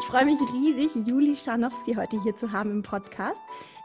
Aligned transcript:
Ich 0.00 0.06
freue 0.06 0.24
mich 0.24 0.40
riesig, 0.54 1.06
Juli 1.06 1.36
Scharnowski 1.36 1.94
heute 1.94 2.20
hier 2.22 2.34
zu 2.34 2.50
haben 2.52 2.70
im 2.70 2.82
Podcast. 2.82 3.36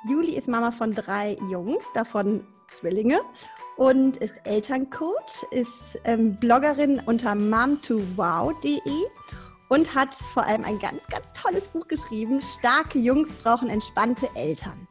Juli 0.07 0.37
ist 0.37 0.47
Mama 0.47 0.71
von 0.71 0.95
drei 0.95 1.37
Jungs, 1.51 1.83
davon 1.93 2.47
Zwillinge 2.69 3.19
und 3.75 4.15
ist 4.17 4.35
Elterncoach, 4.45 5.43
ist 5.51 5.67
ähm, 6.05 6.37
Bloggerin 6.37 7.01
unter 7.05 7.33
mom2wow.de 7.33 8.79
und 9.67 9.93
hat 9.93 10.13
vor 10.13 10.45
allem 10.45 10.63
ein 10.63 10.79
ganz, 10.79 11.05
ganz 11.07 11.33
tolles 11.33 11.67
Buch 11.67 11.89
geschrieben. 11.89 12.41
Starke 12.41 12.97
Jungs 12.97 13.35
brauchen 13.35 13.69
entspannte 13.69 14.29
Eltern. 14.35 14.84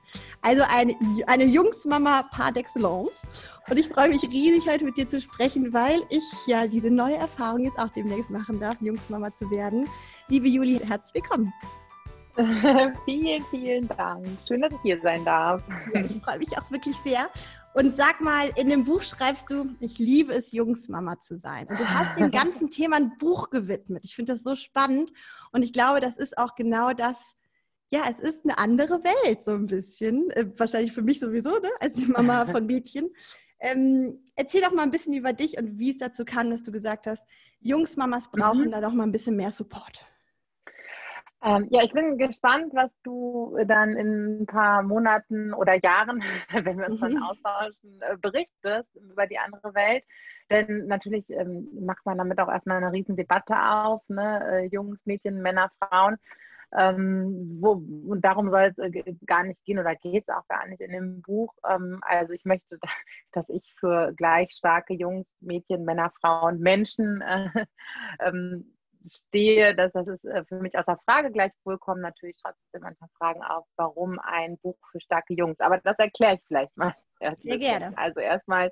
Also 0.45 0.63
eine, 0.69 0.95
eine 1.27 1.45
Jungsmama 1.45 2.25
par 2.25 2.55
excellence. 2.55 3.27
Und 3.71 3.79
ich 3.79 3.89
freue 3.89 4.11
mich 4.11 4.23
riesig, 4.25 4.69
heute 4.69 4.85
mit 4.85 4.99
dir 4.99 5.09
zu 5.09 5.19
sprechen, 5.23 5.73
weil 5.73 6.03
ich 6.11 6.23
ja 6.47 6.67
diese 6.67 6.91
neue 6.91 7.17
Erfahrung 7.17 7.61
jetzt 7.61 7.79
auch 7.79 7.89
demnächst 7.89 8.29
machen 8.29 8.61
darf, 8.61 8.77
Jungsmama 8.83 9.35
zu 9.35 9.51
werden. 9.51 9.89
Liebe 10.29 10.47
Juli, 10.47 10.79
herzlich 10.87 11.23
willkommen. 11.23 11.51
vielen, 13.07 13.43
vielen 13.45 13.89
Dank. 13.89 14.27
Schön, 14.47 14.61
dass 14.61 14.73
ich 14.75 14.81
hier 14.83 15.01
sein 15.01 15.25
darf. 15.25 15.63
Ja, 15.95 16.03
ich 16.03 16.23
freue 16.23 16.39
mich 16.39 16.59
auch 16.59 16.71
wirklich 16.71 16.97
sehr. 16.99 17.31
Und 17.73 17.97
sag 17.97 18.21
mal, 18.21 18.51
in 18.57 18.69
dem 18.69 18.85
Buch 18.85 19.03
schreibst 19.03 19.51
du, 19.51 19.75
ich 19.81 19.99
liebe 19.99 20.35
es, 20.35 20.53
Jungsmama 20.53 21.21
zu 21.21 21.37
sein. 21.37 21.67
Und 21.69 21.79
du 21.79 21.89
hast 21.89 22.21
dem 22.21 22.31
ganzen 22.31 22.69
Thema 22.69 22.97
ein 22.97 23.17
Buch 23.17 23.49
gewidmet. 23.49 24.05
Ich 24.05 24.15
finde 24.15 24.35
das 24.35 24.43
so 24.43 24.57
spannend. 24.57 25.11
Und 25.53 25.63
ich 25.63 25.73
glaube, 25.73 26.01
das 26.01 26.19
ist 26.19 26.37
auch 26.37 26.55
genau 26.55 26.93
das, 26.93 27.35
ja, 27.91 28.03
es 28.11 28.19
ist 28.19 28.45
eine 28.45 28.59
andere 28.59 29.03
Welt, 29.05 29.43
so 29.43 29.53
ein 29.53 29.67
bisschen. 29.67 30.31
Äh, 30.31 30.47
wahrscheinlich 30.59 30.93
für 30.93 31.03
mich 31.03 31.21
sowieso, 31.21 31.51
ne? 31.59 31.69
als 31.81 31.95
die 31.95 32.07
Mama 32.07 32.47
von 32.53 32.67
Mädchen. 32.67 33.11
Ähm, 33.61 34.19
erzähl 34.37 34.61
doch 34.61 34.73
mal 34.73 34.83
ein 34.83 34.91
bisschen 34.91 35.15
über 35.15 35.33
dich 35.33 35.59
und 35.59 35.79
wie 35.79 35.91
es 35.91 35.99
dazu 35.99 36.25
kam, 36.25 36.51
dass 36.51 36.63
du 36.63 36.73
gesagt 36.73 37.07
hast, 37.07 37.25
Jungsmamas 37.61 38.31
brauchen 38.31 38.67
mhm. 38.67 38.71
da 38.73 38.81
doch 38.81 38.93
mal 38.93 39.05
ein 39.05 39.13
bisschen 39.13 39.37
mehr 39.37 39.51
Support. 39.51 40.05
Ähm, 41.43 41.69
ja, 41.71 41.83
ich 41.83 41.93
bin 41.93 42.17
gespannt, 42.17 42.73
was 42.73 42.91
du 43.03 43.55
dann 43.67 43.97
in 43.97 44.43
ein 44.43 44.47
paar 44.47 44.83
Monaten 44.83 45.53
oder 45.53 45.75
Jahren, 45.83 46.23
wenn 46.53 46.79
wir 46.79 46.89
uns 46.89 47.01
dann 47.01 47.15
mhm. 47.15 47.23
austauschen, 47.23 48.01
äh, 48.01 48.17
berichtest 48.17 48.89
über 48.97 49.27
die 49.27 49.39
andere 49.39 49.75
Welt. 49.75 50.05
Denn 50.51 50.87
natürlich 50.87 51.29
ähm, 51.31 51.69
macht 51.81 52.05
man 52.07 52.19
damit 52.19 52.39
auch 52.41 52.49
erstmal 52.49 52.79
eine 52.79 52.93
riesen 52.93 53.17
Debatte 53.17 53.55
auf, 53.57 54.03
ne? 54.09 54.43
Äh, 54.51 54.67
Jungs, 54.67 55.05
Mädchen, 55.05 55.41
Männer, 55.43 55.71
Frauen. 55.79 56.17
Ähm, 56.77 57.59
wo, 57.61 57.73
und 57.73 58.25
darum 58.25 58.51
soll 58.51 58.73
es 58.77 58.79
äh, 58.79 59.15
gar 59.27 59.45
nicht 59.45 59.65
gehen 59.65 59.79
oder 59.79 59.95
geht 59.95 60.25
es 60.27 60.35
auch 60.35 60.47
gar 60.49 60.67
nicht 60.67 60.81
in 60.81 60.91
dem 60.91 61.23
Buch. 61.23 61.55
Ähm, 61.69 62.01
also 62.03 62.33
ich 62.33 62.45
möchte, 62.45 62.79
dass 63.33 63.49
ich 63.49 63.63
für 63.79 64.13
gleich 64.15 64.51
starke 64.53 64.95
Jungs, 64.95 65.27
Mädchen, 65.41 65.85
Männer, 65.85 66.13
Frauen, 66.21 66.59
Menschen 66.59 67.21
äh, 67.21 67.49
ähm, 68.21 68.75
stehe, 69.07 69.75
dass 69.75 69.93
das 69.93 70.07
ist 70.09 70.25
äh, 70.25 70.45
für 70.45 70.61
mich 70.61 70.77
außer 70.77 70.99
Frage. 71.05 71.31
Gleichwohl 71.31 71.79
kommen 71.79 72.01
natürlich 72.01 72.37
trotzdem 72.43 72.83
manchmal 72.83 73.11
Fragen 73.19 73.43
auf, 73.43 73.67
warum 73.77 74.19
ein 74.19 74.59
Buch 74.59 74.79
für 74.91 75.01
starke 75.01 75.35
Jungs. 75.35 75.61
Aber 75.61 75.79
das 75.79 75.99
erkläre 75.99 76.35
ich 76.35 76.41
vielleicht 76.47 76.77
mal. 76.77 76.95
Sehr 77.39 77.59
gerne. 77.59 77.97
Also 77.97 78.21
erstmal 78.21 78.71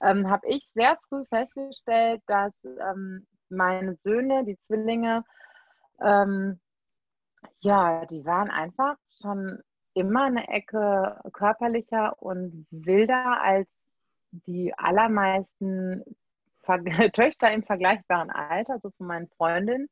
ähm, 0.00 0.28
habe 0.28 0.48
ich 0.48 0.68
sehr 0.74 0.98
früh 1.08 1.24
festgestellt, 1.26 2.22
dass 2.26 2.52
ähm, 2.64 3.26
meine 3.48 3.94
Söhne, 4.02 4.44
die 4.44 4.58
Zwillinge, 4.58 5.24
ähm, 6.00 6.58
ja, 7.58 8.04
die 8.06 8.24
waren 8.24 8.50
einfach 8.50 8.96
schon 9.20 9.60
immer 9.94 10.24
eine 10.24 10.48
Ecke 10.48 11.20
körperlicher 11.32 12.20
und 12.22 12.66
wilder 12.70 13.40
als 13.42 13.68
die 14.30 14.72
allermeisten 14.76 16.02
Töchter 17.12 17.52
im 17.52 17.62
vergleichbaren 17.62 18.30
Alter, 18.30 18.78
so 18.82 18.90
von 18.98 19.06
meinen 19.06 19.28
Freundinnen. 19.36 19.88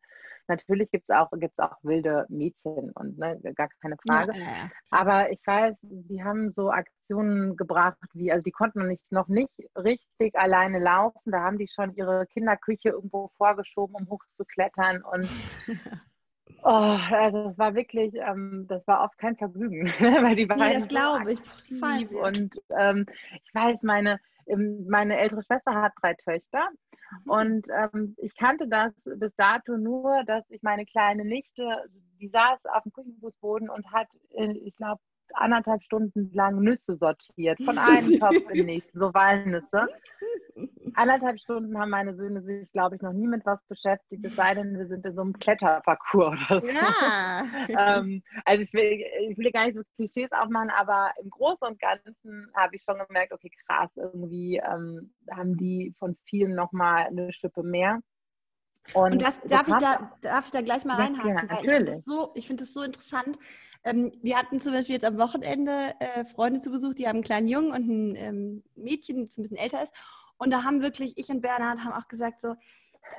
Natürlich 0.46 0.90
gibt 0.90 1.08
es 1.08 1.16
auch, 1.16 1.30
gibt's 1.32 1.58
auch 1.58 1.76
wilde 1.82 2.26
Mädchen 2.28 2.90
und 2.92 3.18
ne, 3.18 3.40
gar 3.54 3.68
keine 3.80 3.96
Frage. 4.06 4.36
Ja, 4.38 4.44
ja. 4.44 4.70
Aber 4.90 5.32
ich 5.32 5.40
weiß, 5.46 5.74
sie 5.80 6.22
haben 6.22 6.52
so 6.52 6.70
Aktionen 6.70 7.56
gebracht, 7.56 7.96
wie, 8.12 8.30
also 8.30 8.42
die 8.42 8.50
konnten 8.50 8.80
noch 8.80 8.86
nicht, 8.86 9.02
noch 9.10 9.28
nicht 9.28 9.54
richtig 9.76 10.36
alleine 10.36 10.80
laufen. 10.80 11.32
Da 11.32 11.40
haben 11.40 11.56
die 11.56 11.68
schon 11.68 11.94
ihre 11.94 12.26
Kinderküche 12.26 12.90
irgendwo 12.90 13.30
vorgeschoben, 13.38 13.96
um 13.96 14.10
hochzuklettern. 14.10 15.02
Und 15.02 15.28
Oh, 16.66 16.96
also 17.10 17.44
das 17.44 17.58
war 17.58 17.74
wirklich, 17.74 18.14
ähm, 18.14 18.64
das 18.68 18.86
war 18.86 19.04
oft 19.04 19.18
kein 19.18 19.36
Vergnügen, 19.36 19.86
weil 20.00 20.34
die 20.34 20.46
beiden 20.46 20.66
nee, 20.66 20.78
das 20.78 20.88
glaube 20.88 21.34
ich. 21.34 22.08
So 22.08 22.24
und 22.24 22.56
ähm, 22.70 23.04
ich 23.42 23.54
weiß, 23.54 23.82
meine, 23.82 24.18
ähm, 24.46 24.86
meine 24.88 25.18
ältere 25.18 25.42
Schwester 25.42 25.74
hat 25.74 25.92
drei 26.00 26.14
Töchter 26.14 26.70
mhm. 27.24 27.30
und 27.30 27.66
ähm, 27.68 28.14
ich 28.16 28.34
kannte 28.34 28.66
das 28.66 28.94
bis 29.04 29.34
dato 29.36 29.76
nur, 29.76 30.24
dass 30.24 30.48
ich 30.48 30.62
meine 30.62 30.86
kleine 30.86 31.26
Nichte, 31.26 31.84
die 32.18 32.28
saß 32.28 32.64
auf 32.72 32.82
dem 32.84 32.92
Küchenfußboden 32.92 33.68
und 33.68 33.92
hat, 33.92 34.08
äh, 34.30 34.52
ich 34.52 34.74
glaube, 34.76 35.02
anderthalb 35.36 35.82
Stunden 35.82 36.30
lang 36.32 36.60
Nüsse 36.60 36.96
sortiert, 36.96 37.62
von 37.64 37.78
einem 37.78 38.18
Topf 38.18 38.48
in 38.50 38.58
den 38.58 38.66
nächsten, 38.66 38.98
so 38.98 39.12
Walnüsse. 39.14 39.86
Anderthalb 40.94 41.40
Stunden 41.40 41.76
haben 41.78 41.90
meine 41.90 42.14
Söhne 42.14 42.42
sich, 42.42 42.70
glaube 42.72 42.96
ich, 42.96 43.02
noch 43.02 43.12
nie 43.12 43.26
mit 43.26 43.44
was 43.44 43.62
beschäftigt, 43.64 44.24
es 44.24 44.36
sei 44.36 44.54
denn, 44.54 44.78
wir 44.78 44.86
sind 44.86 45.04
in 45.04 45.14
so 45.14 45.22
einem 45.22 45.32
Kletterparcours 45.32 46.38
oder 46.50 46.60
so. 46.60 46.68
Ja. 46.68 47.42
ähm, 47.98 48.22
also 48.44 48.62
ich 48.62 48.72
will, 48.72 49.04
ich 49.30 49.36
will 49.36 49.50
gar 49.50 49.66
nicht 49.66 49.76
so 49.76 49.82
Klischees 49.96 50.30
aufmachen, 50.30 50.70
aber 50.70 51.10
im 51.20 51.30
Großen 51.30 51.66
und 51.66 51.80
Ganzen 51.80 52.48
habe 52.54 52.76
ich 52.76 52.82
schon 52.82 52.98
gemerkt, 53.06 53.32
okay, 53.32 53.50
krass, 53.66 53.90
irgendwie 53.96 54.58
ähm, 54.58 55.12
haben 55.30 55.56
die 55.56 55.94
von 55.98 56.16
vielen 56.24 56.54
nochmal 56.54 57.06
eine 57.06 57.32
Schippe 57.32 57.62
mehr. 57.62 58.00
Und, 58.92 59.12
und 59.12 59.22
das, 59.22 59.40
darf, 59.42 59.66
ich 59.66 59.74
da, 59.74 60.12
darf 60.20 60.46
ich 60.46 60.52
da 60.52 60.60
gleich 60.60 60.84
mal 60.84 60.96
reinhaken? 60.96 61.28
Ja, 61.30 61.42
natürlich. 61.42 61.64
Ich 61.64 61.72
finde 61.72 61.92
das, 61.92 62.04
so, 62.04 62.34
find 62.34 62.60
das 62.60 62.72
so 62.74 62.82
interessant. 62.82 63.38
Ähm, 63.84 64.12
wir 64.22 64.38
hatten 64.38 64.60
zum 64.60 64.72
Beispiel 64.72 64.94
jetzt 64.94 65.04
am 65.04 65.18
Wochenende 65.18 65.94
äh, 66.00 66.24
Freunde 66.24 66.60
zu 66.60 66.70
Besuch, 66.70 66.94
die 66.94 67.06
haben 67.06 67.16
einen 67.16 67.24
kleinen 67.24 67.48
Jungen 67.48 67.70
und 67.70 67.88
ein 67.88 68.16
ähm, 68.16 68.62
Mädchen, 68.76 69.26
das 69.26 69.36
ein 69.36 69.42
bisschen 69.42 69.58
älter 69.58 69.82
ist. 69.82 69.92
Und 70.38 70.50
da 70.52 70.64
haben 70.64 70.82
wirklich, 70.82 71.16
ich 71.16 71.28
und 71.28 71.42
Bernhard 71.42 71.84
haben 71.84 71.92
auch 71.92 72.08
gesagt, 72.08 72.40
so, 72.40 72.54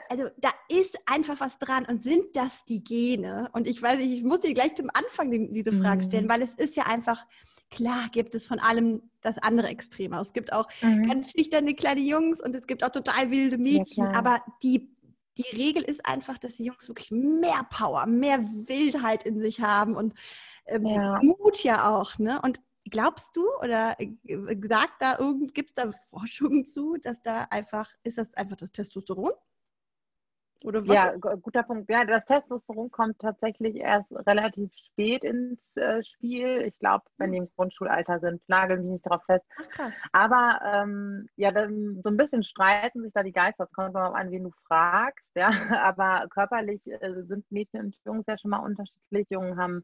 also 0.10 0.26
da 0.38 0.50
ist 0.70 0.98
einfach 1.06 1.40
was 1.40 1.60
dran 1.60 1.86
und 1.86 2.04
sind 2.04 2.36
das 2.36 2.66
die 2.66 2.84
Gene? 2.84 3.50
Und 3.54 3.68
ich 3.68 3.82
weiß 3.82 4.00
nicht, 4.00 4.12
ich 4.12 4.24
muss 4.24 4.42
dir 4.42 4.54
gleich 4.54 4.76
zum 4.76 4.90
Anfang 4.94 5.32
diese 5.54 5.74
Frage 5.74 6.04
mhm. 6.04 6.08
stellen, 6.08 6.30
weil 6.30 6.42
es 6.42 6.54
ist 6.56 6.76
ja 6.76 6.84
einfach, 6.84 7.26
klar 7.70 8.10
gibt 8.12 8.36
es 8.36 8.48
von 8.48 8.60
allem 8.60 9.04
das 9.22 9.38
andere 9.38 9.68
Extrem. 9.68 10.14
Es 10.14 10.34
gibt 10.34 10.52
auch 10.52 10.68
mhm. 10.82 11.08
ganz 11.08 11.32
schüchterne 11.32 11.74
kleine 11.76 12.02
Jungs 12.02 12.42
und 12.42 12.56
es 12.56 12.68
gibt 12.68 12.84
auch 12.84 12.90
total 12.90 13.32
wilde 13.32 13.58
Mädchen, 13.58 14.06
ja, 14.06 14.14
aber 14.14 14.42
die 14.64 14.92
die 15.38 15.56
Regel 15.56 15.84
ist 15.84 16.06
einfach, 16.06 16.38
dass 16.38 16.56
die 16.56 16.64
Jungs 16.64 16.88
wirklich 16.88 17.12
mehr 17.12 17.68
Power, 17.70 18.06
mehr 18.06 18.40
Wildheit 18.68 19.24
in 19.24 19.42
sich 19.42 19.60
haben 19.62 19.96
und 19.96 20.14
ähm, 20.68 20.86
ja. 20.86 21.20
Mut 21.22 21.64
ja 21.64 21.96
auch. 21.96 22.18
Ne? 22.18 22.40
Und 22.42 22.62
glaubst 22.90 23.36
du 23.36 23.46
oder 23.62 23.96
äh, 24.00 24.10
sagt 24.68 25.02
da 25.02 25.18
irgend, 25.20 25.54
gibt 25.54 25.72
es 25.72 25.76
da 25.76 25.92
Forschungen 26.10 26.66
zu, 26.66 26.98
dass 27.02 27.22
da 27.22 27.48
einfach, 27.50 27.92
ist 28.04 28.18
das 28.18 28.34
einfach 28.36 28.58
das 28.58 28.72
Testosteron? 28.72 29.32
Oder 30.64 30.88
was 30.88 30.96
ja, 30.96 31.36
guter 31.36 31.64
Punkt. 31.64 31.90
Ja, 31.90 32.06
das 32.06 32.26
Testosteron 32.26 32.90
kommt 32.90 33.20
tatsächlich 33.20 33.76
erst 33.76 34.12
relativ 34.26 34.72
spät 34.74 35.24
ins 35.24 35.76
äh, 35.78 36.02
Spiel. 36.02 36.64
Ich 36.66 36.80
glaube, 36.80 37.04
wenn 37.18 37.34
die 37.34 37.38
im 37.40 37.50
Grundschulalter 37.56 38.20
sind, 38.20 38.42
nageln 38.48 38.84
die 38.84 38.90
nicht 38.90 39.06
darauf 39.06 39.24
fest. 39.26 39.46
Ach, 39.58 39.70
krass. 39.70 39.94
Aber 40.12 40.60
ähm, 40.66 41.28
ja, 41.36 41.52
dann, 41.52 42.02
so 42.04 42.10
ein 42.10 42.18
bisschen 42.18 42.44
streiten 42.44 43.04
sich 43.04 43.14
da 43.14 43.22
die 43.22 43.32
Geister. 43.32 43.66
Das 43.66 43.74
kommt 43.74 43.94
mal 43.94 44.08
an, 44.08 44.32
wen 44.32 44.44
du 44.44 44.52
fragst. 44.68 45.28
Ja, 45.36 45.50
aber 45.84 46.28
körperlich 46.30 46.82
äh, 46.88 47.24
sind 47.28 47.50
Mädchen 47.52 47.86
und 47.86 47.96
Jungs 48.06 48.26
ja 48.28 48.38
schon 48.38 48.52
mal 48.52 48.60
unterschiedlich. 48.60 49.28
Jungen 49.30 49.58
haben 49.58 49.84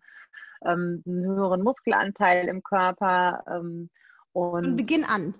ähm, 0.65 1.03
einen 1.05 1.25
höheren 1.25 1.61
Muskelanteil 1.61 2.47
im 2.47 2.63
Körper. 2.63 3.43
Ähm, 3.47 3.89
und 4.33 4.63
Von 4.63 4.77
Beginn 4.77 5.03
an. 5.03 5.35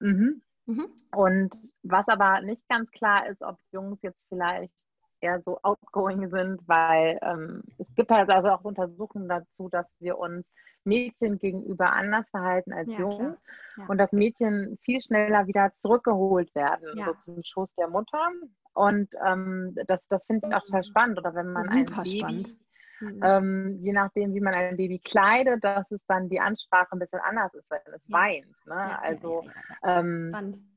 Mhm. 0.00 0.42
Mhm. 0.68 0.86
Und 1.16 1.54
was 1.82 2.06
aber 2.08 2.42
nicht 2.42 2.62
ganz 2.68 2.90
klar 2.90 3.26
ist, 3.26 3.42
ob 3.42 3.56
Jungs 3.72 3.98
jetzt 4.02 4.26
vielleicht 4.28 4.72
eher 5.20 5.40
so 5.40 5.58
outgoing 5.62 6.28
sind, 6.28 6.60
weil 6.68 7.18
ähm, 7.22 7.62
es 7.78 7.92
gibt 7.94 8.10
halt 8.10 8.30
also 8.30 8.48
auch 8.50 8.62
Untersuchungen 8.62 9.28
dazu, 9.28 9.68
dass 9.70 9.86
wir 9.98 10.18
uns 10.18 10.46
Mädchen 10.84 11.38
gegenüber 11.38 11.92
anders 11.92 12.28
verhalten 12.30 12.72
als 12.72 12.88
ja, 12.90 12.98
Jungs 12.98 13.38
ja. 13.76 13.86
und 13.88 13.98
dass 13.98 14.12
Mädchen 14.12 14.78
viel 14.82 15.00
schneller 15.00 15.46
wieder 15.46 15.72
zurückgeholt 15.76 16.54
werden, 16.54 16.98
ja. 16.98 17.06
so 17.06 17.14
zum 17.24 17.42
Schoß 17.42 17.74
der 17.74 17.88
Mutter. 17.88 18.30
Und 18.74 19.08
ähm, 19.26 19.74
das, 19.86 20.06
das 20.08 20.24
finde 20.26 20.46
ich 20.46 20.54
auch 20.54 20.64
total 20.64 20.84
spannend. 20.84 21.18
Oder 21.18 21.34
wenn 21.34 21.52
man 21.52 21.64
Super 21.64 21.78
ein 21.78 21.86
Baby, 21.86 22.18
spannend. 22.18 22.58
Mhm. 23.00 23.20
Ähm, 23.22 23.78
je 23.80 23.92
nachdem, 23.92 24.34
wie 24.34 24.40
man 24.40 24.54
ein 24.54 24.76
Baby 24.76 24.98
kleidet, 24.98 25.62
dass 25.62 25.90
es 25.90 26.00
dann 26.06 26.28
die 26.28 26.40
Ansprache 26.40 26.92
ein 26.92 26.98
bisschen 26.98 27.20
anders 27.20 27.54
ist, 27.54 27.70
wenn 27.70 27.94
es 27.94 28.02
ja. 28.06 28.18
weint. 28.18 28.66
Ne? 28.66 28.74
Ja, 28.74 28.98
also 29.02 29.42
ja, 29.82 30.00
ähm, 30.00 30.68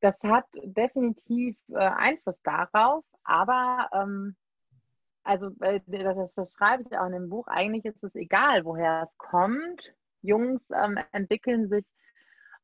das 0.00 0.14
hat 0.22 0.46
definitiv 0.62 1.56
äh, 1.70 1.76
Einfluss 1.76 2.40
darauf, 2.42 3.04
aber 3.24 3.88
ähm, 3.92 4.36
also 5.24 5.50
äh, 5.60 5.80
das, 5.86 6.34
das, 6.34 6.52
schreibe 6.52 6.84
ich 6.84 6.96
auch 6.96 7.06
in 7.06 7.12
dem 7.12 7.28
Buch, 7.28 7.46
eigentlich 7.48 7.84
ist 7.84 8.02
es 8.02 8.14
egal, 8.14 8.64
woher 8.64 9.08
es 9.08 9.18
kommt. 9.18 9.82
Jungs 10.22 10.62
ähm, 10.72 10.98
entwickeln 11.12 11.68
sich 11.68 11.84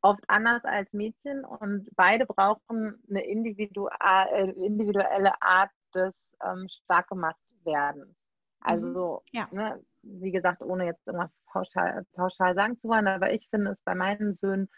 oft 0.02 0.22
anders 0.28 0.64
als 0.64 0.92
Mädchen 0.92 1.44
und 1.44 1.88
beide 1.96 2.26
brauchen 2.26 3.02
eine 3.08 3.24
äh, 3.24 4.50
individuelle 4.50 5.40
Art 5.40 5.70
des 5.94 6.14
ähm, 6.44 6.68
stark 6.84 7.08
gemacht 7.08 7.36
werdens. 7.64 8.14
Also, 8.62 9.22
mhm. 9.32 9.38
ja. 9.38 9.48
ne, 9.52 9.80
wie 10.02 10.32
gesagt, 10.32 10.62
ohne 10.62 10.86
jetzt 10.86 11.06
irgendwas 11.06 11.38
pauschal, 11.46 12.04
pauschal 12.12 12.54
sagen 12.54 12.78
zu 12.78 12.88
wollen, 12.88 13.06
aber 13.06 13.32
ich 13.32 13.48
finde 13.50 13.70
es 13.70 13.80
bei 13.84 13.94
meinen 13.94 14.34
Söhnen 14.34 14.68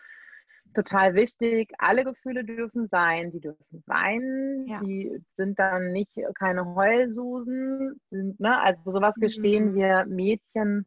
total 0.75 1.15
wichtig. 1.15 1.73
Alle 1.79 2.05
Gefühle 2.05 2.45
dürfen 2.45 2.89
sein. 2.89 3.31
Die 3.31 3.41
dürfen 3.41 3.83
weinen. 3.87 4.67
Ja. 4.67 4.81
Die 4.81 5.23
sind 5.37 5.59
dann 5.59 5.93
nicht 5.93 6.11
keine 6.39 6.75
Heulsusen. 6.75 8.01
Sind, 8.11 8.41
ne? 8.41 8.61
Also 8.61 8.93
sowas 8.93 9.15
gestehen 9.15 9.73
mhm. 9.73 9.75
wir 9.77 10.05
Mädchen 10.07 10.87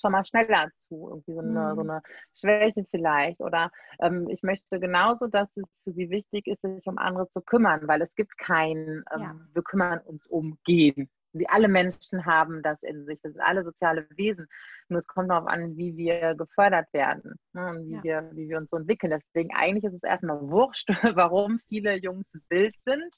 schon 0.00 0.12
mal 0.12 0.24
schneller 0.24 0.70
zu, 0.88 1.08
irgendwie 1.08 1.34
so 1.34 1.40
eine, 1.40 1.50
mhm. 1.50 1.74
so 1.74 1.80
eine 1.82 2.02
Schwäche 2.34 2.86
vielleicht. 2.90 3.40
Oder 3.40 3.70
ähm, 4.00 4.28
ich 4.28 4.42
möchte 4.42 4.80
genauso, 4.80 5.26
dass 5.26 5.48
es 5.56 5.64
für 5.84 5.92
sie 5.92 6.10
wichtig 6.10 6.46
ist, 6.46 6.62
sich 6.62 6.86
um 6.86 6.98
andere 6.98 7.28
zu 7.28 7.40
kümmern, 7.40 7.86
weil 7.86 8.02
es 8.02 8.14
gibt 8.14 8.36
kein, 8.38 9.04
ähm, 9.12 9.20
ja. 9.20 9.34
wir 9.52 9.62
kümmern 9.62 10.00
uns 10.00 10.26
um 10.26 10.58
Gehen. 10.64 11.10
Wie 11.32 11.48
alle 11.48 11.68
Menschen 11.68 12.26
haben 12.26 12.62
das 12.62 12.82
in 12.82 13.06
sich. 13.06 13.22
Wir 13.22 13.32
sind 13.32 13.40
alle 13.40 13.64
soziale 13.64 14.06
Wesen. 14.16 14.46
Nur 14.88 14.98
es 15.00 15.06
kommt 15.06 15.30
darauf 15.30 15.48
an, 15.48 15.76
wie 15.76 15.96
wir 15.96 16.34
gefördert 16.34 16.92
werden 16.92 17.36
ne, 17.52 17.70
und 17.70 17.86
wie, 17.86 17.94
ja. 17.94 18.02
wir, 18.02 18.30
wie 18.32 18.48
wir 18.48 18.58
uns 18.58 18.70
so 18.70 18.76
entwickeln. 18.76 19.10
Deswegen 19.10 19.54
eigentlich 19.54 19.84
ist 19.84 19.94
es 19.94 20.02
erstmal 20.02 20.40
wurscht, 20.40 20.88
warum 21.16 21.60
viele 21.68 21.96
Jungs 21.96 22.32
wild 22.48 22.74
sind. 22.84 23.14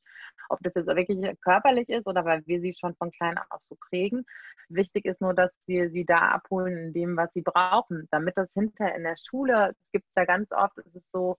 Ob 0.49 0.61
das 0.63 0.75
jetzt 0.75 0.87
wirklich 0.87 1.19
körperlich 1.41 1.89
ist 1.89 2.07
oder 2.07 2.25
weil 2.25 2.47
wir 2.47 2.61
sie 2.61 2.75
schon 2.79 2.95
von 2.97 3.11
klein 3.11 3.39
auf 3.51 3.63
so 3.63 3.77
prägen. 3.89 4.25
Wichtig 4.69 5.05
ist 5.07 5.21
nur, 5.21 5.35
dass 5.35 5.59
wir 5.67 5.91
sie 5.91 6.05
da 6.05 6.19
abholen 6.19 6.77
in 6.77 6.93
dem, 6.93 7.17
was 7.17 7.33
sie 7.33 7.43
brauchen. 7.43 8.09
Damit 8.11 8.37
das 8.37 8.53
hinter 8.53 8.95
in 8.95 9.05
der 9.05 9.17
Schule 9.17 9.75
gibt 9.93 10.07
es 10.07 10.15
ja 10.17 10.25
ganz 10.25 10.53
oft, 10.53 10.79
ist 10.79 10.97
es 10.97 11.11
so, 11.11 11.37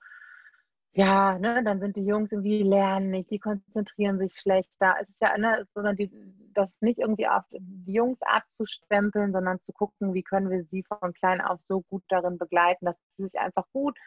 ja, 0.97 1.37
ne, 1.39 1.61
dann 1.61 1.81
sind 1.81 1.97
die 1.97 2.05
Jungs 2.05 2.31
irgendwie 2.31 2.63
lernen 2.63 3.11
nicht, 3.11 3.29
die 3.29 3.39
konzentrieren 3.39 4.17
sich 4.17 4.33
schlechter. 4.39 4.95
Es 5.01 5.09
ist 5.09 5.21
ja, 5.21 5.37
ne, 5.37 5.67
sondern 5.73 5.97
die, 5.97 6.09
das 6.53 6.71
nicht 6.79 6.99
irgendwie 6.99 7.27
auf 7.27 7.43
die 7.51 7.91
Jungs 7.91 8.17
abzustempeln, 8.21 9.33
sondern 9.33 9.59
zu 9.59 9.73
gucken, 9.73 10.13
wie 10.13 10.23
können 10.23 10.49
wir 10.49 10.63
sie 10.63 10.83
von 10.83 11.13
klein 11.13 11.41
auf 11.41 11.61
so 11.63 11.81
gut 11.81 12.03
darin 12.07 12.37
begleiten, 12.37 12.85
dass 12.85 12.95
sie 13.17 13.23
sich 13.23 13.37
einfach 13.37 13.65
gut 13.73 13.97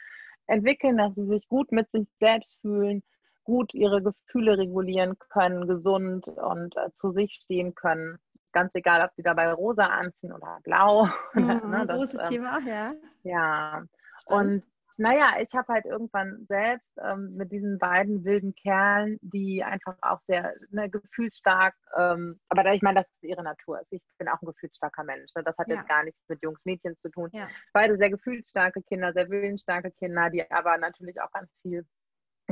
entwickeln, 0.46 0.96
dass 0.96 1.14
sie 1.14 1.26
sich 1.26 1.46
gut 1.46 1.72
mit 1.72 1.90
sich 1.90 2.08
selbst 2.20 2.58
fühlen, 2.62 3.02
gut 3.44 3.74
ihre 3.74 4.02
Gefühle 4.02 4.56
regulieren 4.56 5.18
können, 5.18 5.66
gesund 5.66 6.26
und 6.26 6.74
äh, 6.78 6.90
zu 6.94 7.12
sich 7.12 7.34
stehen 7.34 7.74
können. 7.74 8.18
Ganz 8.52 8.74
egal, 8.74 9.04
ob 9.04 9.12
sie 9.14 9.22
dabei 9.22 9.52
rosa 9.52 9.84
anziehen 9.84 10.32
oder 10.32 10.58
blau. 10.62 11.06
Ja, 11.34 11.66
ne, 11.66 11.86
das, 11.86 11.98
großes 11.98 12.20
ähm, 12.20 12.26
Thema, 12.30 12.58
ja. 12.66 12.94
Ja. 13.24 13.84
Spannend. 14.22 14.64
Und 14.64 14.77
naja, 14.98 15.36
ich 15.40 15.54
habe 15.54 15.72
halt 15.72 15.84
irgendwann 15.84 16.44
selbst 16.48 16.90
ähm, 17.00 17.36
mit 17.36 17.52
diesen 17.52 17.78
beiden 17.78 18.24
wilden 18.24 18.52
Kerlen, 18.56 19.18
die 19.22 19.62
einfach 19.62 19.96
auch 20.02 20.20
sehr 20.26 20.54
ne, 20.70 20.90
gefühlsstark, 20.90 21.74
ähm, 21.96 22.40
aber 22.48 22.64
da, 22.64 22.72
ich 22.72 22.82
meine, 22.82 23.00
das 23.00 23.06
ist 23.12 23.22
ihre 23.22 23.44
Natur. 23.44 23.80
Ich 23.90 24.02
bin 24.18 24.28
auch 24.28 24.42
ein 24.42 24.46
gefühlsstarker 24.46 25.04
Mensch. 25.04 25.32
Ne? 25.36 25.44
Das 25.44 25.56
hat 25.56 25.68
ja. 25.68 25.76
jetzt 25.76 25.88
gar 25.88 26.02
nichts 26.02 26.20
mit 26.28 26.42
Jungs, 26.42 26.64
Mädchen 26.64 26.96
zu 26.96 27.10
tun. 27.10 27.30
Ja. 27.32 27.46
Beide 27.72 27.96
sehr 27.96 28.10
gefühlsstarke 28.10 28.82
Kinder, 28.82 29.12
sehr 29.12 29.30
willensstarke 29.30 29.92
Kinder, 29.92 30.30
die 30.30 30.50
aber 30.50 30.76
natürlich 30.78 31.20
auch 31.20 31.30
ganz 31.30 31.48
viel, 31.62 31.86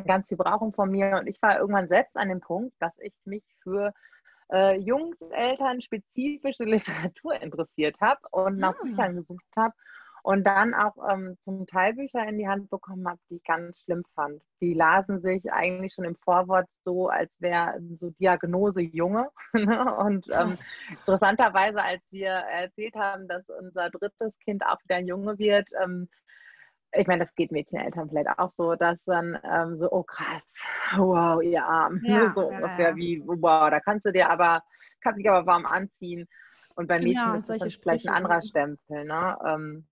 ganz 0.07 0.29
viel 0.29 0.39
brauchen 0.39 0.73
von 0.73 0.89
mir. 0.89 1.17
Und 1.19 1.27
ich 1.27 1.43
war 1.43 1.59
irgendwann 1.59 1.89
selbst 1.89 2.17
an 2.17 2.29
dem 2.29 2.41
Punkt, 2.41 2.75
dass 2.79 2.97
ich 3.01 3.15
mich 3.25 3.45
für 3.65 3.93
äh, 4.53 4.79
Jungs, 4.79 5.21
Eltern 5.33 5.81
spezifische 5.81 6.65
Literatur 7.13 7.43
interessiert 7.43 7.97
habe 8.01 8.21
und 8.31 8.59
nach 8.59 8.79
ah. 8.79 8.83
Büchern 8.85 9.17
gesucht 9.17 9.45
habe 9.57 9.75
und 10.27 10.43
dann 10.43 10.75
auch 10.75 10.97
ähm, 11.09 11.39
zum 11.45 11.69
Teil 11.69 11.95
Bücher 11.95 12.27
in 12.27 12.37
die 12.37 12.49
Hand 12.49 12.69
bekommen 12.69 13.07
habe, 13.07 13.21
die 13.31 13.37
ich 13.37 13.45
ganz 13.45 13.83
schlimm 13.83 14.03
fand. 14.17 14.43
Die 14.61 14.75
lasen 14.75 15.21
sich 15.21 15.53
eigentlich 15.53 15.95
schon 15.95 16.05
im 16.05 16.17
Vorwort 16.17 16.67
so, 16.85 17.09
als 17.09 17.41
wäre 17.41 17.79
so 18.01 18.11
Diagnose 18.11 18.81
Junge. 18.81 19.31
Ne? 19.55 19.95
und 19.95 20.27
ähm, 20.33 20.59
interessanterweise, 20.91 21.81
als 21.81 22.03
wir 22.11 22.31
erzählt 22.31 22.97
haben, 22.97 23.29
dass 23.29 23.49
unser 23.49 23.89
drittes 23.91 24.37
Kind 24.41 24.67
auch 24.67 24.83
wieder 24.83 24.97
ein 24.97 25.07
Junge 25.07 25.39
wird, 25.39 25.69
ähm, 25.81 26.09
ich 26.93 27.07
meine, 27.07 27.25
das 27.25 27.35
geht 27.37 27.53
Mädcheneltern 27.53 28.09
vielleicht 28.09 28.37
auch 28.37 28.51
so, 28.51 28.75
dass 28.75 28.99
dann 29.05 29.39
ähm, 29.45 29.77
so, 29.77 29.91
oh 29.93 30.03
krass, 30.03 30.45
wow, 30.97 31.41
ihr 31.41 31.65
Arm. 31.65 32.01
Ja, 32.05 32.33
so 32.35 32.49
ungefähr 32.49 32.91
ja. 32.91 32.97
wie, 32.97 33.23
wow, 33.25 33.71
da 33.71 33.79
kannst 33.79 34.05
du 34.05 34.13
dir 34.13 34.29
aber, 34.29 34.61
kannst 35.03 35.21
dich 35.21 35.31
aber 35.31 35.47
warm 35.47 35.67
anziehen. 35.67 36.27
Und 36.75 36.89
bei 36.89 36.99
Mädchen 36.99 37.23
genau, 37.25 37.37
ist 37.37 37.49
das 37.49 37.75
vielleicht 37.77 38.09
ein 38.09 38.15
anderer 38.15 38.43
Stempel. 38.43 39.05
Ne? 39.05 39.39
Ähm, 39.47 39.87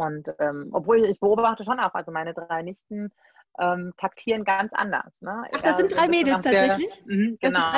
und 0.00 0.28
ähm, 0.38 0.70
obwohl 0.72 0.98
ich, 0.98 1.10
ich, 1.10 1.20
beobachte 1.20 1.64
schon 1.64 1.78
auch, 1.78 1.92
also 1.94 2.10
meine 2.10 2.32
drei 2.32 2.62
Nichten 2.62 3.12
ähm, 3.58 3.92
taktieren 3.98 4.44
ganz 4.44 4.72
anders. 4.72 5.12
Ne? 5.20 5.42
Ach, 5.52 5.60
das 5.60 5.78
sind 5.78 5.94
drei 5.94 6.08
Mädels 6.08 6.40
tatsächlich? 6.40 7.04
Der, 7.04 7.16
mh, 7.16 7.36
genau. 7.40 7.70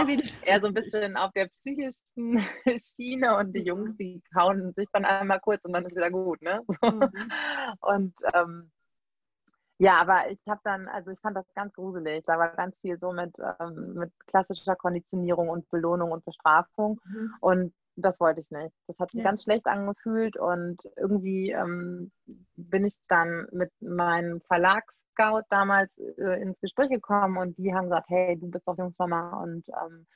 Eher 0.42 0.60
so 0.60 0.68
ein 0.68 0.74
bisschen 0.74 1.16
auf 1.16 1.32
der 1.32 1.48
psychischen 1.48 2.46
Schiene 2.96 3.36
und 3.36 3.52
die 3.54 3.62
Jungs, 3.62 3.96
die 3.96 4.22
kauen 4.32 4.72
sich 4.74 4.88
dann 4.92 5.04
einmal 5.04 5.40
kurz 5.40 5.64
und 5.64 5.72
dann 5.72 5.84
ist 5.84 5.96
wieder 5.96 6.10
gut. 6.10 6.40
Ne? 6.42 6.60
Mhm. 6.82 7.10
Und 7.80 8.14
ähm, 8.34 8.70
ja, 9.78 10.00
aber 10.00 10.30
ich 10.30 10.38
habe 10.48 10.60
dann, 10.62 10.86
also 10.86 11.10
ich 11.10 11.18
fand 11.18 11.36
das 11.36 11.46
ganz 11.54 11.74
gruselig. 11.74 12.22
Da 12.24 12.38
war 12.38 12.54
ganz 12.54 12.76
viel 12.82 12.98
so 13.00 13.12
mit, 13.12 13.34
ähm, 13.58 13.94
mit 13.94 14.12
klassischer 14.28 14.76
Konditionierung 14.76 15.48
und 15.48 15.68
Belohnung 15.70 16.12
und 16.12 16.24
Bestrafung. 16.24 17.00
Mhm. 17.04 17.34
Und 17.40 17.74
das 17.96 18.18
wollte 18.20 18.40
ich 18.40 18.50
nicht. 18.50 18.74
Das 18.86 18.98
hat 18.98 19.10
sich 19.10 19.18
ja. 19.18 19.24
ganz 19.24 19.42
schlecht 19.42 19.66
angefühlt 19.66 20.36
und 20.36 20.78
irgendwie 20.96 21.50
ähm, 21.50 22.10
bin 22.56 22.86
ich 22.86 22.94
dann 23.08 23.46
mit 23.52 23.70
meinem 23.80 24.40
Verlagsscout 24.42 25.42
damals 25.50 25.90
äh, 25.98 26.40
ins 26.40 26.58
Gespräch 26.60 26.88
gekommen 26.88 27.36
und 27.36 27.58
die 27.58 27.74
haben 27.74 27.84
gesagt, 27.84 28.08
hey, 28.08 28.38
du 28.38 28.50
bist 28.50 28.66
doch 28.66 28.78
Jungsmama 28.78 29.42
und 29.42 29.68
ähm, 29.68 30.06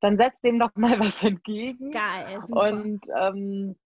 dann 0.00 0.16
setzt 0.16 0.42
dem 0.44 0.58
doch 0.58 0.70
mal 0.76 0.98
was 1.00 1.22
entgegen. 1.22 1.90
Geil. 1.90 2.40
Super. 2.46 2.72
Und 2.72 3.00
ähm, 3.18 3.76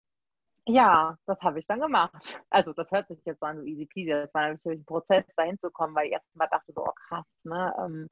ja, 0.66 1.16
das 1.26 1.40
habe 1.40 1.58
ich 1.58 1.66
dann 1.66 1.80
gemacht. 1.80 2.38
Also 2.50 2.72
das 2.72 2.90
hört 2.90 3.08
sich 3.08 3.18
jetzt 3.24 3.40
so 3.40 3.46
an 3.46 3.58
so 3.58 3.64
easy 3.64 3.86
peasy. 3.86 4.10
Das 4.10 4.32
war 4.34 4.50
natürlich 4.50 4.80
ein 4.80 4.84
Prozess, 4.84 5.24
dahin 5.36 5.58
zu 5.58 5.70
kommen, 5.70 5.94
weil 5.94 6.06
ich 6.06 6.12
erst 6.12 6.36
mal 6.36 6.46
dachte 6.48 6.72
so, 6.72 6.84
oh 6.84 6.92
krass, 7.08 7.26
ne? 7.44 8.08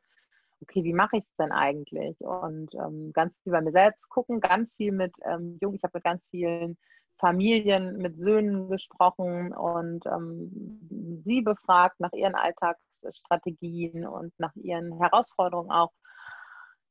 Okay, 0.63 0.83
wie 0.85 0.93
mache 0.93 1.19
ich 1.19 1.25
es 1.25 1.37
denn 1.37 1.53
eigentlich? 1.53 2.19
Und 2.21 2.75
ähm, 2.75 3.13
ganz 3.13 3.35
viel 3.43 3.53
bei 3.53 3.61
mir 3.61 3.73
selbst 3.73 4.09
gucken, 4.09 4.41
ganz 4.41 4.73
viel 4.75 4.93
mit 4.93 5.13
ähm, 5.25 5.59
Jungen, 5.61 5.77
ich 5.77 5.83
habe 5.83 5.93
mit 5.95 6.05
ganz 6.05 6.27
vielen 6.31 6.77
Familien, 7.19 7.99
mit 7.99 8.19
Söhnen 8.19 8.69
gesprochen 8.69 9.53
und 9.53 10.05
ähm, 10.07 11.23
sie 11.25 11.43
befragt 11.43 11.99
nach 12.01 12.13
ihren 12.13 12.35
Alltagsstrategien 12.35 14.07
und 14.07 14.33
nach 14.39 14.55
ihren 14.57 14.99
Herausforderungen 14.99 15.71
auch. 15.71 15.93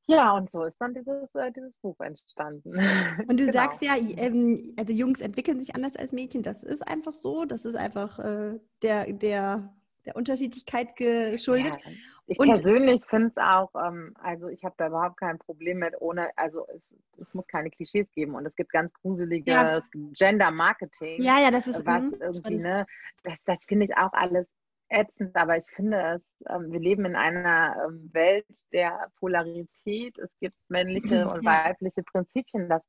Ja, 0.10 0.32
und 0.38 0.50
so 0.50 0.64
ist 0.64 0.78
dann 0.80 0.94
dieses, 0.94 1.36
äh, 1.36 1.52
dieses 1.52 1.74
Buch 1.82 2.00
entstanden. 2.00 2.72
Und 3.28 3.38
du 3.38 3.46
genau. 3.46 3.52
sagst 3.52 3.82
ja, 3.82 3.98
ähm, 3.98 4.74
also 4.80 4.94
Jungs 4.94 5.20
entwickeln 5.20 5.60
sich 5.60 5.76
anders 5.76 5.98
als 5.98 6.14
Mädchen. 6.14 6.44
Das 6.44 6.64
ist 6.64 6.82
einfach 6.88 7.12
so. 7.12 7.44
Das 7.44 7.66
ist 7.66 7.76
einfach 7.76 8.18
äh, 8.20 8.58
der, 8.82 9.12
der, 9.12 9.76
der 10.06 10.16
Unterschiedlichkeit 10.16 10.96
geschuldet. 10.96 11.76
Ja. 11.84 11.92
Ich 12.30 12.40
und, 12.40 12.50
persönlich 12.50 13.04
finde 13.06 13.30
es 13.30 13.38
auch, 13.38 13.72
ähm, 13.76 14.14
also 14.22 14.50
ich 14.50 14.64
habe 14.66 14.76
da 14.78 14.88
überhaupt 14.88 15.18
kein 15.18 15.40
Problem 15.40 15.80
mit, 15.80 15.94
ohne, 16.00 16.30
also 16.36 16.68
es, 16.76 16.82
es 17.22 17.34
muss 17.34 17.48
keine 17.48 17.70
Klischees 17.70 18.12
geben 18.12 18.36
und 18.36 18.46
es 18.46 18.56
gibt 18.56 18.72
ganz 18.72 18.94
gruseliges 18.94 19.54
ja. 19.54 19.82
Gender 20.14 20.52
Marketing. 20.52 21.22
Ja, 21.22 21.40
ja, 21.40 21.52
das 21.52 21.68
ist 21.68 21.86
was 21.86 22.04
mh, 22.04 22.18
irgendwie, 22.20 22.58
ne, 22.58 22.86
das, 23.24 23.42
das 23.46 23.64
finde 23.66 23.86
ich 23.86 23.96
auch 23.96 24.12
alles 24.12 24.46
ätzend, 24.90 25.36
aber 25.36 25.58
ich 25.58 25.66
finde 25.76 25.98
es, 26.16 26.22
ähm, 26.50 26.72
wir 26.72 26.80
leben 26.80 27.06
in 27.06 27.16
einer 27.16 27.76
ähm, 27.88 28.10
Welt 28.14 28.46
der 28.74 29.08
Polarität. 29.20 30.18
Es 30.18 30.30
gibt 30.40 30.58
männliche 30.68 31.28
und 31.32 31.46
weibliche 31.46 32.04
Prinzipien. 32.04 32.70
Das 32.70 32.84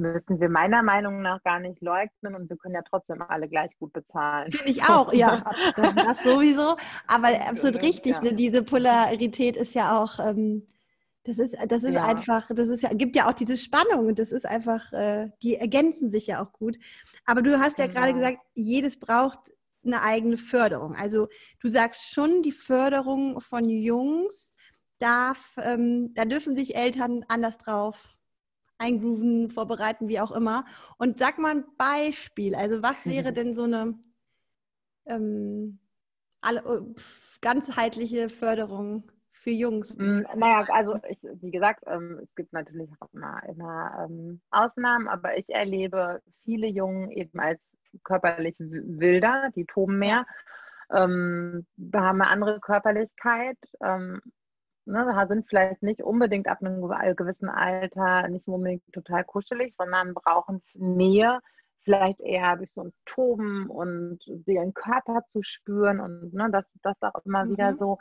müssen 0.00 0.40
wir 0.40 0.48
meiner 0.48 0.82
Meinung 0.82 1.22
nach 1.22 1.42
gar 1.42 1.60
nicht 1.60 1.80
leugnen 1.80 2.34
und 2.34 2.48
wir 2.48 2.56
können 2.56 2.74
ja 2.74 2.82
trotzdem 2.82 3.22
alle 3.22 3.48
gleich 3.48 3.70
gut 3.78 3.92
bezahlen. 3.92 4.52
Finde 4.52 4.70
ich 4.70 4.84
auch, 4.84 5.12
ja, 5.12 5.44
das 5.76 6.22
sowieso. 6.22 6.76
Aber 7.06 7.28
absolut 7.48 7.82
richtig, 7.82 8.12
ja. 8.12 8.22
ne? 8.22 8.34
diese 8.34 8.62
Polarität 8.62 9.56
ist 9.56 9.74
ja 9.74 10.00
auch, 10.00 10.18
ähm, 10.18 10.66
das 11.24 11.38
ist, 11.38 11.56
das 11.68 11.82
ist 11.82 11.92
ja. 11.92 12.04
einfach, 12.06 12.48
das 12.48 12.68
ist 12.68 12.82
ja, 12.82 12.90
gibt 12.94 13.14
ja 13.14 13.28
auch 13.28 13.34
diese 13.34 13.56
Spannung 13.56 14.06
und 14.06 14.18
das 14.18 14.32
ist 14.32 14.46
einfach, 14.46 14.92
äh, 14.92 15.30
die 15.42 15.56
ergänzen 15.56 16.10
sich 16.10 16.26
ja 16.26 16.42
auch 16.42 16.52
gut. 16.52 16.78
Aber 17.26 17.42
du 17.42 17.58
hast 17.58 17.78
ja 17.78 17.86
genau. 17.86 18.00
gerade 18.00 18.14
gesagt, 18.14 18.38
jedes 18.54 18.98
braucht 18.98 19.38
eine 19.84 20.02
eigene 20.02 20.38
Förderung. 20.38 20.94
Also 20.94 21.28
du 21.60 21.68
sagst 21.68 22.12
schon, 22.12 22.42
die 22.42 22.52
Förderung 22.52 23.40
von 23.40 23.68
Jungs 23.68 24.52
darf, 24.98 25.56
ähm, 25.62 26.12
da 26.14 26.24
dürfen 26.24 26.56
sich 26.56 26.76
Eltern 26.76 27.24
anders 27.28 27.58
drauf 27.58 27.96
eingrooven, 28.78 29.50
vorbereiten, 29.50 30.08
wie 30.08 30.20
auch 30.20 30.32
immer. 30.32 30.64
Und 30.96 31.18
sag 31.18 31.38
mal 31.38 31.56
ein 31.56 31.64
Beispiel. 31.76 32.54
Also 32.54 32.82
was 32.82 33.06
wäre 33.06 33.32
denn 33.32 33.54
so 33.54 33.64
eine 33.64 33.98
ähm, 35.06 35.78
alle, 36.40 36.62
oh, 36.64 36.94
ganzheitliche 37.40 38.28
Förderung 38.28 39.10
für 39.32 39.50
Jungs? 39.50 39.96
Mm, 39.96 40.22
naja, 40.36 40.66
also 40.70 40.98
ich, 41.08 41.18
wie 41.22 41.50
gesagt, 41.50 41.84
ähm, 41.86 42.20
es 42.22 42.34
gibt 42.34 42.52
natürlich 42.52 42.90
auch 43.00 43.12
immer, 43.12 43.42
immer 43.48 44.06
ähm, 44.08 44.40
Ausnahmen, 44.50 45.08
aber 45.08 45.36
ich 45.36 45.48
erlebe 45.48 46.20
viele 46.44 46.68
Jungen 46.68 47.10
eben 47.10 47.38
als 47.40 47.60
körperlich 48.04 48.54
wilder, 48.58 49.50
die 49.56 49.64
toben 49.64 49.98
mehr, 49.98 50.26
ähm, 50.92 51.66
haben 51.94 52.22
eine 52.22 52.30
andere 52.30 52.60
Körperlichkeit, 52.60 53.58
ähm, 53.82 54.20
ne, 54.88 55.26
sind 55.28 55.46
vielleicht 55.48 55.82
nicht 55.82 56.02
unbedingt 56.02 56.48
ab 56.48 56.58
einem 56.60 56.80
gewissen 57.16 57.48
Alter 57.48 58.28
nicht 58.28 58.48
unbedingt 58.48 58.82
total 58.92 59.24
kuschelig, 59.24 59.74
sondern 59.76 60.14
brauchen 60.14 60.62
Nähe, 60.74 61.40
vielleicht 61.82 62.20
eher 62.20 62.56
durch 62.56 62.72
so 62.72 62.82
ein 62.82 62.92
Toben 63.04 63.68
und 63.70 64.18
ihren 64.46 64.74
Körper 64.74 65.22
zu 65.30 65.42
spüren 65.42 66.00
und 66.00 66.34
ne, 66.34 66.48
das, 66.50 66.70
das 66.82 66.96
auch 67.02 67.24
immer 67.24 67.44
mhm. 67.44 67.50
wieder 67.50 67.76
so. 67.76 67.98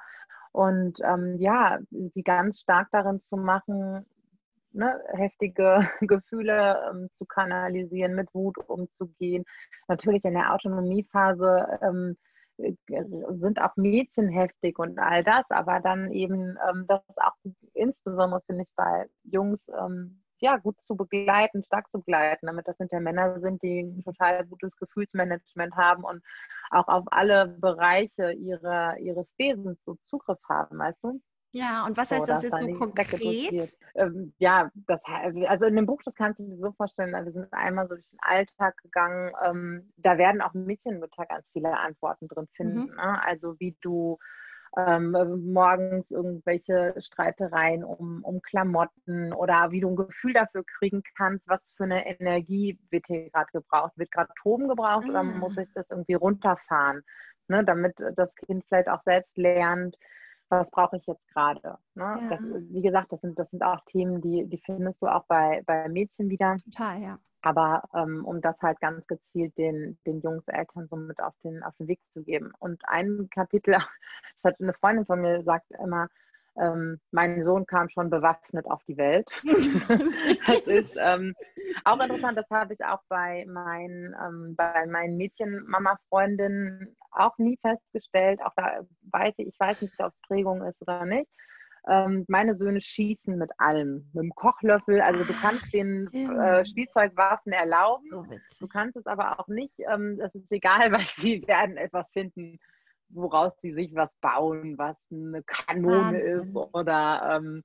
Und 0.51 0.97
ähm, 1.03 1.35
ja, 1.39 1.79
sie 1.91 2.23
ganz 2.23 2.59
stark 2.59 2.87
darin 2.91 3.19
zu 3.21 3.37
machen, 3.37 4.05
ne, 4.71 4.99
heftige 5.13 5.81
Gefühle 6.01 6.79
ähm, 6.89 7.09
zu 7.13 7.25
kanalisieren, 7.25 8.15
mit 8.15 8.33
Wut 8.33 8.57
umzugehen. 8.67 9.45
Natürlich 9.87 10.23
in 10.25 10.33
der 10.33 10.53
Autonomiephase 10.53 11.79
ähm, 11.81 12.11
äh, 12.11 12.36
sind 12.57 13.61
auch 13.61 13.75
Mädchen 13.75 14.29
heftig 14.29 14.79
und 14.79 14.99
all 14.99 15.23
das, 15.23 15.43
aber 15.49 15.79
dann 15.79 16.11
eben 16.11 16.57
ähm, 16.69 16.85
das 16.87 17.01
auch 17.17 17.33
insbesondere 17.73 18.41
finde 18.47 18.63
ich 18.63 18.69
bei 18.75 19.07
Jungs 19.23 19.59
ähm, 19.79 20.21
ja 20.39 20.57
gut 20.57 20.79
zu 20.81 20.95
begleiten, 20.95 21.63
stark 21.63 21.89
zu 21.91 21.99
begleiten, 21.99 22.45
damit 22.47 22.67
das 22.67 22.77
hinter 22.77 22.99
Männer 22.99 23.39
sind, 23.39 23.61
die 23.63 23.81
ein 23.81 24.03
total 24.03 24.45
gutes 24.45 24.75
Gefühlsmanagement 24.77 25.75
haben 25.75 26.03
und 26.03 26.23
auch 26.71 26.87
auf 26.87 27.05
alle 27.11 27.47
Bereiche 27.47 28.31
ihrer, 28.33 28.97
ihres 28.99 29.27
Wesens 29.37 29.79
so 29.85 29.95
Zugriff 30.03 30.39
haben, 30.49 30.77
weißt 30.77 31.03
du? 31.03 31.21
Ja, 31.51 31.85
und 31.85 31.97
was 31.97 32.11
heißt 32.11 32.21
so, 32.21 32.33
das 32.33 32.43
jetzt 32.43 32.59
so 32.59 32.73
konkret? 32.73 33.77
Ähm, 33.95 34.33
ja, 34.37 34.69
das, 34.87 34.99
also 35.47 35.65
in 35.65 35.75
dem 35.75 35.85
Buch, 35.85 36.01
das 36.03 36.13
kannst 36.15 36.39
du 36.39 36.43
dir 36.43 36.57
so 36.57 36.71
vorstellen, 36.73 37.13
wir 37.13 37.31
sind 37.31 37.47
einmal 37.51 37.87
so 37.87 37.95
durch 37.95 38.09
den 38.09 38.19
Alltag 38.21 38.77
gegangen, 38.83 39.31
ähm, 39.45 39.91
da 39.97 40.17
werden 40.17 40.41
auch 40.41 40.53
Mädchenmütter 40.53 41.25
ganz 41.25 41.45
viele 41.53 41.77
Antworten 41.77 42.27
drin 42.27 42.47
finden. 42.55 42.81
Mhm. 42.81 42.95
Ne? 42.95 43.25
Also 43.25 43.55
wie 43.59 43.75
du 43.81 44.17
ähm, 44.75 45.51
morgens 45.51 46.09
irgendwelche 46.11 46.93
Streitereien 46.99 47.83
um, 47.83 48.23
um 48.23 48.41
Klamotten 48.41 49.33
oder 49.33 49.71
wie 49.71 49.79
du 49.79 49.89
ein 49.89 49.95
Gefühl 49.95 50.33
dafür 50.33 50.63
kriegen 50.77 51.01
kannst, 51.17 51.47
was 51.47 51.73
für 51.77 51.85
eine 51.85 52.05
Energie 52.05 52.77
wird 52.91 53.05
hier 53.07 53.29
gerade 53.29 53.49
gebraucht. 53.53 53.93
Wird 53.95 54.11
gerade 54.11 54.31
Toben 54.41 54.67
gebraucht 54.67 55.05
mhm. 55.05 55.09
oder 55.11 55.23
muss 55.23 55.57
ich 55.57 55.69
das 55.73 55.89
irgendwie 55.89 56.15
runterfahren? 56.15 57.01
Ne? 57.47 57.63
Damit 57.63 57.95
das 58.15 58.33
Kind 58.35 58.65
vielleicht 58.67 58.89
auch 58.89 59.01
selbst 59.03 59.37
lernt, 59.37 59.97
was 60.49 60.71
brauche 60.71 60.97
ich 60.97 61.05
jetzt 61.05 61.27
gerade. 61.33 61.77
Ne? 61.95 62.17
Ja. 62.29 62.37
wie 62.69 62.81
gesagt, 62.81 63.11
das 63.11 63.21
sind, 63.21 63.37
das 63.37 63.49
sind 63.51 63.63
auch 63.63 63.81
Themen, 63.85 64.21
die, 64.21 64.45
die 64.47 64.61
findest 64.65 65.01
du 65.01 65.07
auch 65.07 65.25
bei, 65.27 65.61
bei 65.65 65.87
Mädchen 65.89 66.29
wieder. 66.29 66.57
Total, 66.57 67.01
ja. 67.01 67.19
Aber 67.41 67.83
ähm, 67.93 68.25
um 68.25 68.41
das 68.41 68.55
halt 68.61 68.79
ganz 68.79 69.05
gezielt 69.07 69.57
den, 69.57 69.97
den 70.05 70.21
Jungs 70.21 70.47
Eltern 70.47 70.87
so 70.87 70.95
mit 70.95 71.21
auf 71.21 71.33
den, 71.43 71.63
auf 71.63 71.75
den 71.77 71.87
Weg 71.87 71.99
zu 72.13 72.23
geben. 72.23 72.51
Und 72.59 72.81
ein 72.87 73.29
Kapitel, 73.31 73.73
das 74.35 74.43
hat 74.43 74.59
eine 74.59 74.73
Freundin 74.73 75.05
von 75.05 75.21
mir 75.21 75.43
sagt 75.43 75.71
immer, 75.71 76.07
ähm, 76.59 76.99
mein 77.11 77.43
Sohn 77.43 77.65
kam 77.65 77.89
schon 77.89 78.09
bewaffnet 78.09 78.65
auf 78.65 78.83
die 78.85 78.97
Welt. 78.97 79.29
das 80.47 80.61
ist 80.61 80.97
ähm, 80.99 81.33
auch 81.85 81.99
interessant, 81.99 82.37
das 82.37 82.49
habe 82.49 82.73
ich 82.73 82.83
auch 82.83 83.01
bei 83.09 83.45
meinen, 83.47 84.15
ähm, 84.25 84.55
bei 84.55 84.85
meinen 84.87 85.17
Mädchen-Mama-Freundinnen 85.17 86.95
auch 87.11 87.37
nie 87.37 87.57
festgestellt. 87.61 88.39
Auch 88.43 88.53
da 88.55 88.81
weiß 89.11 89.33
ich, 89.37 89.47
ich 89.47 89.59
weiß 89.59 89.81
nicht, 89.81 89.93
ob 89.99 90.13
es 90.13 90.27
Prägung 90.27 90.61
ist 90.63 90.81
oder 90.81 91.05
nicht. 91.05 91.29
Ähm, 91.89 92.25
meine 92.27 92.55
Söhne 92.55 92.81
schießen 92.81 93.37
mit 93.37 93.49
allem, 93.59 94.09
mit 94.13 94.23
dem 94.23 94.35
Kochlöffel. 94.35 94.99
Also 94.99 95.23
du 95.23 95.33
kannst 95.33 95.73
den 95.73 96.11
äh, 96.13 96.65
Spielzeugwaffen 96.65 97.53
erlauben, 97.53 98.27
du 98.59 98.67
kannst 98.67 98.97
es 98.97 99.05
aber 99.05 99.39
auch 99.39 99.47
nicht. 99.47 99.73
Ähm, 99.79 100.19
es 100.19 100.35
ist 100.35 100.51
egal, 100.51 100.91
weil 100.91 100.99
sie 100.99 101.47
werden 101.47 101.77
etwas 101.77 102.05
finden, 102.11 102.59
woraus 103.09 103.53
sie 103.61 103.73
sich 103.73 103.95
was 103.95 104.09
bauen, 104.19 104.77
was 104.77 104.97
eine 105.11 105.43
Kanone 105.43 106.19
Wahnsinn. 106.19 106.39
ist 106.39 106.55
oder 106.55 107.37
ähm, 107.37 107.63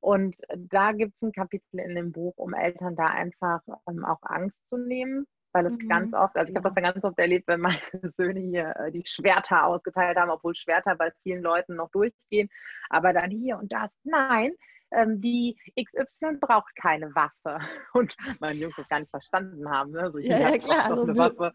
und 0.00 0.36
da 0.56 0.92
gibt 0.92 1.14
es 1.14 1.22
ein 1.22 1.32
Kapitel 1.32 1.78
in 1.78 1.94
dem 1.94 2.10
Buch, 2.10 2.32
um 2.36 2.54
Eltern 2.54 2.96
da 2.96 3.06
einfach 3.06 3.60
ähm, 3.88 4.04
auch 4.04 4.22
Angst 4.22 4.56
zu 4.70 4.78
nehmen, 4.78 5.26
weil 5.52 5.66
es 5.66 5.72
mhm. 5.72 5.88
ganz 5.88 6.14
oft, 6.14 6.36
also 6.36 6.50
ich 6.50 6.56
habe 6.56 6.68
das 6.68 6.74
dann 6.74 6.84
ganz 6.84 7.04
oft 7.04 7.18
erlebt, 7.18 7.48
wenn 7.48 7.60
meine 7.60 7.78
Söhne 8.16 8.40
hier 8.40 8.74
äh, 8.76 8.90
die 8.92 9.04
Schwerter 9.04 9.66
ausgeteilt 9.66 10.16
haben, 10.16 10.30
obwohl 10.30 10.54
Schwerter 10.54 10.94
bei 10.96 11.12
vielen 11.22 11.42
Leuten 11.42 11.76
noch 11.76 11.90
durchgehen, 11.90 12.48
aber 12.88 13.12
dann 13.12 13.30
hier 13.30 13.58
und 13.58 13.72
das, 13.72 13.90
nein, 14.04 14.52
ähm, 14.92 15.20
die 15.20 15.56
XY 15.78 16.38
braucht 16.40 16.74
keine 16.76 17.14
Waffe. 17.14 17.58
Und 17.94 18.16
meine 18.40 18.58
Jungs 18.58 18.76
das 18.76 18.88
gar 18.88 19.00
nicht 19.00 19.10
verstanden 19.10 19.68
haben. 19.70 19.92
Ne? 19.92 20.00
Also 20.00 20.18
ja, 20.18 20.38
ja, 20.38 20.58
klar. 20.58 20.90
Also 20.90 21.04
eine 21.04 21.16
Waffe. 21.16 21.52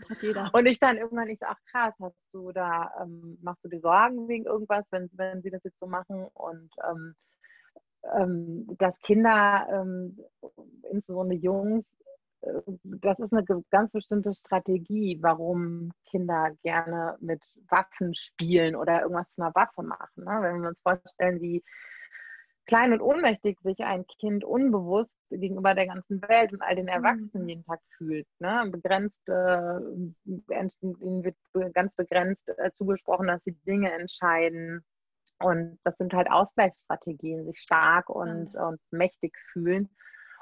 Und 0.53 0.65
ich 0.65 0.79
dann 0.79 0.97
irgendwann 0.97 1.27
nicht 1.27 1.41
so, 1.41 1.47
ach 1.49 1.59
krass, 1.71 1.93
hast 1.99 2.15
du 2.31 2.51
da, 2.51 2.93
ähm, 3.01 3.37
machst 3.41 3.63
du 3.63 3.69
dir 3.69 3.81
Sorgen 3.81 4.27
wegen 4.27 4.45
irgendwas, 4.45 4.85
wenn, 4.91 5.09
wenn 5.13 5.41
sie 5.41 5.49
das 5.49 5.63
jetzt 5.63 5.79
so 5.79 5.87
machen? 5.87 6.27
Und 6.33 6.69
ähm, 6.89 7.15
ähm 8.17 8.67
dass 8.77 8.97
Kinder, 9.01 9.67
ähm, 9.69 10.17
insbesondere 10.91 11.37
Jungs, 11.37 11.85
das 12.83 13.19
ist 13.19 13.33
eine 13.33 13.43
ganz 13.71 13.91
bestimmte 13.91 14.33
Strategie, 14.33 15.17
warum 15.21 15.91
Kinder 16.05 16.51
gerne 16.63 17.17
mit 17.19 17.41
Waffen 17.69 18.13
spielen 18.13 18.75
oder 18.75 19.01
irgendwas 19.01 19.29
zu 19.29 19.41
einer 19.41 19.55
Waffe 19.55 19.83
machen. 19.83 20.23
Ne? 20.23 20.37
Wenn 20.41 20.61
wir 20.61 20.69
uns 20.69 20.81
vorstellen, 20.81 21.41
wie 21.41 21.63
klein 22.65 22.93
und 22.93 23.01
ohnmächtig 23.01 23.59
sich 23.61 23.79
ein 23.79 24.05
Kind 24.19 24.43
unbewusst 24.43 25.17
gegenüber 25.29 25.73
der 25.75 25.87
ganzen 25.87 26.21
Welt 26.21 26.51
und 26.53 26.61
all 26.61 26.75
den 26.75 26.87
Erwachsenen 26.87 27.43
mhm. 27.43 27.49
jeden 27.49 27.65
Tag 27.65 27.79
fühlt. 27.97 28.27
Ne? 28.39 28.67
Begrenzt, 28.71 29.27
äh, 29.27 29.79
ihnen 30.81 31.23
wird 31.23 31.35
ganz 31.73 31.95
begrenzt 31.95 32.49
äh, 32.57 32.71
zugesprochen, 32.73 33.27
dass 33.27 33.43
sie 33.43 33.55
Dinge 33.67 33.91
entscheiden. 33.91 34.83
Und 35.39 35.77
das 35.83 35.97
sind 35.97 36.13
halt 36.13 36.31
Ausgleichsstrategien, 36.31 37.45
sich 37.45 37.59
stark 37.59 38.09
und, 38.09 38.53
mhm. 38.53 38.59
und 38.59 38.81
mächtig 38.91 39.37
fühlen. 39.51 39.89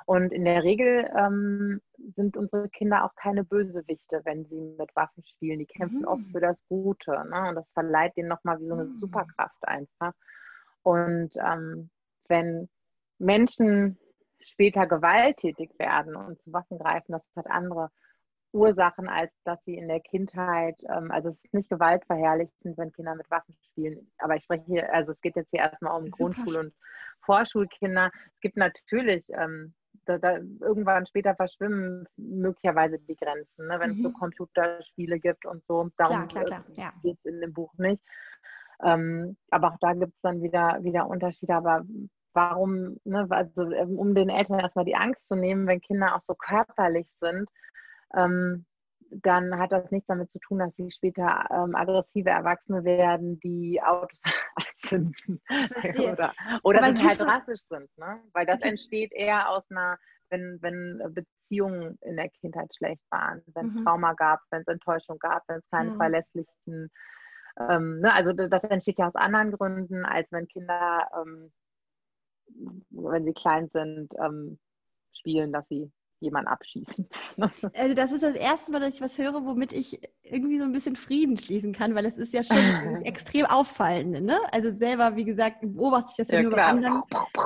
Und 0.05 0.31
in 0.31 0.45
der 0.45 0.63
Regel 0.63 1.09
ähm, 1.17 1.81
sind 2.15 2.37
unsere 2.37 2.69
Kinder 2.69 3.05
auch 3.05 3.15
keine 3.15 3.43
Bösewichte, 3.43 4.21
wenn 4.25 4.45
sie 4.45 4.75
mit 4.77 4.95
Waffen 4.95 5.23
spielen. 5.23 5.59
Die 5.59 5.65
kämpfen 5.65 6.01
mhm. 6.01 6.07
oft 6.07 6.23
für 6.31 6.41
das 6.41 6.57
Gute. 6.67 7.11
Ne? 7.29 7.49
Und 7.49 7.55
das 7.55 7.71
verleiht 7.71 8.15
denen 8.17 8.29
nochmal 8.29 8.59
wie 8.59 8.67
so 8.67 8.73
eine 8.73 8.85
mhm. 8.85 8.99
Superkraft 8.99 9.67
einfach. 9.67 10.13
Und 10.83 11.31
ähm, 11.37 11.89
wenn 12.27 12.69
Menschen 13.17 13.97
später 14.41 14.87
gewalttätig 14.87 15.71
werden 15.77 16.15
und 16.15 16.41
zu 16.41 16.51
Waffen 16.51 16.77
greifen, 16.77 17.13
das 17.13 17.23
hat 17.35 17.47
andere 17.47 17.89
Ursachen, 18.53 19.09
als 19.09 19.31
dass 19.45 19.63
sie 19.65 19.75
in 19.75 19.87
der 19.87 19.99
Kindheit, 19.99 20.75
ähm, 20.87 21.11
also 21.11 21.29
es 21.29 21.43
ist 21.43 21.53
nicht 21.53 21.69
gewaltverherrlichend, 21.69 22.77
wenn 22.77 22.91
Kinder 22.91 23.15
mit 23.15 23.29
Waffen 23.31 23.55
spielen, 23.71 24.11
aber 24.19 24.35
ich 24.35 24.43
spreche 24.43 24.65
hier, 24.65 24.93
also 24.93 25.11
es 25.13 25.21
geht 25.21 25.35
jetzt 25.35 25.49
hier 25.49 25.61
erstmal 25.61 25.99
um 25.99 26.05
Grundschul- 26.11 26.59
und 26.59 26.73
Vorschulkinder. 27.25 28.11
Es 28.35 28.39
gibt 28.41 28.57
natürlich, 28.57 29.25
ähm, 29.29 29.73
da, 30.05 30.17
da, 30.17 30.37
irgendwann 30.59 31.05
später 31.05 31.35
verschwimmen 31.35 32.07
möglicherweise 32.17 32.99
die 32.99 33.15
Grenzen, 33.15 33.67
ne, 33.67 33.79
wenn 33.79 33.91
mhm. 33.91 33.97
es 33.97 34.03
so 34.03 34.09
mhm. 34.09 34.13
Computerspiele 34.13 35.19
gibt 35.19 35.45
und 35.45 35.63
so. 35.65 35.89
Darum 35.97 36.27
ja. 36.75 36.93
geht 37.01 37.17
es 37.17 37.25
in 37.25 37.41
dem 37.41 37.53
Buch 37.53 37.73
nicht. 37.77 38.01
Ähm, 38.83 39.37
aber 39.49 39.73
auch 39.73 39.77
da 39.79 39.93
gibt 39.93 40.13
es 40.15 40.21
dann 40.21 40.41
wieder, 40.41 40.79
wieder 40.81 41.07
Unterschiede. 41.07 41.55
Aber 41.55 41.85
warum, 42.33 42.97
ne, 43.05 43.25
also 43.29 43.71
ähm, 43.71 43.97
um 43.97 44.13
den 44.15 44.29
Eltern 44.29 44.59
erstmal 44.59 44.85
die 44.85 44.95
Angst 44.95 45.27
zu 45.27 45.35
nehmen, 45.35 45.67
wenn 45.67 45.81
Kinder 45.81 46.15
auch 46.15 46.21
so 46.21 46.35
körperlich 46.35 47.07
sind, 47.19 47.49
ähm, 48.15 48.65
dann 49.09 49.57
hat 49.57 49.71
das 49.71 49.91
nichts 49.91 50.07
damit 50.07 50.31
zu 50.31 50.39
tun, 50.39 50.59
dass 50.59 50.75
sie 50.75 50.91
später 50.91 51.45
ähm, 51.51 51.75
aggressive 51.75 52.29
Erwachsene 52.29 52.83
werden, 52.83 53.39
die 53.39 53.81
Autos 53.81 54.21
anzünden 54.55 55.41
oder, 56.11 56.33
oder 56.63 56.93
die 56.93 57.03
halt 57.03 57.19
drastisch 57.19 57.61
sind. 57.69 57.89
Ne? 57.97 58.19
Weil 58.33 58.45
das 58.45 58.61
entsteht 58.61 59.11
eher 59.11 59.49
aus 59.49 59.63
einer, 59.69 59.97
wenn, 60.29 60.57
wenn 60.61 61.01
Beziehungen 61.13 61.97
in 62.01 62.15
der 62.15 62.29
Kindheit 62.29 62.73
schlecht 62.75 63.03
waren, 63.09 63.41
wenn 63.53 63.69
es 63.69 63.75
mhm. 63.75 63.85
Trauma 63.85 64.13
gab, 64.13 64.39
wenn 64.51 64.61
es 64.61 64.67
Enttäuschung 64.67 65.17
gab, 65.19 65.43
wenn 65.47 65.59
es 65.59 65.69
keine 65.69 65.91
mhm. 65.91 65.97
verlässlichen 65.97 66.91
ähm, 67.59 67.99
ne, 67.99 68.13
also 68.13 68.33
das 68.33 68.63
entsteht 68.63 68.99
ja 68.99 69.07
aus 69.07 69.15
anderen 69.15 69.51
Gründen, 69.51 70.05
als 70.05 70.31
wenn 70.31 70.47
Kinder, 70.47 71.07
ähm, 71.21 71.51
wenn 72.89 73.25
sie 73.25 73.33
klein 73.33 73.69
sind, 73.71 74.11
ähm, 74.19 74.59
spielen, 75.13 75.51
dass 75.51 75.67
sie 75.67 75.91
jemanden 76.23 76.49
abschießen. 76.49 77.07
Also 77.75 77.95
das 77.95 78.11
ist 78.11 78.23
das 78.23 78.35
erste 78.35 78.71
Mal, 78.71 78.79
dass 78.79 78.93
ich 78.93 79.01
was 79.01 79.17
höre, 79.17 79.45
womit 79.45 79.73
ich 79.73 79.99
irgendwie 80.23 80.57
so 80.57 80.63
ein 80.63 80.71
bisschen 80.71 80.95
Frieden 80.95 81.37
schließen 81.37 81.73
kann, 81.73 81.95
weil 81.95 82.05
es 82.05 82.17
ist 82.17 82.33
ja 82.33 82.43
schon 82.43 82.57
extrem 83.03 83.45
auffallend. 83.45 84.23
Ne? 84.23 84.37
Also 84.51 84.73
selber, 84.73 85.15
wie 85.15 85.25
gesagt, 85.25 85.57
beobachte 85.61 86.09
ich 86.11 86.17
das 86.17 86.27
ja, 86.29 86.35
ja 86.35 86.43
nur 86.43 86.51
bei 86.51 86.63
anderen, 86.63 87.01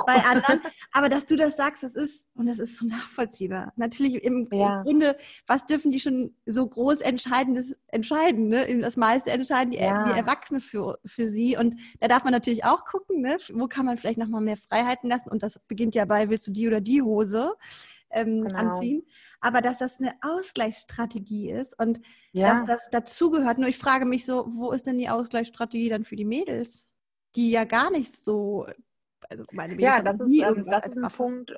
bei 0.06 0.14
anderen. 0.24 0.60
Aber 0.92 1.08
dass 1.08 1.26
du 1.26 1.36
das 1.36 1.56
sagst, 1.56 1.82
das 1.82 1.92
ist, 1.92 2.22
und 2.34 2.46
das 2.46 2.58
ist 2.58 2.76
so 2.76 2.86
nachvollziehbar. 2.86 3.72
Natürlich 3.76 4.22
im, 4.24 4.48
ja. 4.52 4.78
im 4.78 4.84
Grunde, 4.84 5.16
was 5.46 5.66
dürfen 5.66 5.90
die 5.90 5.98
schon 6.00 6.34
so 6.46 6.66
groß 6.66 7.00
Entscheidendes 7.00 7.76
entscheiden? 7.88 8.48
Ne? 8.48 8.78
Das 8.80 8.96
meiste 8.96 9.30
entscheiden 9.30 9.72
die, 9.72 9.78
ja. 9.78 10.04
die 10.04 10.18
Erwachsene 10.18 10.60
für, 10.60 10.98
für 11.04 11.26
sie. 11.28 11.56
Und 11.56 11.74
da 12.00 12.06
darf 12.06 12.22
man 12.22 12.32
natürlich 12.32 12.64
auch 12.64 12.84
gucken, 12.84 13.22
ne? 13.22 13.38
wo 13.52 13.66
kann 13.66 13.86
man 13.86 13.98
vielleicht 13.98 14.18
nochmal 14.18 14.40
mehr 14.40 14.56
Freiheiten 14.56 15.10
lassen. 15.10 15.30
Und 15.30 15.42
das 15.42 15.58
beginnt 15.66 15.96
ja 15.96 16.04
bei, 16.04 16.30
willst 16.30 16.46
du 16.46 16.52
die 16.52 16.68
oder 16.68 16.80
die 16.80 17.02
Hose? 17.02 17.54
Ähm, 18.10 18.44
genau. 18.44 18.58
anziehen. 18.58 19.06
Aber 19.40 19.60
dass 19.60 19.78
das 19.78 19.98
eine 20.00 20.12
Ausgleichsstrategie 20.20 21.50
ist 21.50 21.78
und 21.78 22.00
ja. 22.32 22.60
dass 22.60 22.66
das 22.66 22.90
dazugehört. 22.90 23.58
Nur 23.58 23.68
ich 23.68 23.78
frage 23.78 24.04
mich 24.04 24.26
so, 24.26 24.46
wo 24.50 24.72
ist 24.72 24.86
denn 24.86 24.98
die 24.98 25.08
Ausgleichsstrategie 25.08 25.88
dann 25.88 26.04
für 26.04 26.16
die 26.16 26.24
Mädels, 26.24 26.88
die 27.34 27.50
ja 27.50 27.64
gar 27.64 27.90
nicht 27.90 28.16
so 28.16 28.66
Also 29.28 29.44
meine 29.52 29.74
Mädels 29.74 29.96
ja, 29.96 30.02
das 30.02 30.20
ist, 30.20 30.42
ähm, 30.42 30.64
das 30.66 30.86
ist 30.86 30.96
ein 30.96 31.10
Punkt. 31.10 31.54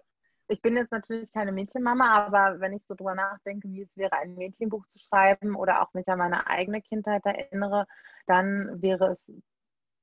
Ich 0.48 0.60
bin 0.62 0.76
jetzt 0.76 0.90
natürlich 0.90 1.30
keine 1.32 1.52
Mädchenmama, 1.52 2.26
aber 2.26 2.58
wenn 2.58 2.72
ich 2.72 2.82
so 2.88 2.94
drüber 2.94 3.14
nachdenke, 3.14 3.68
wie 3.68 3.82
es 3.82 3.96
wäre, 3.96 4.16
ein 4.16 4.34
Mädchenbuch 4.34 4.84
zu 4.88 4.98
schreiben 4.98 5.54
oder 5.54 5.80
auch 5.80 5.94
mich 5.94 6.08
an 6.08 6.18
meine 6.18 6.48
eigene 6.48 6.82
Kindheit 6.82 7.24
erinnere, 7.24 7.86
dann 8.26 8.82
wäre 8.82 9.12
es 9.12 9.34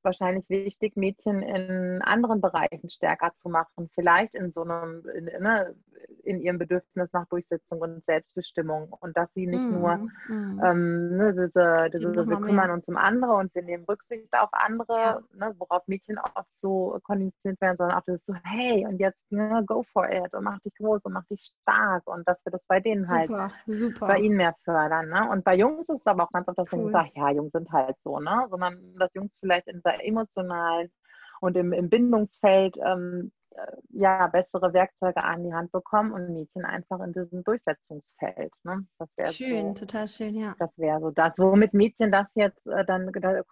wahrscheinlich 0.04 0.48
wichtig, 0.50 0.96
Mädchen 0.96 1.42
in 1.42 2.01
anderen 2.01 2.42
Bereichen 2.42 2.89
stärker 2.89 3.32
zu 3.36 3.50
machen. 3.50 3.89
Vielleicht 3.94 4.34
in 4.36 4.51
so 4.51 4.63
einem, 4.63 5.04
in, 5.13 5.25
ne, 5.25 5.75
in 6.24 6.42
ihrem 6.42 6.58
Bedürfnis 6.58 7.10
nach 7.13 7.25
Durchsetzung 7.27 7.80
und 7.80 8.06
Selbstbestimmung. 8.06 8.96
Und 9.00 9.16
dass 9.18 9.34
sie 9.34 9.48
nicht 9.48 9.63
mm, 9.63 9.80
nur 9.80 9.98
mm. 9.98 10.62
Ähm, 10.63 11.18
ne, 11.18 11.34
diese, 11.34 11.89
diese 11.94 12.27
wir 12.27 12.42
kümmern 12.42 12.72
uns 12.72 12.88
um 12.88 12.98
andere 12.98 13.34
und 13.34 13.54
wir 13.56 13.63
nehmen 13.63 13.86
Rücksicht 13.86 14.32
auf 14.34 14.50
andere, 14.51 14.98
ja. 14.98 15.20
ne, 15.34 15.56
worauf 15.58 15.88
Mädchen 15.88 16.18
oft 16.18 16.50
so 16.58 17.00
konditioniert 17.04 17.62
werden, 17.62 17.77
sondern 17.77 17.98
auch 17.98 18.04
das 18.06 18.20
so, 18.25 18.34
hey, 18.44 18.86
und 18.86 19.00
jetzt 19.00 19.20
ne, 19.32 19.63
go 19.66 19.84
for 19.94 20.10
it 20.10 20.34
und 20.34 20.44
mach 20.44 20.60
dich 20.60 20.74
groß 20.75 21.01
und 21.04 21.13
mach 21.13 21.25
dich 21.25 21.51
stark 21.62 22.06
und 22.08 22.27
dass 22.27 22.44
wir 22.46 22.51
das 22.51 22.63
bei 22.68 22.80
denen 22.80 23.08
halt 23.08 23.30
super, 23.30 23.42
halt 23.42 23.54
super. 23.68 24.08
bei 24.08 24.20
ihnen 24.20 24.38
mehr 24.38 24.56
fördern. 24.63 25.10
Ne? 25.10 25.30
Und 25.30 25.44
bei 25.44 25.56
Jungs 25.56 25.89
ist 25.89 26.00
es 26.00 26.06
aber 26.06 26.24
auch 26.24 26.32
ganz 26.32 26.48
oft, 26.48 26.58
dass 26.58 26.74
cool. 26.74 26.84
man 26.84 26.92
sagt, 26.92 27.16
ja, 27.16 27.32
Jungs 27.32 27.51
sind 27.51 27.72
halt 27.72 27.96
so, 28.04 28.20
ne? 28.20 28.46
sondern 28.50 28.96
dass 28.98 29.13
Jungs 29.13 29.38
vielleicht 29.39 29.68
in 29.68 29.82
dieser 29.98 30.04
emotionalen 30.04 30.92
und 31.39 31.56
im, 31.56 31.74
im 31.74 31.89
Bindungsfeld 31.89 32.77
ähm, 32.84 33.32
äh, 33.51 33.72
ja, 33.89 34.27
bessere 34.27 34.74
Werkzeuge 34.74 35.24
an 35.24 35.44
die 35.44 35.54
Hand 35.54 35.72
bekommen 35.72 36.12
und 36.12 36.34
Mädchen 36.34 36.66
einfach 36.66 37.00
in 37.00 37.13
diesem 37.13 37.44
Durchsetzungsfeld. 37.44 38.54
Ne? 38.63 38.86
Das 39.00 39.10
schön, 39.36 39.74
so, 39.74 39.86
total 39.86 40.08
schön, 40.08 40.36
ja. 40.36 40.56
Das 40.60 40.70
wäre 40.77 41.00
so 41.00 41.12
das, 41.12 41.38
womit 41.39 41.74
Mädchen 41.74 42.12
das 42.12 42.27
jetzt 42.36 42.66
äh, 42.68 42.86
dann 42.86 43.12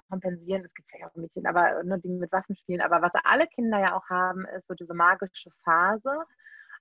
kompensieren. 0.09 0.65
Es 0.65 0.73
gibt 0.73 0.89
ja 0.99 1.07
auch 1.07 1.15
Mädchen, 1.15 1.47
aber 1.47 1.83
nur 1.83 1.97
die 1.97 2.09
mit 2.09 2.31
Waffen 2.31 2.55
spielen. 2.55 2.81
Aber 2.81 3.01
was 3.01 3.13
alle 3.23 3.47
Kinder 3.47 3.79
ja 3.79 3.97
auch 3.97 4.07
haben, 4.09 4.45
ist 4.57 4.67
so 4.67 4.73
diese 4.73 4.93
magische 4.93 5.49
Phase, 5.63 6.11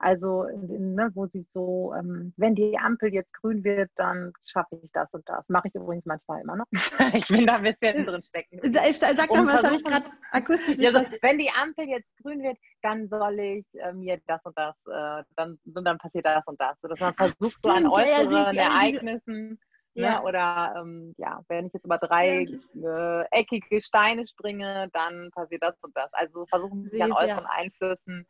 also, 0.04 0.46
ne, 0.52 1.10
wo 1.14 1.24
sie 1.24 1.40
so, 1.40 1.94
ähm, 1.98 2.34
wenn 2.36 2.54
die 2.54 2.76
Ampel 2.76 3.14
jetzt 3.14 3.32
grün 3.32 3.64
wird, 3.64 3.90
dann 3.96 4.34
schaffe 4.44 4.78
ich 4.82 4.92
das 4.92 5.14
und 5.14 5.26
das. 5.26 5.48
Mache 5.48 5.68
ich 5.68 5.74
übrigens 5.74 6.04
manchmal 6.04 6.42
immer 6.42 6.56
noch. 6.56 6.66
ich 7.14 7.26
bin 7.28 7.46
da 7.46 7.54
ein 7.56 7.62
bisschen 7.62 8.04
drin 8.04 8.22
stecken. 8.22 8.60
Sag 8.74 9.28
doch 9.28 9.42
mal, 9.42 9.56
das 9.56 9.64
habe 9.64 9.76
ich 9.76 9.84
gerade 9.84 10.04
akustisch 10.30 10.76
ja, 10.76 10.90
so, 10.90 10.98
Wenn 11.22 11.38
die 11.38 11.48
Ampel 11.48 11.88
jetzt 11.88 12.14
grün 12.22 12.42
wird, 12.42 12.58
dann 12.82 13.08
soll 13.08 13.38
ich 13.40 13.64
äh, 13.80 13.94
mir 13.94 14.20
das 14.26 14.44
und 14.44 14.58
das, 14.58 14.76
äh, 14.88 15.24
dann, 15.36 15.58
dann 15.64 15.96
passiert 15.96 16.26
das 16.26 16.46
und 16.48 16.60
das. 16.60 16.78
Sodass 16.82 17.00
man 17.00 17.14
versucht, 17.14 17.40
Ach, 17.42 17.58
so 17.62 17.70
an 17.70 17.86
äußeren 17.86 18.30
ja, 18.30 18.52
ja, 18.52 18.62
Ereignissen. 18.62 19.58
Ne, 19.94 20.02
ja. 20.02 20.20
Ne? 20.20 20.22
Oder 20.26 20.74
ähm, 20.82 21.14
ja, 21.16 21.40
wenn 21.48 21.68
ich 21.68 21.72
jetzt 21.72 21.86
über 21.86 21.96
drei 21.96 22.44
äh, 22.44 23.24
eckige 23.30 23.80
Steine 23.80 24.26
springe, 24.26 24.90
dann 24.92 25.30
passiert 25.30 25.62
das 25.62 25.76
und 25.80 25.96
das. 25.96 26.12
Also 26.12 26.44
versuchen 26.44 26.90
sich 26.90 27.02
an 27.02 27.12
äußeren 27.12 27.46
Einflüssen 27.46 28.26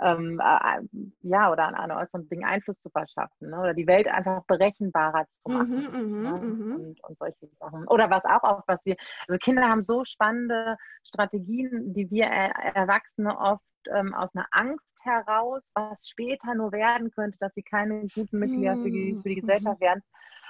ähm, 0.00 0.40
äh, 0.40 0.80
ja, 1.22 1.50
oder 1.50 1.66
an, 1.66 1.74
an 1.74 1.90
äußeren 1.90 2.28
Dingen 2.28 2.44
Einfluss 2.44 2.80
zu 2.80 2.90
verschaffen 2.90 3.50
ne? 3.50 3.58
oder 3.60 3.74
die 3.74 3.86
Welt 3.86 4.06
einfach 4.06 4.44
berechenbarer 4.44 5.26
zu 5.28 5.52
machen 5.52 5.88
mhm, 5.92 6.22
ne? 6.22 6.32
Mhm, 6.32 6.66
mhm. 6.66 6.74
und, 6.74 7.04
und, 7.04 7.18
solche 7.18 7.48
Sachen. 7.58 7.86
Oder 7.88 8.10
was 8.10 8.24
auch 8.24 8.42
oft, 8.42 8.68
was 8.68 8.84
wir, 8.84 8.96
also 9.26 9.38
Kinder 9.38 9.68
haben 9.68 9.82
so 9.82 10.04
spannende 10.04 10.76
Strategien, 11.04 11.92
die 11.94 12.10
wir 12.10 12.26
Erwachsene 12.26 13.36
oft 13.38 13.62
ähm, 13.92 14.14
aus 14.14 14.34
einer 14.34 14.46
Angst 14.50 14.84
heraus, 15.02 15.70
was 15.74 16.08
später 16.08 16.54
nur 16.54 16.72
werden 16.72 17.10
könnte, 17.10 17.38
dass 17.40 17.54
sie 17.54 17.62
keine 17.62 18.06
guten 18.14 18.38
Mitglieder 18.38 18.76
für 18.76 18.90
die, 18.90 19.18
für 19.22 19.28
die 19.28 19.40
Gesellschaft 19.40 19.80
werden, 19.80 20.02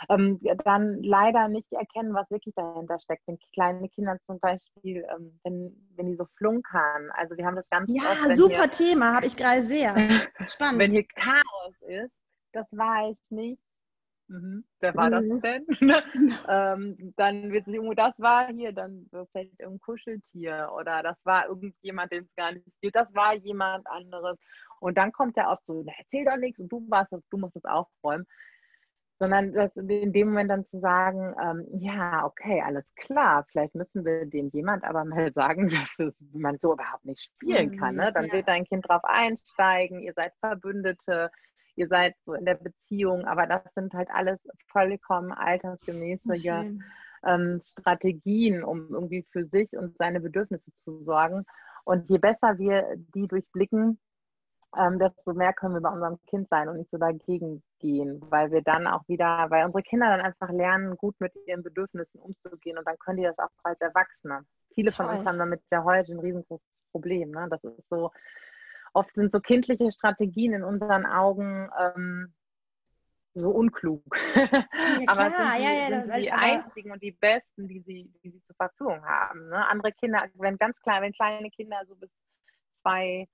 ähm, 0.09 0.41
dann 0.65 1.03
leider 1.03 1.49
nicht 1.49 1.71
erkennen, 1.73 2.15
was 2.15 2.31
wirklich 2.31 2.55
dahinter 2.55 2.99
steckt. 3.01 3.27
Wenn 3.27 3.39
kleine 3.53 3.89
Kinder 3.89 4.19
zum 4.27 4.39
Beispiel, 4.41 5.05
ähm, 5.15 5.39
wenn, 5.45 5.89
wenn 5.97 6.07
die 6.07 6.17
so 6.17 6.27
flunkern, 6.37 7.11
also 7.13 7.37
wir 7.37 7.45
haben 7.45 7.57
das 7.57 7.69
ganz 7.71 7.91
Ja, 7.93 8.03
oft, 8.03 8.37
super 8.37 8.63
hier, 8.63 8.71
Thema, 8.71 9.15
habe 9.15 9.27
ich 9.27 9.37
gerade 9.37 9.63
sehr. 9.63 9.95
Spannend. 10.53 10.79
wenn 10.79 10.91
hier 10.91 11.07
Chaos 11.15 11.75
ist, 11.87 12.13
das 12.53 12.67
weiß 12.71 13.17
nicht. 13.31 13.61
Mhm. 14.29 14.65
Wer 14.81 14.95
war 14.95 15.11
das 15.11 15.25
mhm. 15.25 15.41
denn? 15.41 15.67
ähm, 16.49 17.15
dann 17.17 17.51
wird 17.51 17.65
sich 17.65 17.75
irgendwo, 17.75 17.95
das 17.95 18.13
war 18.19 18.49
hier, 18.49 18.73
dann 18.73 19.09
fällt 19.33 19.59
irgendein 19.59 19.81
Kuscheltier 19.81 20.71
oder 20.79 21.03
das 21.03 21.17
war 21.25 21.49
irgendjemand, 21.49 22.13
den 22.13 22.25
es 22.25 22.35
gar 22.37 22.53
nicht 22.53 22.67
gibt, 22.83 22.95
das 22.95 23.13
war 23.15 23.35
jemand 23.35 23.87
anderes. 23.87 24.39
Und 24.81 24.97
dann 24.97 25.13
kommt 25.13 25.37
er 25.37 25.51
oft 25.51 25.67
so, 25.67 25.85
erzähl 25.99 26.25
doch 26.25 26.37
nichts 26.37 26.61
und 26.61 26.71
du 26.71 26.85
warst 26.89 27.11
das, 27.11 27.23
du 27.31 27.39
musst 27.39 27.57
es 27.57 27.65
aufräumen 27.65 28.27
sondern 29.19 29.53
das 29.53 29.75
in 29.77 30.13
dem 30.13 30.29
Moment 30.29 30.51
dann 30.51 30.67
zu 30.67 30.79
sagen, 30.79 31.35
ähm, 31.43 31.67
ja, 31.81 32.25
okay, 32.25 32.63
alles 32.65 32.85
klar, 32.95 33.45
vielleicht 33.51 33.75
müssen 33.75 34.05
wir 34.05 34.27
dem 34.27 34.49
jemand 34.51 34.85
aber 34.85 35.05
mal 35.05 35.33
sagen, 35.35 35.69
dass 35.69 35.99
es, 35.99 36.15
man 36.33 36.59
so 36.59 36.73
überhaupt 36.75 37.05
nicht 37.05 37.23
spielen 37.23 37.79
kann. 37.79 37.97
Ne? 37.97 38.13
Dann 38.13 38.27
ja. 38.27 38.33
wird 38.35 38.49
dein 38.49 38.65
Kind 38.65 38.89
drauf 38.89 39.03
einsteigen, 39.05 40.01
ihr 40.01 40.13
seid 40.15 40.33
Verbündete, 40.41 41.31
ihr 41.75 41.89
seid 41.89 42.15
so 42.25 42.35
in 42.35 42.45
der 42.45 42.55
Beziehung, 42.55 43.25
aber 43.25 43.47
das 43.47 43.63
sind 43.75 43.93
halt 43.93 44.09
alles 44.11 44.39
vollkommen 44.69 45.33
altersgemäße 45.33 46.79
ähm, 47.25 47.61
Strategien, 47.61 48.63
um 48.63 48.89
irgendwie 48.91 49.27
für 49.33 49.45
sich 49.45 49.73
und 49.77 49.97
seine 49.99 50.21
Bedürfnisse 50.21 50.73
zu 50.77 51.03
sorgen. 51.03 51.45
Und 51.85 52.09
je 52.09 52.19
besser 52.19 52.59
wir 52.59 52.97
die 53.15 53.27
durchblicken, 53.27 53.99
ähm, 54.77 54.99
desto 54.99 55.33
mehr 55.35 55.53
können 55.53 55.75
wir 55.75 55.81
bei 55.81 55.91
unserem 55.91 56.19
Kind 56.29 56.49
sein 56.49 56.69
und 56.69 56.77
nicht 56.77 56.91
so 56.91 56.99
dagegen 56.99 57.63
gehen, 57.79 58.21
weil 58.31 58.51
wir 58.51 58.63
dann 58.63 58.87
auch 58.87 59.07
wieder, 59.09 59.47
weil 59.49 59.65
unsere 59.65 59.83
Kinder 59.83 60.09
dann 60.09 60.21
einfach 60.21 60.51
lernen, 60.51 60.97
gut 60.97 61.15
mit 61.21 61.33
ihren 61.47 61.63
Bedürfnissen 61.63 62.21
umzugehen 62.21 62.79
und 62.79 62.87
dann 62.87 62.99
können 62.99 63.19
die 63.19 63.25
das 63.25 63.39
auch 63.39 63.51
als 63.63 63.81
Erwachsene. 63.81 64.45
Viele 64.75 64.93
Toll. 64.93 65.07
von 65.07 65.17
uns 65.17 65.27
haben 65.27 65.39
damit 65.39 65.63
ja 65.71 65.85
heute 65.85 66.13
ein 66.13 66.21
riesengroßes 66.21 66.67
Problem. 66.93 67.31
Ne? 67.31 67.49
Das 67.51 67.63
ist 67.65 67.89
so, 67.89 68.11
oft 68.93 69.15
sind 69.15 69.33
so 69.33 69.41
kindliche 69.41 69.91
Strategien 69.91 70.53
in 70.53 70.65
unseren 70.65 71.07
Augen 71.07 71.71
ähm, 71.79 72.35
so 73.35 73.51
unklug. 73.51 74.03
Ja, 74.35 74.43
aber 75.07 75.27
es 75.27 75.37
sind 75.37 75.57
die, 75.57 75.63
ja, 75.63 75.89
ja, 75.89 76.03
sind 76.03 76.17
die 76.17 76.33
einzigen 76.33 76.91
und 76.91 77.03
die 77.03 77.13
besten, 77.13 77.69
die 77.69 77.81
sie, 77.81 78.13
die 78.23 78.31
sie 78.31 78.43
zur 78.45 78.57
Verfügung 78.57 79.05
haben. 79.05 79.49
Ne? 79.49 79.67
Andere 79.69 79.93
Kinder, 79.93 80.25
wenn 80.35 80.57
ganz 80.57 80.79
klein, 80.81 81.03
wenn 81.03 81.13
kleine 81.13 81.51
Kinder 81.51 81.81
so 81.87 81.95
bis 81.95 82.11
zwei, 82.83 83.29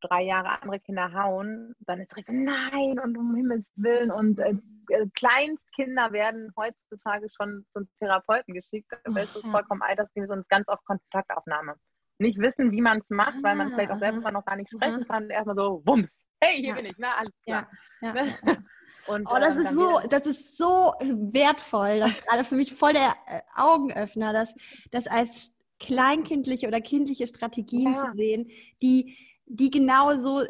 drei 0.00 0.22
Jahre 0.22 0.62
andere 0.62 0.80
Kinder 0.80 1.12
hauen, 1.12 1.74
dann 1.80 2.00
ist 2.00 2.12
es 2.16 2.26
so, 2.26 2.32
nein, 2.32 2.98
und 2.98 3.16
um 3.16 3.34
Himmels 3.34 3.70
Willen. 3.76 4.10
Und 4.10 4.38
äh, 4.38 4.54
äh 4.90 5.06
Kleinstkinder 5.14 6.12
werden 6.12 6.52
heutzutage 6.56 7.28
schon 7.36 7.64
zum 7.72 7.88
Therapeuten 8.00 8.54
geschickt, 8.54 8.90
weil 9.04 9.24
es 9.24 9.34
ist 9.34 9.46
vollkommen 9.46 9.82
altersgemäß 9.82 10.30
und 10.30 10.40
ist 10.40 10.48
ganz 10.48 10.68
oft 10.68 10.84
Kontaktaufnahme. 10.84 11.74
Nicht 12.18 12.38
wissen, 12.38 12.72
wie 12.72 12.80
man 12.80 12.98
es 12.98 13.10
macht, 13.10 13.42
weil 13.42 13.56
man 13.56 13.72
vielleicht 13.72 13.90
auch 13.90 13.98
selber 13.98 14.30
noch 14.30 14.44
gar 14.44 14.56
nicht 14.56 14.70
sprechen 14.70 15.06
kann. 15.06 15.28
Erstmal 15.28 15.56
so, 15.56 15.82
wumms, 15.84 16.10
hey, 16.40 16.56
hier 16.56 16.68
ja. 16.68 16.74
bin 16.74 16.86
ich, 16.86 16.94
na, 16.98 17.16
alles 17.18 17.32
klar. 17.44 17.68
Ja, 18.00 18.14
ja, 18.14 18.24
ne? 18.24 18.36
Und, 19.06 19.26
oh, 19.30 19.36
das 19.38 19.54
ähm, 19.54 19.66
ist 19.66 19.74
so, 19.74 20.00
das 20.08 20.26
ist 20.26 20.58
so 20.58 20.94
wertvoll. 20.98 22.00
Das 22.00 22.10
ist 22.10 22.26
gerade 22.26 22.44
für 22.44 22.56
mich 22.56 22.74
voll 22.74 22.92
der 22.92 23.14
äh, 23.26 23.40
Augenöffner, 23.54 24.32
das, 24.32 24.52
das 24.90 25.06
als 25.06 25.54
kleinkindliche 25.78 26.66
oder 26.66 26.80
kindliche 26.80 27.26
Strategien 27.26 27.94
zu 27.94 28.12
sehen, 28.14 28.50
die 28.82 29.16
die 29.46 29.70
genau 29.70 30.14
so 30.14 30.42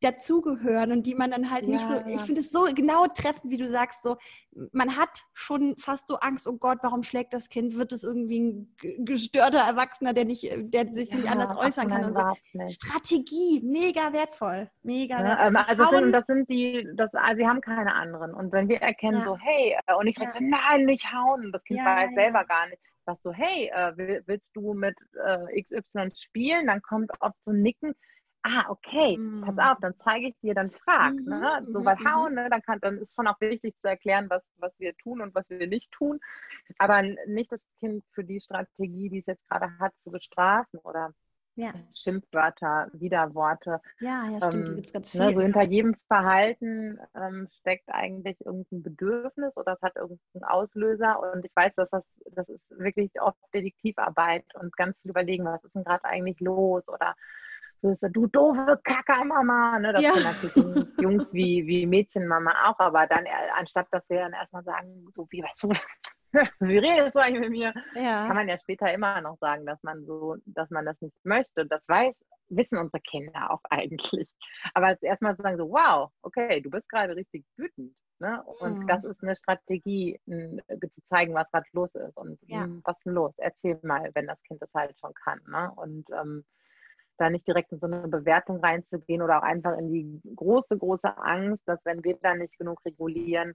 dazugehören 0.00 0.92
und 0.92 1.06
die 1.06 1.14
man 1.14 1.30
dann 1.30 1.50
halt 1.50 1.64
ja. 1.64 1.70
nicht 1.70 1.80
so, 1.80 2.12
ich 2.12 2.20
finde 2.20 2.40
es 2.40 2.50
so 2.50 2.68
genau 2.72 3.06
treffend, 3.08 3.50
wie 3.50 3.56
du 3.56 3.68
sagst, 3.68 4.02
so, 4.02 4.16
man 4.72 4.96
hat 4.96 5.24
schon 5.34 5.74
fast 5.76 6.06
so 6.06 6.18
Angst, 6.20 6.46
oh 6.46 6.56
Gott, 6.56 6.78
warum 6.82 7.02
schlägt 7.02 7.32
das 7.32 7.48
Kind? 7.48 7.76
Wird 7.76 7.92
es 7.92 8.04
irgendwie 8.04 8.40
ein 8.40 8.76
gestörter 9.04 9.58
Erwachsener, 9.58 10.12
der 10.12 10.24
nicht, 10.24 10.48
der 10.56 10.86
sich 10.94 11.10
ja, 11.10 11.16
nicht 11.16 11.30
anders 11.30 11.56
äußern 11.56 11.88
kann 11.88 12.04
und 12.04 12.14
so. 12.14 12.22
Strategie, 12.68 13.60
mega 13.64 14.12
wertvoll, 14.12 14.70
mega 14.82 15.18
wertvoll. 15.18 15.46
Ähm, 15.46 15.56
also 15.56 15.84
Frauen, 15.84 16.12
das 16.12 16.26
sind 16.26 16.48
die, 16.48 16.86
das, 16.94 17.12
also 17.14 17.38
sie 17.38 17.48
haben 17.48 17.60
keine 17.60 17.94
anderen. 17.94 18.34
Und 18.34 18.52
wenn 18.52 18.68
wir 18.68 18.80
erkennen 18.80 19.24
so, 19.24 19.36
hey, 19.36 19.76
äh, 19.86 19.94
und 19.94 20.06
ich 20.06 20.16
sage, 20.16 20.38
nein, 20.40 20.84
nicht 20.84 21.12
hauen, 21.12 21.50
das 21.52 21.64
Kind 21.64 21.80
weiß 21.80 22.14
selber 22.14 22.44
gar 22.44 22.68
nicht, 22.68 22.80
sagst 23.04 23.24
so, 23.24 23.32
hey, 23.32 23.70
äh, 23.74 24.22
willst 24.26 24.54
du 24.54 24.74
mit 24.74 24.96
äh, 25.26 25.62
XY 25.62 26.10
spielen? 26.14 26.66
Dann 26.68 26.82
kommt 26.82 27.10
oft 27.20 27.42
so 27.42 27.50
ein 27.50 27.62
Nicken, 27.62 27.94
ah, 28.48 28.66
okay, 28.68 29.16
mhm. 29.16 29.42
pass 29.42 29.58
auf, 29.58 29.78
dann 29.80 29.94
zeige 30.02 30.28
ich 30.28 30.38
dir, 30.40 30.54
dann 30.54 30.70
frag. 30.70 31.12
Mhm. 31.14 31.28
Ne? 31.28 31.66
So, 31.68 31.84
weil 31.84 31.96
mhm, 31.96 32.12
hauen, 32.12 32.34
ne? 32.34 32.48
dann, 32.50 32.62
kann, 32.62 32.80
dann 32.80 32.98
ist 32.98 33.14
schon 33.14 33.26
auch 33.26 33.40
wichtig 33.40 33.78
zu 33.78 33.88
erklären, 33.88 34.28
was, 34.30 34.42
was 34.56 34.72
wir 34.78 34.96
tun 34.96 35.20
und 35.20 35.34
was 35.34 35.48
wir 35.48 35.66
nicht 35.66 35.90
tun. 35.92 36.20
Aber 36.78 37.02
nicht 37.02 37.52
das 37.52 37.60
Kind 37.78 38.04
für 38.12 38.24
die 38.24 38.40
Strategie, 38.40 39.08
die 39.08 39.18
es 39.18 39.26
jetzt 39.26 39.46
gerade 39.48 39.78
hat, 39.78 39.92
zu 40.02 40.10
bestrafen 40.10 40.80
oder 40.80 41.12
ja. 41.58 41.72
Schimpfwörter, 41.92 42.88
Widerworte. 42.92 43.80
Ja, 43.98 44.28
ja, 44.30 44.46
stimmt, 44.46 44.68
ähm, 44.68 44.74
gibt 44.76 44.86
es 44.86 44.92
ganz 44.92 45.10
viel. 45.10 45.20
Ne, 45.20 45.34
so 45.34 45.40
hinter 45.40 45.62
jedem 45.62 45.96
Verhalten 46.06 47.00
ähm, 47.16 47.48
steckt 47.58 47.88
eigentlich 47.88 48.40
irgendein 48.46 48.84
Bedürfnis 48.84 49.56
oder 49.56 49.72
es 49.72 49.82
hat 49.82 49.96
irgendeinen 49.96 50.44
Auslöser. 50.44 51.20
Und 51.20 51.44
ich 51.44 51.54
weiß, 51.56 51.74
dass 51.74 51.90
das, 51.90 52.04
das 52.30 52.48
ist 52.48 52.62
wirklich 52.70 53.10
oft 53.20 53.38
Detektivarbeit 53.52 54.44
und 54.54 54.76
ganz 54.76 54.96
viel 55.00 55.10
überlegen, 55.10 55.44
was 55.46 55.64
ist 55.64 55.74
denn 55.74 55.82
gerade 55.82 56.04
eigentlich 56.04 56.38
los 56.38 56.86
oder 56.86 57.16
ist 57.82 58.02
du 58.02 58.26
doofe 58.26 58.80
Kackermama. 58.82 59.78
Ne? 59.78 59.92
Das 59.92 60.02
ja. 60.02 60.12
sind 60.12 60.24
natürlich 60.24 60.86
Jungs 61.00 61.32
wie, 61.32 61.66
wie 61.66 61.86
Mädchenmama 61.86 62.52
auch, 62.68 62.78
aber 62.78 63.06
dann, 63.06 63.26
äh, 63.26 63.30
anstatt 63.54 63.86
dass 63.90 64.08
wir 64.10 64.20
dann 64.20 64.32
erstmal 64.32 64.64
sagen, 64.64 65.06
so 65.14 65.26
wie, 65.30 65.42
weißt 65.42 65.62
du, 65.62 65.72
wie 66.60 66.78
redest 66.78 67.14
du 67.14 67.20
eigentlich 67.20 67.40
mit 67.40 67.50
mir? 67.50 67.74
Ja. 67.94 68.26
Kann 68.26 68.36
man 68.36 68.48
ja 68.48 68.58
später 68.58 68.92
immer 68.92 69.20
noch 69.20 69.38
sagen, 69.38 69.64
dass 69.66 69.82
man 69.82 70.04
so, 70.04 70.36
dass 70.46 70.70
man 70.70 70.84
das 70.84 71.00
nicht 71.00 71.16
möchte. 71.24 71.66
Das 71.66 71.82
weiß, 71.88 72.14
wissen 72.50 72.78
unsere 72.78 73.00
Kinder 73.00 73.50
auch 73.50 73.60
eigentlich. 73.70 74.28
Aber 74.74 75.00
erstmal 75.02 75.36
zu 75.36 75.42
sagen 75.42 75.58
so, 75.58 75.70
wow, 75.70 76.10
okay, 76.22 76.60
du 76.60 76.70
bist 76.70 76.88
gerade 76.88 77.16
richtig 77.16 77.44
wütend. 77.56 77.94
Ne? 78.20 78.42
Und 78.60 78.80
mhm. 78.80 78.86
das 78.88 79.04
ist 79.04 79.22
eine 79.22 79.36
Strategie, 79.36 80.20
zu 80.26 81.02
zeigen, 81.04 81.34
was 81.34 81.48
gerade 81.52 81.66
los 81.72 81.94
ist 81.94 82.16
und 82.16 82.36
ja. 82.48 82.66
was 82.82 82.96
ist 82.96 83.06
denn 83.06 83.12
los? 83.12 83.32
Erzähl 83.36 83.78
mal, 83.84 84.10
wenn 84.14 84.26
das 84.26 84.42
Kind 84.42 84.60
das 84.60 84.74
halt 84.74 84.98
schon 84.98 85.14
kann. 85.14 85.40
Ne? 85.46 85.70
Und 85.76 86.10
ähm, 86.10 86.44
da 87.18 87.30
nicht 87.30 87.46
direkt 87.46 87.72
in 87.72 87.78
so 87.78 87.86
eine 87.86 88.08
Bewertung 88.08 88.60
reinzugehen 88.60 89.22
oder 89.22 89.38
auch 89.38 89.42
einfach 89.42 89.76
in 89.78 89.92
die 89.92 90.20
große, 90.34 90.78
große 90.78 91.18
Angst, 91.18 91.66
dass 91.68 91.84
wenn 91.84 92.02
wir 92.04 92.16
da 92.22 92.34
nicht 92.34 92.58
genug 92.58 92.84
regulieren, 92.84 93.54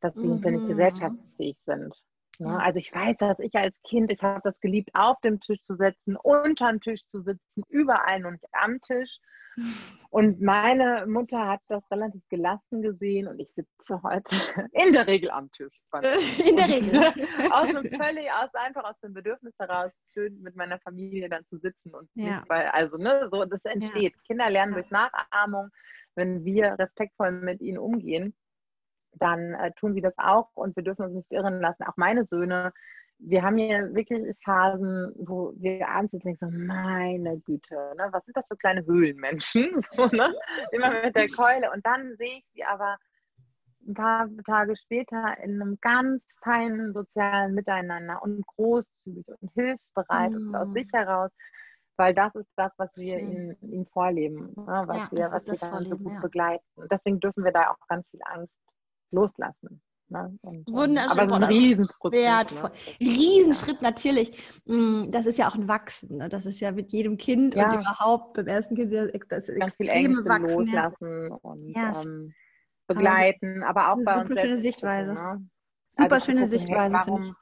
dass 0.00 0.14
sie 0.14 0.26
mhm. 0.26 0.40
nicht 0.40 0.68
gesellschaftsfähig 0.68 1.56
sind. 1.64 1.94
Ja, 2.40 2.56
also 2.56 2.78
ich 2.78 2.92
weiß, 2.92 3.18
dass 3.18 3.38
ich 3.38 3.54
als 3.54 3.78
Kind, 3.82 4.10
ich 4.10 4.22
habe 4.22 4.40
das 4.42 4.58
geliebt, 4.60 4.90
auf 4.94 5.20
dem 5.20 5.40
Tisch 5.40 5.62
zu 5.62 5.76
sitzen, 5.76 6.16
unter 6.16 6.70
dem 6.70 6.80
Tisch 6.80 7.04
zu 7.06 7.20
sitzen, 7.20 7.62
überall 7.68 8.24
und 8.24 8.32
nicht 8.32 8.46
am 8.52 8.80
Tisch. 8.80 9.18
Und 10.08 10.40
meine 10.40 11.06
Mutter 11.06 11.46
hat 11.46 11.60
das 11.68 11.82
relativ 11.90 12.22
gelassen 12.30 12.80
gesehen 12.80 13.28
und 13.28 13.40
ich 13.40 13.52
sitze 13.54 14.02
heute 14.02 14.34
in 14.72 14.92
der 14.92 15.06
Regel 15.06 15.30
am 15.30 15.52
Tisch. 15.52 15.82
In 16.48 16.56
der 16.56 16.68
Regel. 16.68 16.98
aus 17.52 17.68
einem 17.68 17.84
völlig, 18.00 18.32
aus, 18.32 18.54
einfach 18.54 18.84
aus 18.84 18.98
dem 19.02 19.12
Bedürfnis 19.12 19.52
heraus, 19.58 19.94
schön 20.14 20.40
mit 20.40 20.56
meiner 20.56 20.78
Familie 20.80 21.28
dann 21.28 21.44
zu 21.46 21.58
sitzen 21.58 21.94
und 21.94 22.08
ja. 22.14 22.38
nicht, 22.38 22.48
weil, 22.48 22.68
also, 22.68 22.96
ne, 22.96 23.28
so, 23.30 23.44
das 23.44 23.60
entsteht. 23.64 24.14
Ja. 24.14 24.22
Kinder 24.26 24.48
lernen 24.48 24.72
ja. 24.72 24.80
durch 24.80 24.90
Nachahmung, 24.90 25.68
wenn 26.14 26.42
wir 26.44 26.78
respektvoll 26.78 27.32
mit 27.32 27.60
ihnen 27.60 27.78
umgehen 27.78 28.34
dann 29.12 29.54
äh, 29.54 29.72
tun 29.72 29.94
sie 29.94 30.00
das 30.00 30.14
auch 30.16 30.48
und 30.54 30.76
wir 30.76 30.82
dürfen 30.82 31.06
uns 31.06 31.14
nicht 31.14 31.32
irren 31.32 31.60
lassen. 31.60 31.84
Auch 31.84 31.96
meine 31.96 32.24
Söhne, 32.24 32.72
wir 33.18 33.42
haben 33.42 33.56
hier 33.56 33.94
wirklich 33.94 34.36
Phasen, 34.44 35.12
wo 35.16 35.52
wir 35.56 35.88
abends 35.88 36.12
jetzt 36.12 36.24
denken, 36.24 36.50
so, 36.50 36.56
meine 36.56 37.38
Güte, 37.40 37.74
ne, 37.96 38.08
was 38.12 38.24
sind 38.24 38.36
das 38.36 38.46
für 38.46 38.56
kleine 38.56 38.84
Höhlenmenschen? 38.84 39.82
So, 39.92 40.06
ne? 40.06 40.32
Immer 40.72 41.02
mit 41.02 41.14
der 41.14 41.28
Keule. 41.28 41.70
Und 41.72 41.84
dann 41.84 42.16
sehe 42.16 42.38
ich 42.38 42.44
sie 42.54 42.64
aber 42.64 42.96
ein 43.86 43.94
paar 43.94 44.28
Tage 44.46 44.76
später 44.76 45.36
in 45.42 45.60
einem 45.60 45.78
ganz 45.80 46.22
feinen 46.42 46.92
sozialen 46.92 47.54
Miteinander 47.54 48.22
und 48.22 48.46
großzügig 48.46 49.26
und 49.40 49.52
hilfsbereit 49.54 50.30
mhm. 50.30 50.48
und 50.48 50.56
aus 50.56 50.72
sich 50.72 50.88
heraus, 50.92 51.30
weil 51.96 52.14
das 52.14 52.34
ist 52.34 52.50
das, 52.56 52.72
was 52.76 52.90
wir 52.96 53.18
ihnen, 53.18 53.56
ihnen, 53.60 53.86
vorleben, 53.86 54.52
ne? 54.56 54.84
was 54.86 54.96
ja, 54.96 55.08
wir, 55.12 55.24
was 55.32 55.46
wir 55.46 55.68
dann 55.68 55.84
so 55.86 55.96
gut 55.96 56.14
ja. 56.14 56.20
begleiten. 56.20 56.64
Und 56.74 56.90
deswegen 56.90 57.20
dürfen 57.20 57.44
wir 57.44 57.52
da 57.52 57.70
auch 57.70 57.86
ganz 57.88 58.06
viel 58.10 58.20
Angst 58.24 58.54
loslassen. 59.10 59.82
Ne? 60.10 60.36
Und, 60.42 60.68
ähm, 60.68 60.74
Wunderschön. 60.74 61.18
Aber 61.18 61.36
ein 61.36 61.44
Riesenprozess. 61.44 62.20
Wertvoll. 62.20 62.70
Ne? 62.70 63.06
Riesenschritt 63.06 63.80
ja. 63.80 63.90
natürlich. 63.90 64.36
Mm, 64.64 65.10
das 65.10 65.26
ist 65.26 65.38
ja 65.38 65.48
auch 65.48 65.54
ein 65.54 65.68
Wachsen. 65.68 66.16
Ne? 66.16 66.28
Das 66.28 66.46
ist 66.46 66.60
ja 66.60 66.72
mit 66.72 66.92
jedem 66.92 67.16
Kind 67.16 67.54
ja. 67.54 67.72
und 67.72 67.80
überhaupt 67.80 68.34
beim 68.34 68.46
ersten 68.46 68.74
Kind 68.74 68.92
das 68.92 69.48
ist 69.48 69.60
Ganz 69.60 69.76
viel 69.76 69.88
Ängste 69.88 70.24
Wachsen, 70.24 70.48
loslassen 70.48 71.28
ja. 71.30 71.36
und 71.42 71.76
ähm, 71.76 72.34
begleiten, 72.88 73.62
aber, 73.62 73.84
aber 73.84 73.92
auch 73.92 74.04
bei 74.04 74.20
uns. 74.20 74.28
Super 74.28 74.40
schöne 74.40 74.62
Sichtweise. 74.62 75.14
Ne? 75.14 75.48
Super 75.92 76.14
also 76.14 76.26
schöne 76.26 76.40
gucken, 76.42 76.58
Sichtweise. 76.58 76.98
Hey, 76.98 77.06
warum, 77.06 77.36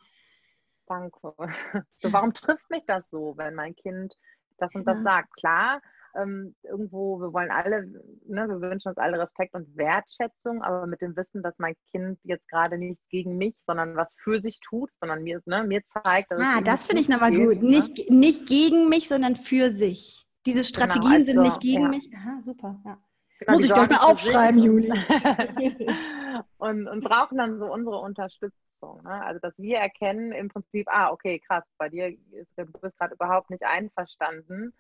danke. 0.87 1.19
so, 2.03 2.13
warum 2.13 2.35
trifft 2.35 2.71
mich 2.71 2.85
das 2.87 3.09
so, 3.11 3.35
wenn 3.37 3.55
mein 3.55 3.75
Kind 3.75 4.15
das 4.59 4.75
und 4.75 4.87
das 4.87 5.03
sagt? 5.03 5.35
Klar, 5.37 5.81
ähm, 6.17 6.55
irgendwo, 6.63 7.21
wir 7.21 7.33
wollen 7.33 7.51
alle, 7.51 7.87
ne, 8.27 8.49
wir 8.49 8.61
wünschen 8.61 8.89
uns 8.89 8.99
alle 8.99 9.19
Respekt 9.19 9.55
und 9.55 9.77
Wertschätzung, 9.77 10.63
aber 10.63 10.87
mit 10.87 11.01
dem 11.01 11.17
Wissen, 11.17 11.43
dass 11.43 11.59
mein 11.59 11.75
Kind 11.91 12.19
jetzt 12.25 12.49
gerade 12.49 12.79
nichts 12.79 13.07
gegen 13.09 13.37
mich, 13.37 13.57
sondern 13.65 13.97
was 13.97 14.15
für 14.23 14.41
sich 14.41 14.61
tut, 14.61 14.91
sondern 15.01 15.23
mir, 15.23 15.41
ne, 15.47 15.65
mir 15.65 15.83
zeigt, 15.85 16.31
dass 16.31 16.41
Ah, 16.41 16.61
das 16.61 16.87
finde 16.87 17.03
ich 17.03 17.09
nochmal 17.09 17.33
gut. 17.33 17.63
Ne? 17.63 17.69
Nicht, 17.69 18.11
nicht 18.11 18.47
gegen 18.47 18.89
mich, 18.89 19.09
sondern 19.09 19.37
für 19.37 19.71
sich. 19.71 20.27
Diese 20.47 20.59
genau, 20.59 20.69
Strategien 20.69 21.03
genau, 21.03 21.15
also, 21.15 21.33
sind 21.33 21.43
nicht 21.43 21.61
gegen 21.61 21.83
ja. 21.83 21.89
mich. 21.89 22.11
Aha, 22.17 22.41
super, 22.43 22.81
ja. 22.85 22.99
Genau, 23.41 23.53
Muss 23.53 23.65
ich 23.65 23.73
gleich 23.73 23.91
mal 23.91 24.11
aufschreiben, 24.11 24.61
Juli. 24.61 24.91
und, 26.57 26.89
und 26.89 27.05
brauchen 27.05 27.39
dann 27.39 27.59
so 27.59 27.73
unsere 27.73 27.99
Unterstützung. 27.99 29.03
Ne? 29.05 29.25
Also, 29.25 29.39
dass 29.41 29.57
wir 29.59 29.79
erkennen 29.79 30.33
im 30.33 30.49
Prinzip, 30.49 30.89
ah, 30.91 31.11
okay, 31.11 31.41
krass, 31.47 31.65
bei 31.79 31.89
dir 31.89 32.09
ist, 32.09 32.51
du 32.57 32.67
bist 32.67 32.99
gerade 32.99 33.15
überhaupt 33.15 33.51
nicht 33.51 33.63
einverstanden 33.63 34.73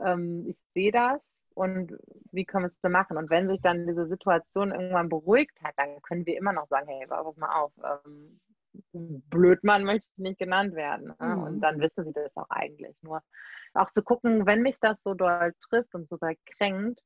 ähm, 0.00 0.46
ich 0.46 0.58
sehe 0.74 0.92
das 0.92 1.20
und 1.54 1.96
wie 2.32 2.44
können 2.44 2.64
wir 2.64 2.68
es 2.68 2.80
denn 2.80 2.92
machen? 2.92 3.16
Und 3.16 3.30
wenn 3.30 3.48
sich 3.48 3.60
dann 3.60 3.86
diese 3.86 4.06
Situation 4.06 4.70
irgendwann 4.70 5.08
beruhigt 5.08 5.60
hat, 5.62 5.74
dann 5.76 6.00
können 6.02 6.26
wir 6.26 6.36
immer 6.36 6.52
noch 6.52 6.68
sagen, 6.68 6.88
hey, 6.88 7.06
pass 7.06 7.36
mal 7.36 7.60
auf, 7.60 7.72
ähm, 7.84 8.40
Blödmann 8.92 9.84
möchte 9.84 10.08
nicht 10.16 10.38
genannt 10.38 10.74
werden. 10.74 11.08
Ne? 11.08 11.16
Mhm. 11.36 11.42
Und 11.42 11.60
dann 11.60 11.80
wissen 11.80 12.04
sie 12.04 12.12
das 12.12 12.34
auch 12.36 12.48
eigentlich. 12.48 12.96
Nur 13.02 13.22
auch 13.74 13.90
zu 13.90 14.02
gucken, 14.02 14.46
wenn 14.46 14.62
mich 14.62 14.76
das 14.80 14.96
so 15.02 15.14
doll 15.14 15.52
trifft 15.68 15.94
und 15.94 16.08
so 16.08 16.16
doll 16.16 16.36
kränkt, 16.56 17.00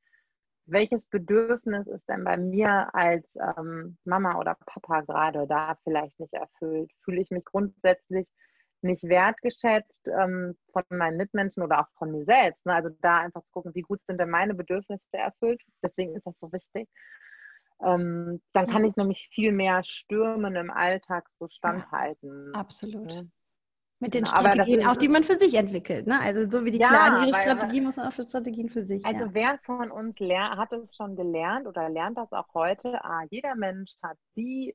welches 0.67 1.07
Bedürfnis 1.07 1.87
ist 1.87 2.09
denn 2.09 2.25
bei 2.25 2.37
mir 2.37 2.93
als 2.93 3.25
ähm, 3.37 3.99
Mama 4.05 4.39
oder 4.39 4.57
Papa 4.67 5.03
gerade 5.03 5.47
da 5.47 5.77
vielleicht 5.85 6.19
nicht 6.19 6.35
erfüllt? 6.35 6.91
Fühle 7.05 7.21
ich 7.21 7.31
mich 7.31 7.45
grundsätzlich 7.45 8.29
nicht 8.83 9.05
wertgeschätzt 9.05 10.07
ähm, 10.07 10.57
von 10.73 10.83
meinen 10.91 11.17
Mitmenschen 11.17 11.63
oder 11.63 11.81
auch 11.81 11.89
von 11.99 12.13
mir 12.13 12.25
selbst. 12.25 12.67
Ne? 12.67 12.75
Also 12.75 12.91
da 13.01 13.19
einfach 13.19 13.43
zu 13.43 13.51
gucken, 13.53 13.75
wie 13.75 13.83
gut 13.83 14.01
sind 14.07 14.21
denn 14.21 14.31
meine 14.31 14.55
Bedürfnisse 14.55 15.03
erfüllt. 15.13 15.61
Deswegen 15.83 16.15
ist 16.15 16.27
das 16.27 16.35
so 16.41 16.53
wichtig. 16.53 16.89
Ähm, 17.85 18.41
dann 18.53 18.67
kann 18.67 18.85
ich 18.85 18.97
nämlich 18.97 19.29
viel 19.33 19.53
mehr 19.53 19.83
Stürmen 19.85 20.57
im 20.57 20.71
Alltag 20.71 21.29
so 21.39 21.49
standhalten. 21.49 22.53
Ja, 22.55 22.61
absolut. 22.61 23.07
Ne? 23.07 23.31
Mit 23.99 24.13
den 24.13 24.25
genau, 24.25 24.41
Strategien, 24.41 24.87
auch 24.87 24.97
die 24.97 25.09
man 25.09 25.25
für 25.25 25.35
sich 25.35 25.55
entwickelt. 25.55 26.07
Ne? 26.07 26.19
Also 26.21 26.49
so 26.51 26.65
wie 26.67 26.71
die 26.71 26.79
ja, 26.79 26.89
Kleinen 26.89 27.29
ihre 27.29 27.41
Strategie, 27.41 27.81
muss 27.81 27.97
man 27.97 28.09
auch 28.09 28.13
für 28.13 28.25
Strategien 28.25 28.69
für 28.69 28.83
sich. 28.83 29.05
Also 29.07 29.25
ja. 29.25 29.31
wer 29.35 29.59
von 29.65 29.91
uns 29.91 30.17
hat 30.21 30.73
es 30.73 30.95
schon 30.95 31.17
gelernt 31.17 31.67
oder 31.67 31.89
lernt 31.89 32.19
das 32.19 32.31
auch 32.33 32.53
heute? 32.53 33.03
Ah, 33.03 33.25
jeder 33.31 33.55
Mensch 33.55 33.95
hat 34.03 34.19
die 34.37 34.75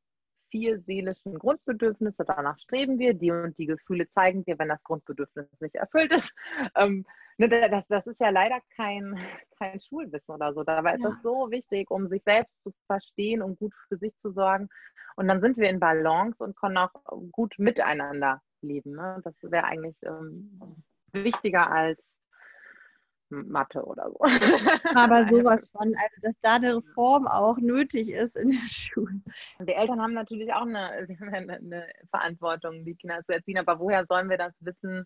vier 0.52 0.80
seelischen 0.82 1.40
Grundbedürfnisse, 1.40 2.24
danach 2.26 2.60
streben 2.60 3.00
wir, 3.00 3.14
die 3.14 3.32
und 3.32 3.58
die 3.58 3.66
Gefühle 3.66 4.08
zeigen 4.10 4.46
wir, 4.46 4.60
wenn 4.60 4.70
das 4.70 4.84
Grundbedürfnis 4.84 5.48
nicht 5.60 5.76
erfüllt 5.76 6.12
ist. 6.12 6.34
Ähm, 6.76 7.06
ne, 7.38 7.50
das, 7.50 7.88
das, 7.88 8.08
ist 8.08 8.20
ja 8.20 8.30
leider 8.30 8.60
kein, 8.76 9.18
kein 9.58 9.80
Schulwissen 9.80 10.34
oder 10.34 10.54
so. 10.54 10.64
Dabei 10.64 10.96
ist 10.96 11.04
ja. 11.04 11.10
das 11.10 11.22
so 11.22 11.50
wichtig, 11.50 11.90
um 11.90 12.08
sich 12.08 12.24
selbst 12.24 12.62
zu 12.62 12.72
verstehen 12.86 13.42
und 13.42 13.58
gut 13.58 13.74
für 13.88 13.98
sich 13.98 14.16
zu 14.20 14.32
sorgen. 14.32 14.70
Und 15.16 15.28
dann 15.28 15.42
sind 15.42 15.58
wir 15.58 15.70
in 15.70 15.80
Balance 15.80 16.44
und 16.44 16.56
können 16.56 16.78
auch 16.78 16.92
gut 17.32 17.56
miteinander 17.58 18.42
leben. 18.62 18.92
Ne? 18.92 19.22
Das 19.24 19.34
wäre 19.42 19.66
eigentlich 19.66 19.98
ähm, 20.04 20.60
wichtiger 21.12 21.70
als 21.72 22.00
Mathe 23.32 23.84
oder 23.84 24.10
so. 24.10 24.20
Aber 24.96 25.26
sowas 25.26 25.70
von, 25.70 25.96
also 25.96 26.22
dass 26.22 26.36
da 26.42 26.56
eine 26.56 26.78
Reform 26.78 27.28
auch 27.28 27.58
nötig 27.58 28.10
ist 28.10 28.36
in 28.36 28.52
der 28.52 28.60
Schule. 28.70 29.22
Die 29.60 29.74
Eltern 29.74 30.02
haben 30.02 30.14
natürlich 30.14 30.54
auch 30.54 30.62
eine, 30.66 30.92
eine, 30.92 31.88
Verantwortung, 32.10 32.86
die 32.86 32.96
Kinder 32.96 33.24
zu 33.26 33.34
erziehen, 33.34 33.58
aber 33.58 33.80
woher 33.80 34.06
sollen 34.06 34.30
wir 34.30 34.38
das 34.38 34.54
Wissen 34.60 35.06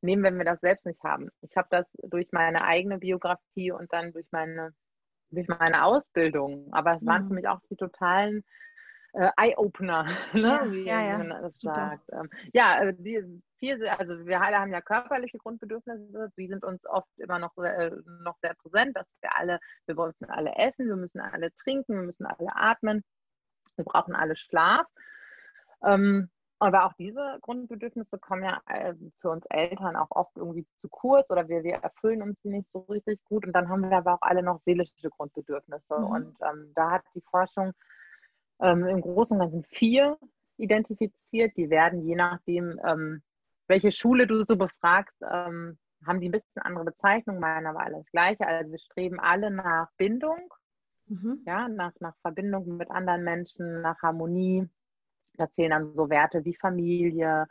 nehmen, 0.00 0.22
wenn 0.22 0.38
wir 0.38 0.44
das 0.44 0.60
selbst 0.60 0.84
nicht 0.86 1.02
haben? 1.02 1.30
Ich 1.42 1.56
habe 1.56 1.68
das 1.70 1.86
durch 2.02 2.28
meine 2.32 2.64
eigene 2.64 2.98
Biografie 2.98 3.72
und 3.72 3.92
dann 3.92 4.12
durch 4.12 4.26
meine, 4.30 4.72
durch 5.30 5.48
meine 5.48 5.84
Ausbildung, 5.84 6.68
aber 6.72 6.96
es 6.96 7.06
waren 7.06 7.24
mhm. 7.24 7.28
für 7.28 7.34
mich 7.34 7.48
auch 7.48 7.60
die 7.70 7.76
totalen 7.76 8.44
äh, 9.14 9.30
Eye-Opener, 9.36 10.04
ne? 10.32 10.40
ja, 10.40 10.72
wie 10.72 10.84
ja, 10.84 11.00
ja. 11.02 11.18
man 11.18 11.30
das 11.30 11.58
Super. 11.58 11.74
sagt. 11.74 12.12
Ähm, 12.12 12.30
ja, 12.52 12.80
äh, 12.80 12.94
die, 12.94 13.42
viel, 13.58 13.86
also 13.86 14.26
wir 14.26 14.40
alle 14.40 14.58
haben 14.58 14.72
ja 14.72 14.80
körperliche 14.80 15.38
Grundbedürfnisse, 15.38 16.32
die 16.36 16.48
sind 16.48 16.64
uns 16.64 16.86
oft 16.86 17.08
immer 17.18 17.38
noch, 17.38 17.56
äh, 17.58 17.90
noch 18.22 18.36
sehr 18.42 18.54
präsent, 18.54 18.96
dass 18.96 19.06
wir 19.20 19.38
alle, 19.38 19.58
wir 19.86 19.94
müssen 19.94 20.30
alle 20.30 20.54
essen, 20.56 20.88
wir 20.88 20.96
müssen 20.96 21.20
alle 21.20 21.54
trinken, 21.54 21.94
wir 21.94 22.02
müssen 22.02 22.26
alle 22.26 22.54
atmen, 22.54 23.02
wir 23.76 23.84
brauchen 23.84 24.14
alle 24.14 24.36
Schlaf. 24.36 24.86
Ähm, 25.82 26.30
aber 26.60 26.86
auch 26.86 26.92
diese 26.94 27.38
Grundbedürfnisse 27.42 28.18
kommen 28.18 28.44
ja 28.44 28.60
äh, 28.66 28.94
für 29.20 29.30
uns 29.30 29.44
Eltern 29.50 29.96
auch 29.96 30.10
oft 30.10 30.36
irgendwie 30.36 30.66
zu 30.76 30.88
kurz 30.88 31.30
oder 31.30 31.46
wir, 31.48 31.62
wir 31.62 31.74
erfüllen 31.74 32.22
uns 32.22 32.38
nicht 32.42 32.70
so 32.72 32.80
richtig 32.88 33.22
gut. 33.24 33.44
Und 33.46 33.52
dann 33.52 33.68
haben 33.68 33.82
wir 33.82 33.96
aber 33.96 34.14
auch 34.14 34.22
alle 34.22 34.42
noch 34.42 34.60
seelische 34.64 35.10
Grundbedürfnisse. 35.10 35.98
Mhm. 35.98 36.04
Und 36.04 36.36
ähm, 36.40 36.72
da 36.74 36.92
hat 36.92 37.02
die 37.14 37.20
Forschung 37.20 37.74
ähm, 38.60 38.86
im 38.86 39.00
Großen 39.00 39.38
und 39.38 39.40
Ganzen 39.40 39.64
vier 39.76 40.18
identifiziert. 40.56 41.56
Die 41.56 41.70
werden 41.70 42.06
je 42.06 42.14
nachdem, 42.14 42.78
ähm, 42.86 43.22
welche 43.66 43.92
Schule 43.92 44.26
du 44.26 44.44
so 44.44 44.56
befragst, 44.56 45.16
ähm, 45.22 45.78
haben 46.06 46.20
die 46.20 46.28
ein 46.28 46.32
bisschen 46.32 46.62
andere 46.62 46.84
Bezeichnung, 46.84 47.40
meiner 47.40 47.70
aber 47.70 47.80
alles 47.80 48.04
Gleiche. 48.10 48.46
Also 48.46 48.70
wir 48.70 48.78
streben 48.78 49.18
alle 49.20 49.50
nach 49.50 49.88
Bindung, 49.96 50.52
mhm. 51.06 51.42
ja, 51.46 51.68
nach, 51.68 51.92
nach 52.00 52.14
Verbindung 52.20 52.76
mit 52.76 52.90
anderen 52.90 53.24
Menschen, 53.24 53.80
nach 53.80 54.00
Harmonie. 54.02 54.68
Da 55.36 55.50
zählen 55.52 55.70
dann 55.70 55.94
so 55.94 56.10
Werte 56.10 56.44
wie 56.44 56.54
Familie, 56.54 57.46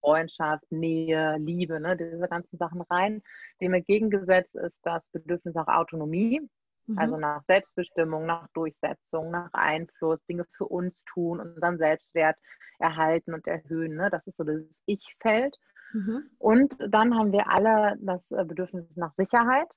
Freundschaft, 0.00 0.70
Nähe, 0.70 1.36
Liebe, 1.38 1.80
ne, 1.80 1.96
diese 1.96 2.28
ganzen 2.28 2.58
Sachen 2.58 2.82
rein. 2.82 3.22
Dem 3.60 3.72
entgegengesetzt 3.72 4.54
ist 4.56 4.76
das 4.82 5.02
Bedürfnis 5.12 5.54
nach 5.54 5.68
Autonomie. 5.68 6.42
Mhm. 6.86 6.98
Also 6.98 7.16
nach 7.16 7.42
Selbstbestimmung, 7.44 8.26
nach 8.26 8.48
Durchsetzung, 8.54 9.30
nach 9.30 9.52
Einfluss, 9.52 10.24
Dinge 10.26 10.44
für 10.56 10.66
uns 10.66 11.02
tun 11.04 11.40
und 11.40 11.54
unseren 11.54 11.78
Selbstwert 11.78 12.36
erhalten 12.78 13.34
und 13.34 13.46
erhöhen. 13.46 13.96
Ne? 13.96 14.10
Das 14.10 14.26
ist 14.26 14.36
so 14.36 14.44
das 14.44 14.62
Ich-Feld. 14.86 15.56
Mhm. 15.92 16.30
Und 16.38 16.74
dann 16.88 17.16
haben 17.16 17.32
wir 17.32 17.50
alle 17.50 17.96
das 18.00 18.22
äh, 18.30 18.44
Bedürfnis 18.44 18.86
nach 18.96 19.12
Sicherheit, 19.14 19.68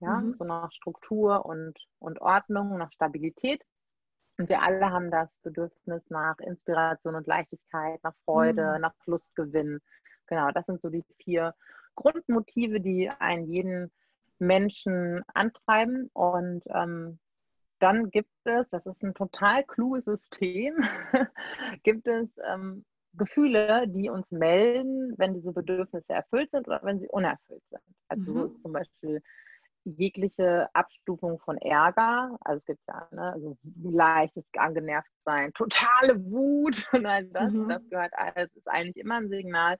ja, 0.00 0.20
mhm. 0.20 0.34
so 0.38 0.44
nach 0.44 0.72
Struktur 0.72 1.46
und, 1.46 1.78
und 1.98 2.20
Ordnung, 2.20 2.76
nach 2.76 2.92
Stabilität. 2.92 3.62
Und 4.36 4.48
wir 4.48 4.62
alle 4.62 4.90
haben 4.90 5.12
das 5.12 5.28
Bedürfnis 5.42 6.02
nach 6.10 6.38
Inspiration 6.40 7.14
und 7.14 7.26
Leichtigkeit, 7.26 8.02
nach 8.02 8.14
Freude, 8.24 8.74
mhm. 8.74 8.80
nach 8.80 8.94
Lustgewinn. 9.06 9.80
Genau, 10.26 10.50
das 10.50 10.66
sind 10.66 10.82
so 10.82 10.88
die 10.88 11.04
vier 11.18 11.54
Grundmotive, 11.94 12.80
die 12.80 13.08
einen 13.20 13.46
jeden 13.46 13.92
Menschen 14.38 15.22
antreiben. 15.32 16.10
Und 16.12 16.62
ähm, 16.66 17.18
dann 17.78 18.10
gibt 18.10 18.30
es, 18.44 18.68
das 18.70 18.86
ist 18.86 19.02
ein 19.02 19.14
total 19.14 19.64
kluges 19.64 20.04
System, 20.04 20.76
gibt 21.82 22.06
es 22.06 22.28
ähm, 22.48 22.84
Gefühle, 23.16 23.86
die 23.88 24.10
uns 24.10 24.30
melden, 24.30 25.14
wenn 25.18 25.34
diese 25.34 25.52
Bedürfnisse 25.52 26.12
erfüllt 26.12 26.50
sind 26.50 26.66
oder 26.66 26.80
wenn 26.82 27.00
sie 27.00 27.08
unerfüllt 27.08 27.62
sind. 27.70 27.82
Also 28.08 28.32
mhm. 28.32 28.36
so 28.36 28.46
ist 28.46 28.58
zum 28.60 28.72
Beispiel 28.72 29.22
jegliche 29.84 30.68
Abstufung 30.72 31.38
von 31.40 31.58
Ärger, 31.58 32.36
also 32.40 32.58
es 32.58 32.64
gibt 32.64 32.80
ja 32.88 33.06
ne, 33.12 33.32
also 33.32 33.58
leichtes 33.82 34.44
angenervt 34.56 35.10
sein, 35.24 35.52
totale 35.52 36.24
Wut 36.24 36.88
und 36.92 37.06
all 37.06 37.26
das, 37.26 37.52
mhm. 37.52 37.68
das 37.68 37.88
gehört 37.90 38.12
alles, 38.14 38.50
ist 38.56 38.68
eigentlich 38.68 38.96
immer 38.96 39.16
ein 39.16 39.28
Signal, 39.28 39.76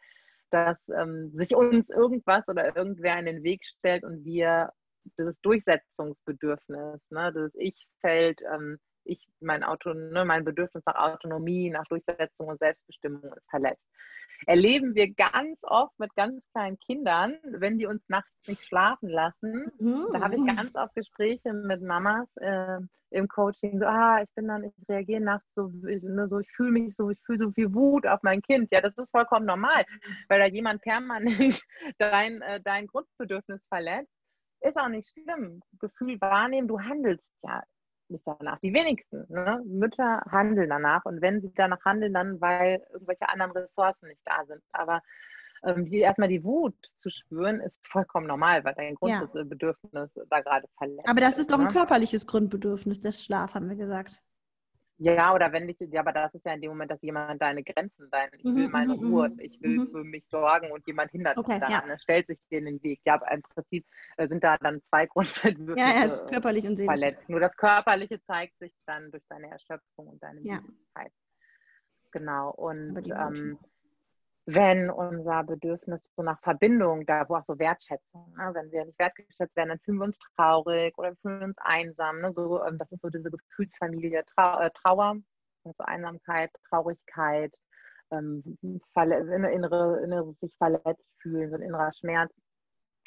dass 0.54 0.78
ähm, 0.88 1.32
sich 1.34 1.56
uns 1.56 1.90
irgendwas 1.90 2.46
oder 2.46 2.76
irgendwer 2.76 3.18
in 3.18 3.26
den 3.26 3.42
Weg 3.42 3.66
stellt 3.66 4.04
und 4.04 4.24
wir 4.24 4.70
dieses 5.18 5.40
Durchsetzungsbedürfnis, 5.40 7.00
ne, 7.10 7.32
das 7.32 7.50
Ich-Feld, 7.56 8.40
ähm, 8.54 8.78
ich, 9.04 9.26
mein, 9.40 9.62
Auto, 9.62 9.92
ne, 9.92 10.24
mein 10.24 10.44
Bedürfnis 10.44 10.82
nach 10.86 10.96
Autonomie, 10.96 11.70
nach 11.70 11.84
Durchsetzung 11.84 12.48
und 12.48 12.58
Selbstbestimmung 12.58 13.32
ist 13.34 13.48
verletzt. 13.50 13.84
Erleben 14.46 14.94
wir 14.94 15.12
ganz 15.14 15.58
oft 15.62 15.98
mit 15.98 16.14
ganz 16.16 16.42
kleinen 16.52 16.78
Kindern, 16.78 17.38
wenn 17.44 17.78
die 17.78 17.86
uns 17.86 18.02
nachts 18.08 18.30
nicht 18.46 18.64
schlafen 18.66 19.08
lassen. 19.08 19.72
Mhm. 19.78 20.06
Da 20.12 20.20
habe 20.20 20.34
ich 20.34 20.56
ganz 20.56 20.74
oft 20.74 20.94
Gespräche 20.94 21.52
mit 21.52 21.82
Mamas 21.82 22.28
äh, 22.36 22.78
im 23.10 23.28
Coaching, 23.28 23.78
so, 23.78 23.86
ah, 23.86 24.20
ich 24.22 24.28
bin 24.34 24.48
dann, 24.48 24.64
ich 24.64 24.72
reagiere 24.88 25.20
nachts 25.20 25.46
so, 25.54 25.68
ne, 25.68 26.28
so 26.28 26.40
ich 26.40 26.50
fühle 26.50 26.72
mich 26.72 26.96
so, 26.96 27.10
ich 27.10 27.20
fühle 27.24 27.38
so 27.38 27.50
viel 27.52 27.72
Wut 27.72 28.06
auf 28.06 28.22
mein 28.22 28.42
Kind. 28.42 28.70
Ja, 28.72 28.80
das 28.80 28.96
ist 28.98 29.10
vollkommen 29.10 29.46
normal, 29.46 29.84
weil 30.28 30.40
da 30.40 30.46
jemand 30.46 30.82
permanent 30.82 31.62
dein, 31.98 32.42
äh, 32.42 32.60
dein 32.60 32.86
Grundbedürfnis 32.86 33.62
verletzt. 33.68 34.12
Ist 34.60 34.76
auch 34.76 34.88
nicht 34.88 35.08
schlimm. 35.10 35.60
Gefühl 35.78 36.20
wahrnehmen, 36.20 36.66
du 36.66 36.80
handelst 36.80 37.24
ja 37.42 37.62
nicht 38.10 38.26
danach. 38.26 38.58
Die 38.60 38.74
wenigsten 38.74 39.26
ne? 39.28 39.62
Mütter 39.66 40.22
handeln 40.30 40.70
danach 40.70 41.04
und 41.04 41.20
wenn 41.20 41.40
sie 41.40 41.52
danach 41.54 41.84
handeln, 41.84 42.14
dann 42.14 42.40
weil 42.40 42.82
irgendwelche 42.92 43.28
anderen 43.28 43.52
Ressourcen 43.52 44.08
nicht 44.08 44.22
da 44.24 44.44
sind. 44.46 44.62
Aber 44.72 45.00
ähm, 45.64 45.88
die, 45.90 45.98
erstmal 45.98 46.28
die 46.28 46.44
Wut 46.44 46.74
zu 46.96 47.10
spüren, 47.10 47.60
ist 47.60 47.86
vollkommen 47.86 48.26
normal, 48.26 48.64
weil 48.64 48.74
dein 48.74 48.94
Grundbedürfnis 48.94 50.10
ja. 50.14 50.22
da 50.28 50.40
gerade 50.40 50.68
verletzt 50.76 51.08
Aber 51.08 51.20
das 51.20 51.38
ist 51.38 51.50
doch 51.50 51.58
ein 51.58 51.66
ne? 51.66 51.72
körperliches 51.72 52.26
Grundbedürfnis, 52.26 53.00
das 53.00 53.22
Schlaf, 53.22 53.54
haben 53.54 53.68
wir 53.68 53.76
gesagt. 53.76 54.20
Ja, 54.98 55.34
oder 55.34 55.52
wenn 55.52 55.68
ich, 55.68 55.76
ja, 55.80 56.00
aber 56.00 56.12
das 56.12 56.32
ist 56.34 56.46
ja 56.46 56.54
in 56.54 56.60
dem 56.60 56.70
Moment, 56.70 56.90
dass 56.90 57.02
jemand 57.02 57.42
deine 57.42 57.64
Grenzen, 57.64 58.08
dein, 58.10 58.28
ich 58.36 58.44
will 58.44 58.66
mhm, 58.66 58.70
meine 58.70 58.94
mhm, 58.94 59.12
Ruhe, 59.12 59.28
mhm, 59.28 59.40
ich 59.40 59.60
will 59.60 59.88
für 59.90 60.04
mich 60.04 60.24
sorgen 60.28 60.70
und 60.70 60.86
jemand 60.86 61.10
hindert 61.10 61.36
okay, 61.36 61.54
mich 61.54 61.60
daran, 61.60 61.88
ja. 61.88 61.94
Ne, 61.94 61.98
stellt 61.98 62.28
sich 62.28 62.38
dir 62.48 62.58
in 62.58 62.66
den 62.66 62.82
Weg. 62.82 63.00
Ja, 63.04 63.14
aber 63.14 63.30
im 63.32 63.42
Prinzip 63.42 63.84
äh, 64.16 64.28
sind 64.28 64.44
da 64.44 64.56
dann 64.58 64.80
zwei 64.82 65.06
Grundbedürfnisse 65.06 65.76
ja, 65.78 66.06
ja, 66.06 66.26
körperlich 66.30 66.66
und 66.66 66.76
seelisch. 66.76 67.00
verletzt. 67.00 67.28
Nur 67.28 67.40
das 67.40 67.56
Körperliche 67.56 68.22
zeigt 68.22 68.56
sich 68.58 68.72
dann 68.86 69.10
durch 69.10 69.24
deine 69.28 69.50
Erschöpfung 69.50 70.06
und 70.06 70.22
deine 70.22 70.40
ja. 70.42 70.60
Müdigkeit. 70.60 71.12
Genau. 72.12 72.50
Und 72.50 72.96
ähm, 73.08 73.58
wenn 74.46 74.90
unser 74.90 75.42
Bedürfnis 75.44 76.06
so 76.16 76.22
nach 76.22 76.38
Verbindung, 76.40 77.06
da 77.06 77.26
wo 77.28 77.36
auch 77.36 77.44
so 77.46 77.58
Wertschätzung, 77.58 78.34
ne? 78.36 78.50
wenn 78.52 78.70
wir 78.70 78.84
nicht 78.84 78.98
wertgeschätzt 78.98 79.56
werden, 79.56 79.70
dann 79.70 79.78
fühlen 79.80 79.98
wir 79.98 80.04
uns 80.04 80.18
traurig 80.36 80.96
oder 80.98 81.16
fühlen 81.16 81.42
uns 81.42 81.58
einsam. 81.58 82.20
Ne? 82.20 82.32
So, 82.34 82.62
ähm, 82.62 82.76
das 82.78 82.92
ist 82.92 83.00
so 83.00 83.08
diese 83.08 83.30
Gefühlsfamilie 83.30 84.22
Trau 84.34 84.60
äh, 84.60 84.70
Trauer, 84.70 85.16
also 85.64 85.82
Einsamkeit, 85.84 86.50
Traurigkeit, 86.68 87.54
ähm, 88.10 88.58
innere, 88.62 90.00
innere 90.02 90.34
sich 90.40 90.54
verletzt 90.56 91.06
fühlen, 91.22 91.50
so 91.50 91.56
ein 91.56 91.62
innerer 91.62 91.92
Schmerz. 91.94 92.32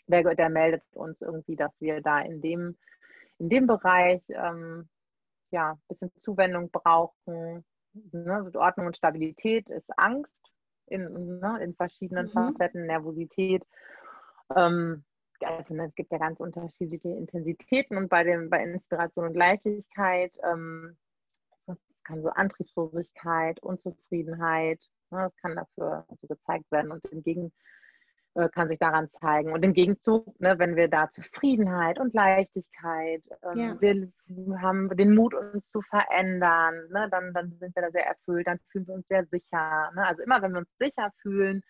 Der, 0.08 0.23
der 0.23 0.50
meldet 0.50 0.84
uns 0.95 1.21
irgendwie, 1.21 1.56
dass 1.56 1.80
wir 1.82 2.02
da 2.02 2.21
in 2.21 2.41
dem, 2.41 2.78
in 3.38 3.50
dem 3.50 3.67
Bereich 3.67 4.23
ähm, 4.30 4.89
ja, 5.52 5.73
ein 5.73 5.82
bisschen 5.88 6.12
Zuwendung 6.21 6.71
brauchen. 6.71 7.63
Ne? 8.12 8.52
Ordnung 8.56 8.88
und 8.88 8.97
Stabilität 8.97 9.69
ist 9.69 9.89
Angst 9.97 10.32
in, 10.88 11.39
ne, 11.39 11.60
in 11.62 11.76
verschiedenen 11.76 12.26
mhm. 12.26 12.32
Facetten, 12.32 12.86
Nervosität. 12.86 13.63
Ähm, 14.56 15.04
also 15.41 15.73
ne, 15.73 15.86
es 15.86 15.95
gibt 15.95 16.12
ja 16.12 16.17
ganz 16.17 16.39
unterschiedliche 16.39 17.10
Intensitäten 17.10 17.97
und 17.97 18.10
bei 18.10 18.23
dem 18.23 18.50
bei 18.50 18.63
Inspiration 18.63 19.26
und 19.26 19.36
Leichtigkeit, 19.36 20.34
ähm, 20.43 20.97
das 21.65 21.78
kann 22.04 22.21
so 22.21 22.30
Antriebslosigkeit, 22.30 23.62
Unzufriedenheit, 23.62 24.80
ne, 25.12 25.23
das 25.23 25.36
kann 25.38 25.56
dafür 25.56 26.06
also 26.08 26.28
gezeigt 26.28 26.71
werden 26.71 26.91
und 26.91 27.06
im 27.06 27.23
Gegen, 27.23 27.52
äh, 28.38 28.50
kann 28.50 28.67
sich 28.67 28.78
daran 28.78 29.10
zeigen. 29.10 29.52
Und 29.52 29.65
im 29.65 29.73
Gegenzug, 29.73 30.39
ne, 30.39 30.60
wenn 30.60 30.76
wir 30.76 30.88
da 30.88 31.10
Zufriedenheit 31.10 32.00
und 32.00 32.13
Leichtigkeit, 32.13 33.23
ähm, 33.43 33.58
ja. 33.58 33.82
wir 33.82 34.12
haben 34.62 34.95
den 34.95 35.15
Mut, 35.15 35.34
uns 35.34 35.69
zu 35.69 35.82
verändern, 35.82 36.76
ne, 36.91 37.08
dann, 37.10 37.34
dann 37.34 37.58
sind 37.60 37.76
wir 37.76 37.82
da 37.82 37.89
sehr 37.89 38.06
erfüllt, 38.06 38.45
dann 38.45 38.60
fühlen 38.69 38.88
wir 38.88 38.93
uns 38.93 39.08
sehr 39.08 39.26
sicher. 39.26 39.91
Ne? 39.95 40.06
Also 40.06 40.21
immer, 40.21 40.39
wenn 40.43 40.52
wir 40.52 40.60
uns 40.60 40.78
sicher 40.78 41.12
fühlen, 41.23 41.63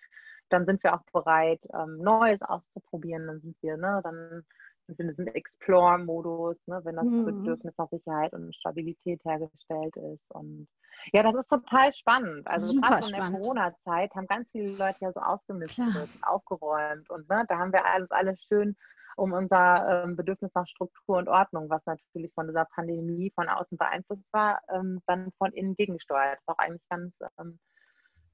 dann 0.50 0.66
sind 0.66 0.84
wir 0.84 0.94
auch 0.94 1.04
bereit, 1.14 1.62
ähm, 1.74 2.00
Neues 2.00 2.42
auszuprobieren. 2.42 3.28
Dann 3.28 3.40
sind 3.40 3.56
wir, 3.62 3.78
ne, 3.78 4.02
dann 4.04 4.44
in 4.90 5.08
diesem 5.08 5.28
Explore-Modus, 5.28 6.58
ne, 6.68 6.82
wenn 6.84 6.96
das 6.96 7.06
mhm. 7.06 7.26
Bedürfnis 7.26 7.74
nach 7.78 7.90
Sicherheit 7.90 8.34
und 8.34 8.56
Stabilität 8.56 9.24
hergestellt 9.26 9.96
ist. 9.96 10.32
Und 10.34 10.68
ja, 11.14 11.24
das 11.24 11.36
ist 11.36 11.50
total 11.50 11.94
spannend. 11.94 12.50
Also 12.50 12.74
gerade 12.80 13.06
in 13.08 13.14
der 13.14 13.32
Corona-Zeit 13.32 14.14
haben 14.16 14.28
ganz 14.28 14.50
viele 14.52 14.72
Leute 14.72 14.98
ja 15.02 15.12
so 15.12 15.20
ausgemistet 15.20 15.86
und 15.86 16.24
aufgeräumt. 16.24 17.10
Und 17.10 17.30
ne, 17.30 17.46
da 17.48 17.58
haben 17.58 17.72
wir 17.72 17.86
alles, 17.86 18.10
alles 18.12 18.42
schön 18.44 18.76
um 19.18 19.34
unser 19.34 20.04
ähm, 20.04 20.16
Bedürfnis 20.16 20.52
nach 20.54 20.68
Struktur 20.68 21.18
und 21.18 21.28
Ordnung, 21.28 21.70
was 21.70 21.84
natürlich 21.86 22.32
von 22.34 22.48
dieser 22.48 22.66
Pandemie 22.66 23.32
von 23.34 23.50
außen 23.50 23.78
beeinflusst 23.78 24.32
war, 24.32 24.62
ähm, 24.70 25.02
dann 25.08 25.32
von 25.40 25.52
innen 25.54 25.76
gegengesteuert. 25.76 26.36
Das 26.36 26.42
ist 26.42 26.50
auch 26.50 26.60
eigentlich 26.60 26.88
ganz, 26.88 27.16
ähm, 27.40 27.60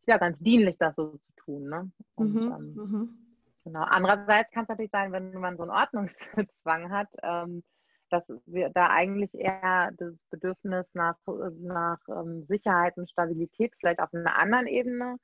ja, 0.05 0.17
ganz 0.17 0.37
dienlich, 0.39 0.77
das 0.77 0.93
so 0.95 1.17
zu 1.17 1.31
tun. 1.37 1.69
Ne? 1.69 1.89
Und, 2.15 2.33
mhm, 2.33 2.51
ähm, 2.51 2.73
mhm. 2.75 3.22
Genau. 3.63 3.83
Andererseits 3.83 4.51
kann 4.51 4.63
es 4.63 4.69
natürlich 4.69 4.91
sein, 4.91 5.11
wenn 5.11 5.33
man 5.33 5.55
so 5.55 5.63
einen 5.63 5.71
Ordnungszwang 5.71 6.91
hat, 6.91 7.07
ähm, 7.21 7.63
dass 8.09 8.23
wir 8.45 8.69
da 8.69 8.89
eigentlich 8.89 9.33
eher 9.33 9.91
das 9.97 10.13
Bedürfnis 10.29 10.87
nach, 10.93 11.15
nach 11.59 11.99
ähm, 12.09 12.45
Sicherheit 12.47 12.97
und 12.97 13.09
Stabilität 13.09 13.73
vielleicht 13.79 13.99
auf 13.99 14.13
einer 14.13 14.37
anderen 14.37 14.67
Ebene 14.67 15.17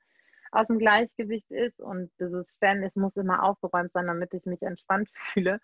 aus 0.52 0.66
dem 0.66 0.78
Gleichgewicht 0.78 1.50
ist 1.50 1.80
und 1.80 2.10
dieses 2.18 2.56
Fan, 2.58 2.82
es 2.82 2.96
muss 2.96 3.16
immer 3.16 3.44
aufgeräumt 3.44 3.92
sein, 3.92 4.06
damit 4.06 4.34
ich 4.34 4.44
mich 4.46 4.62
entspannt 4.62 5.08
fühle, 5.32 5.60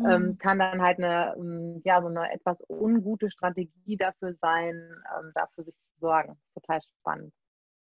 ähm, 0.00 0.06
mhm. 0.06 0.10
ähm, 0.10 0.38
kann 0.38 0.58
dann 0.58 0.82
halt 0.82 0.98
eine, 0.98 1.34
ähm, 1.36 1.82
ja, 1.84 2.00
so 2.00 2.08
eine 2.08 2.32
etwas 2.32 2.58
ungute 2.68 3.30
Strategie 3.30 3.96
dafür 3.96 4.34
sein, 4.40 4.90
ähm, 5.16 5.30
dafür 5.34 5.64
sich 5.64 5.76
zu 5.84 5.98
sorgen. 6.00 6.30
Das 6.30 6.48
ist 6.48 6.54
total 6.54 6.80
spannend 6.82 7.32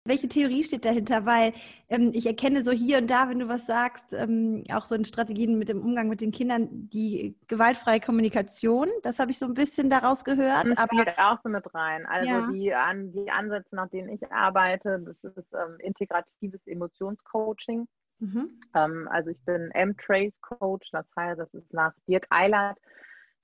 welche 0.07 0.27
Theorie 0.27 0.63
steht 0.63 0.85
dahinter? 0.85 1.25
Weil 1.25 1.53
ähm, 1.89 2.11
ich 2.13 2.25
erkenne 2.25 2.63
so 2.63 2.71
hier 2.71 2.99
und 2.99 3.09
da, 3.09 3.29
wenn 3.29 3.39
du 3.39 3.47
was 3.47 3.65
sagst, 3.65 4.05
ähm, 4.13 4.63
auch 4.71 4.85
so 4.85 4.95
in 4.95 5.05
Strategien 5.05 5.57
mit 5.57 5.69
dem 5.69 5.81
Umgang 5.81 6.09
mit 6.09 6.21
den 6.21 6.31
Kindern, 6.31 6.89
die 6.89 7.35
gewaltfreie 7.47 7.99
Kommunikation. 7.99 8.87
Das 9.03 9.19
habe 9.19 9.31
ich 9.31 9.39
so 9.39 9.45
ein 9.45 9.53
bisschen 9.53 9.89
daraus 9.89 10.23
gehört. 10.23 10.65
Das 10.65 10.77
aber 10.77 10.99
spielt 10.99 11.19
auch 11.19 11.39
so 11.43 11.49
mit 11.49 11.73
rein. 11.73 12.05
Also 12.05 12.29
ja. 12.29 12.51
die, 12.51 12.73
an, 12.73 13.11
die 13.11 13.29
Ansätze, 13.29 13.75
nach 13.75 13.89
denen 13.89 14.09
ich 14.09 14.31
arbeite, 14.31 14.99
das 14.99 15.35
ist 15.35 15.53
ähm, 15.53 15.77
integratives 15.79 16.65
Emotionscoaching. 16.65 17.87
Mhm. 18.19 18.59
Ähm, 18.73 19.07
also 19.11 19.31
ich 19.31 19.39
bin 19.45 19.69
M-Trace-Coach, 19.71 20.89
das 20.91 21.05
heißt, 21.15 21.39
das 21.39 21.53
ist 21.53 21.71
nach 21.73 21.93
Dirk 22.07 22.25
Eilert. 22.29 22.77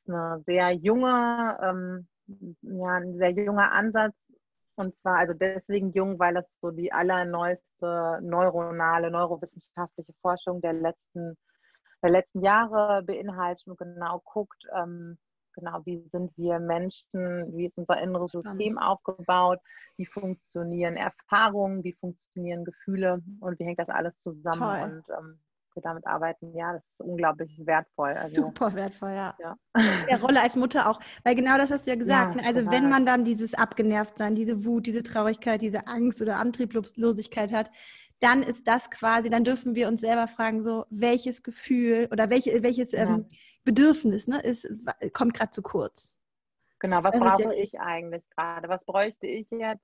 Das 0.05 0.07
ist 0.07 0.13
eine 0.13 0.43
sehr 0.45 0.71
junge, 0.71 1.57
ähm, 1.61 2.07
ja, 2.61 2.95
ein 2.95 3.17
sehr 3.17 3.31
junger 3.31 3.71
Ansatz, 3.71 4.15
und 4.75 4.95
zwar 4.95 5.17
also 5.17 5.33
deswegen 5.33 5.91
jung, 5.91 6.19
weil 6.19 6.33
das 6.33 6.45
so 6.59 6.71
die 6.71 6.91
allerneueste 6.91 8.19
neuronale, 8.21 9.11
neurowissenschaftliche 9.11 10.13
Forschung 10.21 10.61
der 10.61 10.73
letzten, 10.73 11.37
der 12.01 12.09
letzten 12.09 12.41
Jahre 12.41 13.03
beinhaltet 13.03 13.67
und 13.67 13.77
genau 13.77 14.21
guckt, 14.25 14.63
ähm, 14.75 15.17
genau, 15.53 15.81
wie 15.85 16.07
sind 16.11 16.35
wir 16.37 16.59
Menschen, 16.59 17.55
wie 17.55 17.67
ist 17.67 17.77
unser 17.77 18.01
inneres 18.01 18.31
System 18.31 18.77
aufgebaut, 18.77 19.59
wie 19.97 20.05
funktionieren 20.05 20.97
Erfahrungen, 20.97 21.83
wie 21.83 21.93
funktionieren 21.93 22.65
Gefühle 22.65 23.21
und 23.39 23.59
wie 23.59 23.65
hängt 23.65 23.79
das 23.79 23.89
alles 23.89 24.19
zusammen. 24.21 24.59
Toll. 24.59 24.83
Und 24.83 25.03
ähm, 25.17 25.39
wir 25.75 25.81
damit 25.81 26.05
arbeiten, 26.05 26.55
ja, 26.55 26.73
das 26.73 26.83
ist 26.83 26.99
unglaublich 26.99 27.59
wertvoll. 27.63 28.11
Also, 28.11 28.43
Super 28.43 28.73
wertvoll, 28.73 29.11
ja. 29.11 29.35
ja. 29.39 29.55
Der 30.09 30.21
Rolle 30.21 30.41
als 30.41 30.55
Mutter 30.55 30.89
auch. 30.89 30.99
Weil 31.23 31.35
genau 31.35 31.57
das 31.57 31.71
hast 31.71 31.85
du 31.85 31.91
ja 31.91 31.95
gesagt. 31.95 32.35
Ja, 32.35 32.41
ne? 32.41 32.47
also 32.47 32.61
total. 32.61 32.75
wenn 32.75 32.89
man 32.89 33.05
dann 33.05 33.23
dieses 33.23 33.53
Abgenervtsein, 33.53 34.35
diese 34.35 34.65
Wut, 34.65 34.87
diese 34.87 35.03
Traurigkeit, 35.03 35.61
diese 35.61 35.87
Angst 35.87 36.21
oder 36.21 36.37
Antriebslosigkeit 36.37 37.51
hat, 37.53 37.71
dann 38.19 38.41
ist 38.41 38.67
das 38.67 38.89
quasi, 38.89 39.29
dann 39.29 39.43
dürfen 39.43 39.75
wir 39.75 39.87
uns 39.87 40.01
selber 40.01 40.27
fragen, 40.27 40.63
so 40.63 40.85
welches 40.89 41.43
Gefühl 41.43 42.07
oder 42.11 42.29
welche, 42.29 42.63
welches 42.63 42.93
ähm, 42.93 43.25
Bedürfnis 43.63 44.27
ne, 44.27 44.39
ist, 44.41 44.69
kommt 45.13 45.33
gerade 45.33 45.51
zu 45.51 45.61
kurz. 45.61 46.15
Genau, 46.79 47.03
was 47.03 47.13
das 47.13 47.21
brauche 47.21 47.55
ich 47.55 47.79
eigentlich 47.79 48.23
gerade? 48.35 48.67
Was 48.67 48.83
bräuchte 48.85 49.27
ich 49.27 49.47
jetzt? 49.51 49.83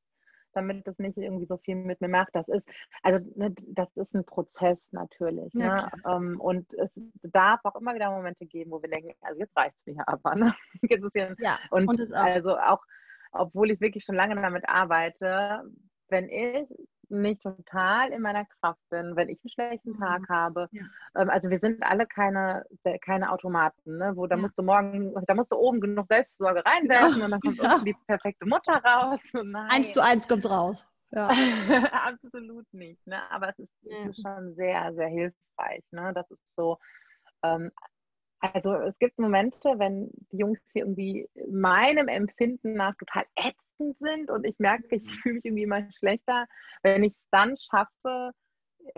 Damit 0.54 0.88
das 0.88 0.98
nicht 0.98 1.18
irgendwie 1.18 1.46
so 1.46 1.58
viel 1.58 1.76
mit 1.76 2.02
mir 2.02 2.08
macht. 2.08 2.30
Das 2.34 2.48
ist, 2.48 2.64
also 3.04 3.26
ne, 3.36 3.54
das 3.68 3.88
ist 3.96 4.14
ein 4.14 4.26
Prozess 4.26 4.78
natürlich. 4.92 5.54
Ne? 5.54 5.90
Ähm, 6.06 6.40
und 6.40 6.72
es 6.74 6.90
darf 7.24 7.60
auch 7.64 7.76
immer 7.76 7.96
wieder 7.96 8.12
Momente 8.12 8.46
geben, 8.46 8.72
wo 8.72 8.82
wir 8.82 8.90
denken, 8.90 9.14
also 9.22 9.40
jetzt 9.40 9.56
reicht 9.56 9.76
es 9.86 9.96
mir 9.96 10.08
aber. 10.08 10.36
Ne? 10.36 10.56
Jetzt 10.82 11.04
ist 11.04 11.14
hier, 11.14 11.36
ja, 11.40 11.58
und, 11.72 11.88
und 11.88 12.16
auch. 12.16 12.24
also 12.24 12.58
auch, 12.58 12.84
obwohl 13.32 13.72
ich 13.72 13.82
wirklich 13.82 14.04
schon 14.04 14.16
lange 14.16 14.36
damit 14.36 14.68
arbeite, 14.68 15.64
wenn 16.10 16.30
ich 16.30 16.68
nicht 17.10 17.42
total 17.42 18.12
in 18.12 18.22
meiner 18.22 18.46
Kraft 18.46 18.80
bin, 18.90 19.16
wenn 19.16 19.30
ich 19.30 19.40
einen 19.44 19.52
schlechten 19.52 19.92
mhm. 19.92 20.00
Tag 20.00 20.30
habe. 20.30 20.68
Ja. 20.72 20.84
Ähm, 21.18 21.30
also 21.30 21.50
wir 21.50 21.60
sind 21.60 21.82
alle 21.84 22.06
keine, 22.06 22.66
keine 23.04 23.32
Automaten, 23.32 23.98
ne? 23.98 24.12
wo 24.16 24.28
da 24.28 24.36
ja. 24.36 24.42
musst 24.42 24.58
du 24.58 24.64
morgen, 24.64 25.14
da 25.26 25.34
musst 25.34 25.52
du 25.52 25.56
oben 25.56 25.82
genug 25.82 26.08
Selbstsorge 26.08 26.64
reinwerfen 26.66 27.20
ja. 27.20 27.26
und 27.26 27.32
dann 27.32 27.42
kommt 27.42 27.58
ja. 27.64 27.80
die 27.86 27.96
perfekte 28.06 28.46
Mutter 28.46 28.74
raus. 28.74 29.20
Eins 29.70 29.94
zu 29.94 30.04
eins 30.04 30.28
kommt 30.28 30.50
raus. 30.50 30.88
Ja. 31.12 31.28
Absolut 31.92 32.72
nicht. 32.72 33.06
Ne? 33.08 33.20
Aber 33.32 33.50
es 33.50 33.60
ist, 33.60 33.74
es 33.84 34.10
ist, 34.10 34.22
schon 34.22 34.54
sehr, 34.56 34.94
sehr 34.94 35.08
hilfreich. 35.08 35.84
Ne? 35.92 36.12
Das 36.14 36.30
ist 36.30 36.56
so, 36.56 36.78
ähm, 37.44 37.72
also 38.40 38.74
es 38.76 38.98
gibt 39.00 39.18
Momente, 39.18 39.74
wenn 39.78 40.12
die 40.32 40.38
Jungs 40.38 40.60
hier 40.72 40.84
irgendwie 40.84 41.28
meinem 41.50 42.08
Empfinden 42.08 42.74
nach 42.74 42.96
total 42.96 43.26
ätzend 43.36 43.69
belastend 43.80 43.98
sind 44.00 44.30
und 44.30 44.46
ich 44.46 44.58
merke, 44.60 44.96
ich 44.96 45.22
fühle 45.22 45.36
mich 45.36 45.46
irgendwie 45.46 45.64
immer 45.64 45.92
schlechter, 45.98 46.46
wenn 46.84 47.04
ich 47.04 47.14
es 47.14 47.30
dann 47.32 47.56
schaffe, 47.58 48.32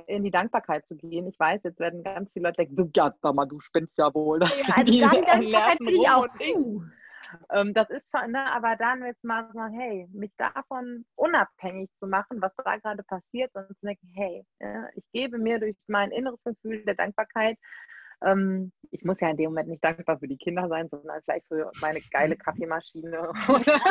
in 0.08 0.24
die 0.24 0.32
Dankbarkeit 0.32 0.86
zu 0.88 0.96
gehen. 0.96 1.28
Ich 1.28 1.39
weiß, 1.39 1.62
jetzt 1.63 1.80
werden 1.80 2.04
ganz 2.04 2.32
viele 2.32 2.48
Leute 2.48 2.58
denken, 2.58 2.76
so, 2.76 2.89
ja, 2.96 3.13
sag 3.22 3.36
mal, 3.36 3.48
du 3.48 3.60
spinnst 3.60 3.98
ja 3.98 4.13
wohl. 4.13 4.39
Ja, 4.39 4.48
also 4.76 5.00
dann 5.00 5.26
Dankbarkeit 5.26 5.78
finde 5.78 5.91
ich 5.91 6.10
auch. 6.10 6.28
Ähm, 7.50 7.74
das 7.74 7.89
ist 7.89 8.12
schon, 8.12 8.32
ne, 8.32 8.52
aber 8.52 8.76
dann 8.76 9.06
jetzt 9.06 9.24
mal 9.24 9.50
so, 9.54 9.62
hey, 9.72 10.08
mich 10.12 10.32
davon 10.38 11.06
unabhängig 11.15 11.89
zu 12.00 12.08
machen, 12.08 12.41
was 12.41 12.52
da 12.58 12.76
gerade 12.78 13.04
passiert, 13.04 13.52
und 13.56 13.67
zu 13.67 13.86
denken, 13.86 14.08
hey, 14.13 14.46
ja, 14.60 14.88
ich 14.96 15.04
gebe 15.13 15.38
mir 15.38 15.60
durch 15.60 15.78
mein 15.88 16.12
inneres 16.12 16.44
Gefühl 16.44 16.84
der 16.84 16.96
Dankbarkeit 16.96 17.58
ähm, 18.24 18.72
ich 18.91 19.04
muss 19.04 19.19
ja 19.21 19.30
in 19.30 19.38
dem 19.38 19.51
Moment 19.51 19.69
nicht 19.69 19.84
dankbar 19.84 20.19
für 20.19 20.27
die 20.27 20.38
Kinder 20.38 20.67
sein, 20.67 20.88
sondern 20.89 21.21
vielleicht 21.23 21.47
für 21.47 21.71
meine 21.80 22.01
geile 22.12 22.36
Kaffeemaschine 22.38 23.30
oder, 23.47 23.82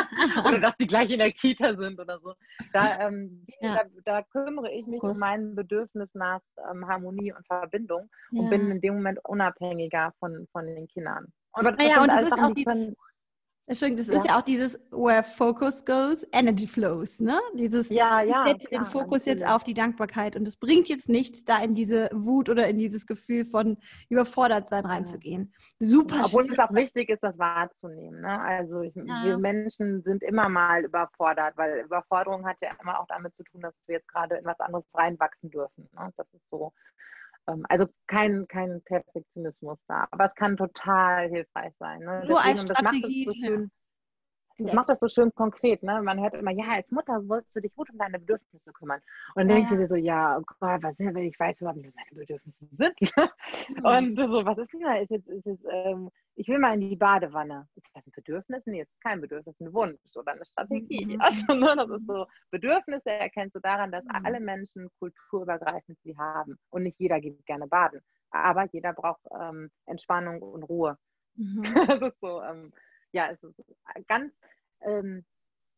oder 0.47 0.59
dass 0.59 0.77
die 0.77 0.87
gleich 0.87 1.09
in 1.09 1.19
der 1.19 1.31
Kita 1.31 1.75
sind 1.75 1.99
oder 1.99 2.19
so. 2.19 2.33
Da, 2.71 3.07
ähm, 3.07 3.45
ja. 3.59 3.75
da, 3.75 3.83
da, 4.05 4.23
kümmere 4.31 4.71
ich 4.71 4.85
mich 4.85 5.01
um 5.01 5.17
mein 5.17 5.55
Bedürfnis 5.55 6.09
nach 6.13 6.41
ähm, 6.71 6.87
Harmonie 6.87 7.33
und 7.33 7.45
Verbindung 7.47 8.09
ja. 8.31 8.41
und 8.41 8.49
bin 8.49 8.69
in 8.69 8.81
dem 8.81 8.95
Moment 8.95 9.19
unabhängiger 9.25 10.13
von, 10.19 10.47
von 10.51 10.65
den 10.67 10.87
Kindern. 10.87 11.25
Aber 11.53 11.71
das 11.71 11.85
naja, 11.85 12.01
und 12.01 12.07
das 12.07 12.27
ist 12.27 12.33
auch 12.33 12.53
die, 12.53 12.63
können, 12.63 12.95
Entschuldigung, 13.67 14.05
das 14.05 14.13
ja. 14.13 14.21
ist 14.21 14.29
ja 14.29 14.37
auch 14.37 14.41
dieses 14.41 14.73
Where 14.91 15.23
Focus 15.23 15.85
goes, 15.85 16.25
Energy 16.33 16.67
flows, 16.67 17.19
ne? 17.19 17.39
Dieses, 17.53 17.89
ja, 17.89 18.21
ja, 18.21 18.45
setze 18.45 18.67
den 18.67 18.85
Fokus 18.85 19.25
jetzt 19.25 19.47
auf 19.47 19.63
die 19.63 19.73
Dankbarkeit 19.73 20.35
und 20.35 20.47
es 20.47 20.57
bringt 20.57 20.89
jetzt 20.89 21.07
nichts, 21.07 21.45
da 21.45 21.63
in 21.63 21.73
diese 21.73 22.09
Wut 22.11 22.49
oder 22.49 22.67
in 22.67 22.77
dieses 22.77 23.05
Gefühl 23.05 23.45
von 23.45 23.77
Überfordertsein 24.09 24.85
reinzugehen. 24.85 25.53
Super. 25.79 26.23
Obwohl 26.25 26.43
schön. 26.43 26.53
es 26.53 26.59
auch 26.59 26.73
wichtig 26.73 27.09
ist, 27.09 27.23
das 27.23 27.37
wahrzunehmen. 27.37 28.21
Ne? 28.21 28.41
Also 28.41 28.81
ich, 28.81 28.95
ja. 28.95 29.23
wir 29.23 29.37
Menschen 29.37 30.01
sind 30.03 30.23
immer 30.23 30.49
mal 30.49 30.83
überfordert, 30.83 31.55
weil 31.55 31.85
Überforderung 31.85 32.45
hat 32.45 32.57
ja 32.61 32.71
immer 32.81 32.99
auch 32.99 33.07
damit 33.07 33.35
zu 33.37 33.43
tun, 33.43 33.61
dass 33.61 33.73
wir 33.85 33.95
jetzt 33.95 34.07
gerade 34.07 34.35
in 34.35 34.45
was 34.45 34.59
anderes 34.59 34.85
reinwachsen 34.93 35.49
dürfen. 35.49 35.87
Ne? 35.93 36.11
Das 36.17 36.27
ist 36.33 36.49
so 36.49 36.73
also 37.45 37.87
kein, 38.07 38.47
kein 38.47 38.81
Perfektionismus 38.83 39.79
da, 39.87 40.07
aber 40.11 40.25
es 40.25 40.35
kann 40.35 40.57
total 40.57 41.29
hilfreich 41.29 41.73
sein. 41.79 41.99
Ne? 41.99 42.23
Nur 42.27 42.41
Deswegen, 42.43 42.59
als 42.59 42.61
Strategie. 42.63 43.25
So 43.25 43.33
schön, 43.33 43.71
das 44.65 44.73
macht 44.73 44.89
das 44.89 44.99
so 44.99 45.07
schön 45.07 45.33
konkret. 45.33 45.83
Ne? 45.83 46.01
Man 46.01 46.19
hört 46.19 46.33
immer, 46.33 46.51
ja, 46.51 46.65
als 46.75 46.89
Mutter 46.91 47.21
sollst 47.21 47.55
du 47.55 47.61
dich 47.61 47.73
gut 47.75 47.89
um 47.89 47.97
deine 47.97 48.19
Bedürfnisse 48.19 48.71
kümmern. 48.71 49.01
Und 49.35 49.41
dann 49.43 49.49
ja, 49.49 49.55
denkst 49.55 49.69
du 49.71 49.77
dir 49.77 49.87
so, 49.87 49.95
ja, 49.95 50.37
oh 50.37 50.43
Gott, 50.45 50.83
was 50.83 50.99
ist, 50.99 51.15
ich 51.17 51.39
weiß 51.39 51.61
überhaupt 51.61 51.77
nicht, 51.77 51.87
was 51.87 51.95
meine 51.95 52.19
Bedürfnisse 52.19 52.65
sind. 52.77 52.99
Mhm. 53.77 53.85
Und 53.85 54.15
so, 54.17 54.45
was 54.45 54.57
ist 54.57 54.73
denn 54.73 54.81
da? 54.81 54.95
Ist 54.97 55.11
jetzt, 55.11 55.27
ist 55.27 55.45
jetzt, 55.45 55.65
ähm, 55.69 56.09
ich 56.35 56.47
will 56.47 56.59
mal 56.59 56.73
in 56.73 56.89
die 56.89 56.95
Badewanne. 56.95 57.67
Ist 57.75 57.87
das 57.93 58.05
ein 58.05 58.11
Bedürfnis? 58.11 58.63
Nee, 58.65 58.81
ist 58.81 59.01
kein 59.01 59.21
Bedürfnis, 59.21 59.59
ein 59.59 59.73
Wunsch 59.73 59.99
oder 60.15 60.33
eine 60.33 60.45
Strategie. 60.45 61.05
Mhm. 61.05 61.21
Also, 61.31 61.53
ne, 61.53 61.75
das 61.75 61.89
ist 61.89 62.07
so, 62.07 62.25
Bedürfnisse 62.49 63.09
erkennst 63.09 63.55
du 63.55 63.59
daran, 63.59 63.91
dass 63.91 64.03
mhm. 64.05 64.25
alle 64.25 64.39
Menschen 64.39 64.89
kulturübergreifend 64.99 65.97
sie 66.03 66.17
haben. 66.17 66.57
Und 66.69 66.83
nicht 66.83 66.99
jeder 66.99 67.19
geht 67.19 67.45
gerne 67.45 67.67
baden. 67.67 68.01
Aber 68.31 68.65
jeder 68.71 68.93
braucht 68.93 69.21
ähm, 69.39 69.69
Entspannung 69.85 70.41
und 70.41 70.63
Ruhe. 70.63 70.97
Mhm. 71.35 71.63
Das 71.87 72.01
ist 72.01 72.19
so, 72.19 72.41
ähm, 72.41 72.71
ja, 73.13 73.29
es 73.31 73.41
ist 73.43 73.55
ganz 74.07 74.33
ähm, 74.81 75.25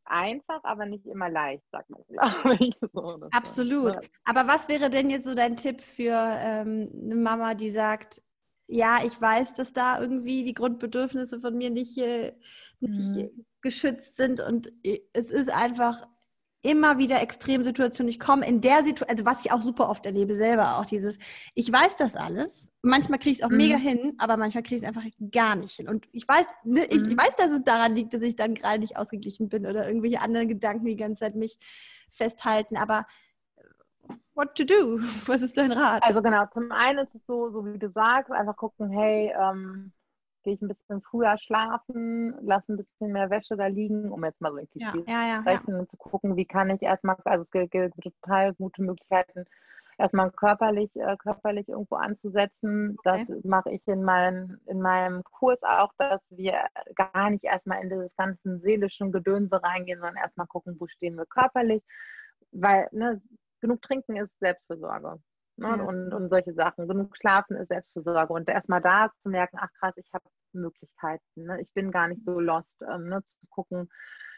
einfach, 0.06 0.64
aber 0.64 0.86
nicht 0.86 1.06
immer 1.06 1.30
leicht, 1.30 1.64
sagt 1.72 1.90
man, 1.90 2.04
glaube 2.10 2.58
ich. 2.60 2.76
So, 2.94 3.28
Absolut. 3.32 3.98
Aber 4.26 4.48
was 4.48 4.68
wäre 4.68 4.90
denn 4.90 5.10
jetzt 5.10 5.26
so 5.26 5.36
dein 5.36 5.56
Tipp 5.56 5.82
für 5.82 6.14
ähm, 6.14 6.90
eine 7.04 7.16
Mama, 7.16 7.54
die 7.54 7.70
sagt, 7.70 8.22
ja, 8.68 9.00
ich 9.06 9.20
weiß, 9.20 9.54
dass 9.54 9.74
da 9.74 10.00
irgendwie 10.00 10.46
die 10.46 10.54
Grundbedürfnisse 10.54 11.42
von 11.42 11.58
mir 11.58 11.70
nicht, 11.70 11.98
äh, 11.98 12.34
nicht 12.80 13.34
mhm. 13.34 13.46
geschützt 13.62 14.16
sind 14.16 14.40
und 14.40 14.72
äh, 14.84 15.02
es 15.14 15.32
ist 15.32 15.50
einfach 15.50 16.02
immer 16.64 16.98
wieder 16.98 17.22
Extremsituationen. 17.22 18.10
Ich 18.10 18.20
komme 18.20 18.48
in 18.48 18.62
der 18.62 18.84
Situation, 18.84 19.10
also 19.10 19.26
was 19.26 19.46
ich 19.46 19.52
auch 19.52 19.62
super 19.62 19.90
oft 19.90 20.06
erlebe, 20.06 20.36
selber 20.36 20.80
auch 20.80 20.86
dieses, 20.86 21.20
ich 21.54 21.72
weiß 21.72 21.98
das 21.98 22.16
alles. 22.16 22.72
Manchmal 22.82 23.20
kriege 23.20 23.32
ich 23.32 23.40
es 23.40 23.46
auch 23.46 23.50
mhm. 23.50 23.58
mega 23.58 23.78
hin, 23.78 24.16
aber 24.18 24.38
manchmal 24.38 24.64
kriege 24.64 24.78
ich 24.78 24.82
es 24.82 24.88
einfach 24.88 25.04
gar 25.32 25.56
nicht 25.56 25.76
hin. 25.76 25.90
Und 25.90 26.08
ich 26.12 26.28
weiß, 26.28 26.46
ne, 26.64 26.86
ich, 26.86 27.00
mhm. 27.00 27.10
ich, 27.10 27.18
weiß, 27.18 27.36
dass 27.36 27.52
es 27.52 27.64
daran 27.64 27.96
liegt, 27.96 28.14
dass 28.14 28.22
ich 28.22 28.36
dann 28.36 28.56
gerade 28.56 28.80
nicht 28.80 28.98
ausgeglichen 28.98 29.50
bin 29.50 29.66
oder 29.66 29.88
irgendwelche 29.88 30.22
anderen 30.22 30.48
Gedanken 30.48 30.86
die 30.86 30.96
ganze 30.96 31.20
Zeit 31.20 31.36
mich 31.36 31.58
festhalten. 32.12 32.78
Aber 32.78 33.06
what 34.34 34.56
to 34.56 34.64
do? 34.64 35.00
Was 35.26 35.42
ist 35.42 35.58
dein 35.58 35.72
Rat? 35.72 36.04
Also 36.06 36.22
genau, 36.22 36.46
zum 36.54 36.72
einen 36.72 37.00
ist 37.00 37.16
es 37.16 37.26
so, 37.28 37.52
so 37.52 37.66
wie 37.66 37.78
du 37.78 37.90
sagst, 37.92 38.32
einfach 38.32 38.56
gucken, 38.56 38.90
hey, 38.90 39.34
ähm, 39.40 39.93
gehe 40.44 40.54
ich 40.54 40.62
ein 40.62 40.68
bisschen 40.68 41.02
früher 41.02 41.38
schlafen, 41.38 42.36
lasse 42.42 42.74
ein 42.74 42.78
bisschen 42.78 43.12
mehr 43.12 43.30
Wäsche 43.30 43.56
da 43.56 43.68
liegen, 43.68 44.12
um 44.12 44.24
jetzt 44.24 44.42
mal 44.42 44.52
so 44.52 44.58
Klischee 44.58 45.04
ja, 45.08 45.14
ja, 45.14 45.28
ja, 45.28 45.42
sprechen 45.42 45.76
und 45.76 45.90
zu 45.90 45.98
gucken, 45.98 46.36
wie 46.36 46.46
kann 46.46 46.70
ich 46.70 46.82
erstmal, 46.82 47.16
also 47.26 47.46
es 47.52 47.70
gibt 47.70 48.22
total 48.22 48.54
gute 48.54 48.82
Möglichkeiten, 48.82 49.46
erstmal 49.98 50.32
körperlich, 50.32 50.90
äh, 50.96 51.16
körperlich 51.18 51.68
irgendwo 51.70 51.96
anzusetzen. 51.96 52.98
Okay. 53.00 53.26
Das 53.28 53.44
mache 53.44 53.72
ich 53.72 53.88
in, 53.88 54.04
mein, 54.04 54.60
in 54.66 54.82
meinem 54.82 55.24
Kurs 55.24 55.62
auch, 55.62 55.92
dass 55.98 56.22
wir 56.30 56.66
gar 56.96 57.30
nicht 57.30 57.44
erstmal 57.44 57.82
in 57.82 57.90
dieses 57.90 58.16
ganzen 58.16 58.62
seelischen 58.62 59.12
Gedönse 59.12 59.62
reingehen, 59.62 60.00
sondern 60.00 60.18
erstmal 60.18 60.48
gucken, 60.48 60.76
wo 60.80 60.88
stehen 60.88 61.16
wir 61.16 61.26
körperlich. 61.26 61.84
Weil 62.52 62.88
ne, 62.92 63.22
genug 63.62 63.82
trinken 63.82 64.18
ist 64.18 64.32
Selbstversorge. 64.40 65.20
Ne? 65.58 65.68
Ja. 65.68 65.84
Und, 65.84 66.14
und 66.14 66.30
solche 66.30 66.54
Sachen. 66.54 66.88
Genug 66.88 67.16
schlafen 67.18 67.58
ist 67.58 67.68
Selbstversorgung. 67.68 68.38
Und 68.38 68.50
erstmal 68.50 68.82
da 68.82 69.12
zu 69.22 69.30
merken, 69.30 69.58
ach 69.60 69.70
krass, 69.80 69.94
ich 69.98 70.10
habe 70.14 70.26
Möglichkeiten. 70.54 71.24
Ne? 71.36 71.62
Ich 71.62 71.72
bin 71.74 71.92
gar 71.92 72.08
nicht 72.08 72.24
so 72.24 72.40
lost, 72.40 72.76
ähm, 72.82 73.10
ne? 73.10 73.22
zu 73.24 73.48
gucken, 73.50 73.90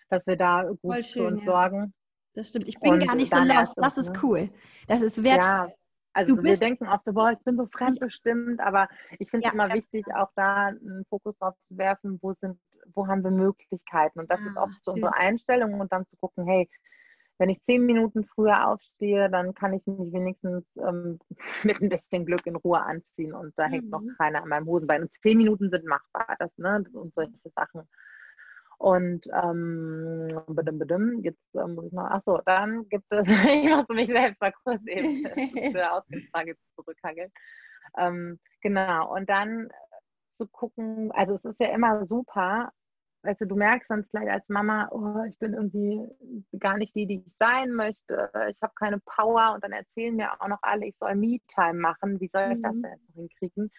dass 0.10 0.25
wir 0.28 0.36
da 0.36 0.63
gut 0.82 1.06
schön, 1.06 1.21
für 1.21 1.28
uns 1.28 1.39
ja. 1.41 1.45
sorgen. 1.45 1.93
Das 2.34 2.49
stimmt, 2.49 2.67
ich 2.67 2.80
bin 2.80 2.93
und 2.93 3.08
gar 3.08 3.15
nicht 3.15 3.34
so 3.34 3.43
lost. 3.43 3.73
Das 3.78 3.97
ist 3.97 4.12
ne? 4.12 4.19
cool. 4.23 4.49
Das 4.88 5.01
ist 5.01 5.23
wertvoll. 5.23 5.69
Ja. 5.69 5.69
Also 6.15 6.41
wir 6.41 6.58
denken 6.58 6.88
oft 6.88 7.04
so, 7.04 7.12
boah, 7.12 7.32
ich 7.32 7.39
bin 7.39 7.58
so 7.58 7.67
fremdbestimmt, 7.67 8.62
aber 8.62 8.88
ich 9.19 9.30
finde 9.30 9.47
es 9.47 9.54
ja, 9.54 9.54
immer 9.54 9.73
wichtig, 9.73 10.06
auch 10.15 10.30
da 10.38 10.67
einen 10.67 11.04
Fokus 11.10 11.38
drauf 11.38 11.56
zu 11.67 11.78
werfen, 11.78 12.19
wo 12.21 12.34
sind, 12.39 12.58
wo 12.93 13.06
haben 13.08 13.21
wir 13.21 13.32
Möglichkeiten. 13.32 14.19
Und 14.19 14.32
das 14.32 14.39
ah, 14.39 14.47
ist 14.47 14.56
oft 14.56 14.86
so 14.86 14.93
unsere 14.93 15.13
Einstellung 15.13 15.78
und 15.78 15.91
dann 15.91 16.06
zu 16.08 16.15
gucken, 16.15 16.45
hey, 16.45 16.69
wenn 17.38 17.50
ich 17.50 17.62
zehn 17.62 17.86
Minuten 17.86 18.26
früher 18.26 18.67
aufstehe, 18.67 19.30
dann 19.30 19.54
kann 19.54 19.74
ich 19.74 19.86
mich 19.86 20.13
wenigstens 20.13 20.63
ähm, 20.78 21.19
mit 21.63 21.82
ein 21.82 21.89
bisschen 21.89 22.26
Glück 22.26 22.45
in 22.45 22.55
Ruhe 22.55 22.82
anziehen 22.82 23.34
und 23.34 23.53
da 23.57 23.68
mhm. 23.68 23.72
hängt 23.72 23.89
noch 23.89 24.01
mhm. 24.01 24.16
keiner 24.18 24.43
an 24.43 24.49
meinem 24.49 24.68
Hosenbein. 24.68 25.03
Und 25.03 25.14
zehn 25.22 25.38
Minuten 25.38 25.70
sind 25.70 25.86
machbar, 25.86 26.36
das, 26.39 26.51
ne, 26.57 26.84
und 26.93 27.14
solche 27.14 27.34
Sachen. 27.55 27.88
Und 28.78 29.26
ähm, 29.34 30.28
jetzt 31.24 31.55
äh, 31.55 31.68
muss 31.68 31.86
ich 31.86 31.93
noch, 31.93 32.05
achso, 32.05 32.41
dann 32.45 32.88
gibt 32.89 33.05
es, 33.10 33.28
ich 33.30 33.70
muss 33.70 33.88
mich 33.89 34.07
selbst 34.07 34.41
mal 34.41 34.53
kurz 34.64 34.82
eben 34.86 35.24
zur 35.72 35.93
Ausgangsfrage 35.93 36.55
zurückhangeln. 36.76 37.32
Ähm, 37.97 38.39
genau, 38.62 39.14
und 39.14 39.30
dann 39.30 39.70
zu 40.38 40.47
gucken, 40.47 41.12
also 41.14 41.36
es 41.36 41.45
ist 41.45 41.60
ja 41.60 41.68
immer 41.68 42.05
super, 42.05 42.72
weißt 43.26 43.41
du, 43.41 43.45
du 43.45 43.55
merkst 43.55 43.89
dann 43.89 44.05
vielleicht 44.05 44.30
als 44.30 44.49
Mama, 44.49 44.88
oh, 44.91 45.23
ich 45.28 45.38
bin 45.39 45.53
irgendwie 45.53 46.07
gar 46.59 46.78
nicht 46.78 46.95
die, 46.95 47.07
die 47.07 47.23
ich 47.26 47.34
sein 47.39 47.73
möchte. 47.73 48.30
Ich 48.49 48.61
habe 48.61 48.73
keine 48.76 48.99
Power 48.99 49.53
und 49.55 49.63
dann 49.63 49.71
erzählen 49.71 50.15
mir 50.15 50.32
auch 50.41 50.47
noch 50.47 50.61
alle, 50.61 50.86
ich 50.86 50.97
soll 50.97 51.15
Me-Time 51.15 51.80
machen. 51.80 52.19
Wie 52.19 52.30
soll 52.32 52.51
ich 52.51 52.57
mhm. 52.57 52.63
das 52.63 52.73
denn 52.73 52.91
jetzt 52.91 53.09
noch 53.09 53.15
hinkriegen? 53.15 53.71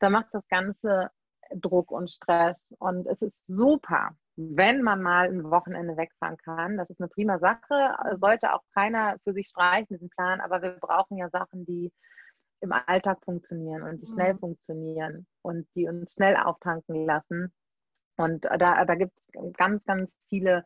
Da 0.00 0.10
macht 0.10 0.28
das 0.32 0.46
Ganze 0.48 1.10
Druck 1.54 1.90
und 1.90 2.10
Stress. 2.10 2.56
Und 2.78 3.06
es 3.06 3.20
ist 3.22 3.40
super, 3.46 4.10
wenn 4.36 4.82
man 4.82 5.02
mal 5.02 5.28
ein 5.28 5.50
Wochenende 5.50 5.96
wegfahren 5.96 6.36
kann. 6.38 6.76
Das 6.76 6.90
ist 6.90 7.00
eine 7.00 7.08
prima 7.08 7.38
Sache. 7.38 7.96
Sollte 8.20 8.52
auch 8.52 8.62
keiner 8.74 9.16
für 9.24 9.32
sich 9.32 9.48
streichen, 9.48 9.86
diesen 9.88 10.10
Plan. 10.10 10.40
Aber 10.40 10.62
wir 10.62 10.72
brauchen 10.72 11.16
ja 11.16 11.28
Sachen, 11.30 11.64
die 11.66 11.92
im 12.60 12.72
Alltag 12.72 13.18
funktionieren 13.24 13.82
und 13.82 14.00
die 14.00 14.06
schnell 14.06 14.34
mhm. 14.34 14.38
funktionieren 14.38 15.26
und 15.42 15.66
die 15.74 15.86
uns 15.86 16.12
schnell 16.12 16.36
auftanken 16.36 17.04
lassen. 17.04 17.52
Und 18.16 18.44
da, 18.44 18.84
da 18.84 18.94
gibt 18.94 19.12
es 19.32 19.52
ganz, 19.54 19.84
ganz 19.84 20.16
viele 20.28 20.64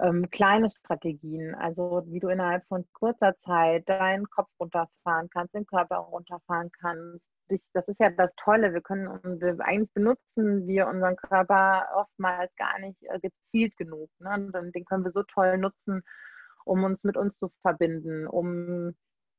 ähm, 0.00 0.30
kleine 0.30 0.70
Strategien, 0.70 1.54
also 1.54 2.02
wie 2.06 2.20
du 2.20 2.28
innerhalb 2.28 2.66
von 2.68 2.86
kurzer 2.92 3.34
Zeit 3.44 3.88
deinen 3.88 4.28
Kopf 4.30 4.48
runterfahren 4.60 5.28
kannst, 5.30 5.54
den 5.54 5.66
Körper 5.66 5.96
runterfahren 5.96 6.70
kannst. 6.80 7.24
Das 7.72 7.88
ist 7.88 7.98
ja 7.98 8.10
das 8.10 8.30
Tolle. 8.36 8.74
Wir 8.74 8.82
können, 8.82 9.08
eigentlich 9.60 9.92
benutzen 9.94 10.66
wir 10.66 10.86
unseren 10.86 11.16
Körper 11.16 11.88
oftmals 11.94 12.54
gar 12.56 12.78
nicht 12.78 13.02
äh, 13.04 13.18
gezielt 13.20 13.76
genug. 13.78 14.10
Ne? 14.18 14.50
Den 14.74 14.84
können 14.84 15.04
wir 15.04 15.12
so 15.12 15.22
toll 15.22 15.56
nutzen, 15.56 16.02
um 16.64 16.84
uns 16.84 17.04
mit 17.04 17.16
uns 17.16 17.38
zu 17.38 17.50
verbinden, 17.62 18.26
um 18.26 18.94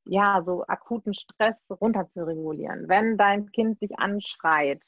ja, 0.06 0.42
so 0.44 0.66
akuten 0.68 1.14
Stress 1.14 1.56
runter 1.70 2.10
zu 2.14 2.26
regulieren. 2.26 2.88
Wenn 2.88 3.18
dein 3.18 3.52
Kind 3.52 3.82
dich 3.82 3.92
anschreit, 4.00 4.82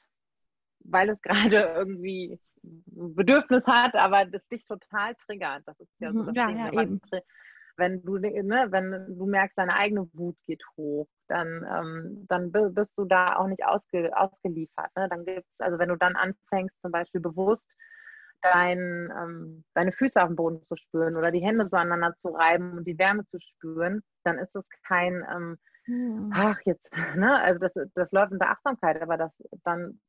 weil 0.83 1.09
es 1.09 1.21
gerade 1.21 1.55
irgendwie 1.75 2.39
Bedürfnis 2.63 3.65
hat, 3.65 3.95
aber 3.95 4.25
das 4.25 4.47
dich 4.47 4.65
total 4.65 5.15
triggert. 5.15 5.63
Das 5.65 5.79
ist 5.79 5.91
ja 5.99 6.11
so 6.11 6.19
mhm. 6.19 6.25
das 6.25 6.35
ja, 6.35 6.47
Ding, 6.47 6.57
ja, 6.57 6.81
eben. 6.81 7.01
Wenn 7.77 8.03
du, 8.03 8.17
ne, 8.17 8.67
wenn 8.69 9.17
du 9.17 9.25
merkst, 9.25 9.57
deine 9.57 9.75
eigene 9.75 10.07
Wut 10.13 10.35
geht 10.45 10.61
hoch, 10.77 11.07
dann, 11.27 11.65
ähm, 11.65 12.25
dann 12.27 12.51
bist 12.51 12.91
du 12.97 13.05
da 13.05 13.37
auch 13.37 13.47
nicht 13.47 13.65
ausge, 13.65 14.11
ausgeliefert. 14.15 14.91
Ne? 14.95 15.07
Dann 15.09 15.25
gibt's, 15.25 15.49
also 15.57 15.79
wenn 15.79 15.89
du 15.89 15.95
dann 15.95 16.15
anfängst, 16.15 16.75
zum 16.81 16.91
Beispiel 16.91 17.21
bewusst 17.21 17.67
dein, 18.41 19.11
ähm, 19.17 19.63
deine 19.73 19.93
Füße 19.93 20.21
auf 20.21 20.27
dem 20.27 20.35
Boden 20.35 20.61
zu 20.67 20.75
spüren 20.75 21.15
oder 21.15 21.31
die 21.31 21.41
Hände 21.41 21.67
so 21.69 21.77
aneinander 21.77 22.15
zu 22.21 22.29
reiben 22.29 22.77
und 22.77 22.85
die 22.85 22.97
Wärme 22.99 23.23
zu 23.25 23.39
spüren, 23.39 24.03
dann 24.23 24.37
ist 24.37 24.55
es 24.55 24.67
kein, 24.85 25.25
ähm, 25.31 25.57
hm. 25.85 26.31
ach 26.35 26.59
jetzt, 26.65 26.91
ne? 27.15 27.39
also 27.41 27.59
das, 27.59 27.73
das 27.95 28.11
läuft 28.11 28.33
unter 28.33 28.49
Achtsamkeit, 28.49 29.01
aber 29.01 29.17
das 29.17 29.31
dann 29.63 29.99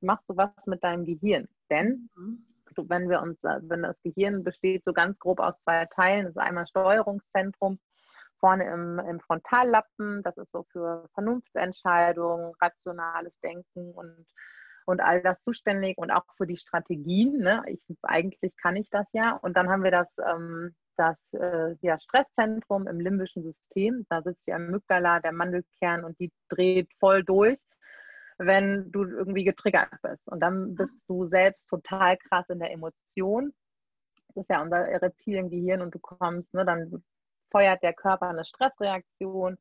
machst 0.00 0.28
du 0.28 0.36
was 0.36 0.50
mit 0.66 0.82
deinem 0.82 1.04
Gehirn. 1.04 1.48
Denn 1.70 2.08
mhm. 2.16 2.44
wenn 2.76 3.08
wir 3.08 3.22
uns, 3.22 3.42
äh, 3.44 3.60
wenn 3.62 3.82
das 3.82 4.00
Gehirn 4.02 4.44
besteht 4.44 4.84
so 4.84 4.92
ganz 4.92 5.18
grob 5.18 5.40
aus 5.40 5.58
zwei 5.60 5.86
Teilen, 5.86 6.24
das 6.24 6.36
ist 6.36 6.42
einmal 6.42 6.66
Steuerungszentrum, 6.66 7.78
vorne 8.38 8.64
im, 8.64 8.98
im 8.98 9.20
Frontallappen, 9.20 10.22
das 10.22 10.36
ist 10.36 10.52
so 10.52 10.64
für 10.70 11.08
Vernunftsentscheidungen, 11.14 12.52
rationales 12.60 13.32
Denken 13.40 13.92
und 13.92 14.26
und 14.86 15.00
all 15.00 15.20
das 15.20 15.42
zuständig 15.42 15.98
und 15.98 16.10
auch 16.10 16.24
für 16.36 16.46
die 16.46 16.56
Strategien. 16.56 17.38
Ne? 17.38 17.62
Ich, 17.66 17.80
eigentlich 18.02 18.56
kann 18.56 18.76
ich 18.76 18.88
das 18.88 19.12
ja. 19.12 19.32
Und 19.32 19.56
dann 19.56 19.68
haben 19.68 19.82
wir 19.82 19.90
das, 19.90 20.08
ähm, 20.24 20.74
das 20.96 21.16
äh, 21.32 21.74
ja, 21.82 21.98
Stresszentrum 21.98 22.86
im 22.86 23.00
limbischen 23.00 23.42
System. 23.42 24.06
Da 24.08 24.22
sitzt 24.22 24.46
die 24.46 24.52
Amygdala, 24.52 25.20
der 25.20 25.32
Mandelkern 25.32 26.04
und 26.04 26.18
die 26.20 26.32
dreht 26.48 26.88
voll 27.00 27.24
durch, 27.24 27.58
wenn 28.38 28.90
du 28.92 29.04
irgendwie 29.04 29.44
getriggert 29.44 29.90
bist. 30.02 30.26
Und 30.28 30.40
dann 30.40 30.74
bist 30.74 30.94
du 31.08 31.26
selbst 31.26 31.68
total 31.68 32.16
krass 32.16 32.48
in 32.48 32.58
der 32.58 32.72
Emotion. 32.72 33.52
Das 34.28 34.44
ist 34.44 34.50
ja 34.50 34.62
unser 34.62 34.86
Reptiliengehirn 35.00 35.80
und 35.80 35.94
du 35.94 35.98
kommst, 35.98 36.52
ne, 36.54 36.64
dann 36.64 37.02
feuert 37.50 37.82
der 37.82 37.94
Körper 37.94 38.28
eine 38.28 38.44
Stressreaktion 38.44 39.56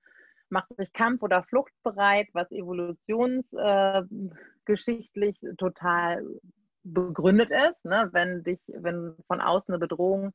macht 0.50 0.76
sich 0.78 0.92
Kampf- 0.94 1.24
oder 1.24 1.44
Fluchtbereit, 1.44 2.28
was 2.34 2.52
evolutionsgeschichtlich 2.52 5.44
äh, 5.44 5.56
total 5.58 6.24
begründet 6.84 7.50
ist. 7.52 7.84
Ne? 7.84 8.10
Wenn 8.12 8.44
dich, 8.44 8.62
wenn 8.68 9.16
von 9.28 9.42
außen 9.42 9.74
eine 9.74 9.80
Bedrohung 9.80 10.34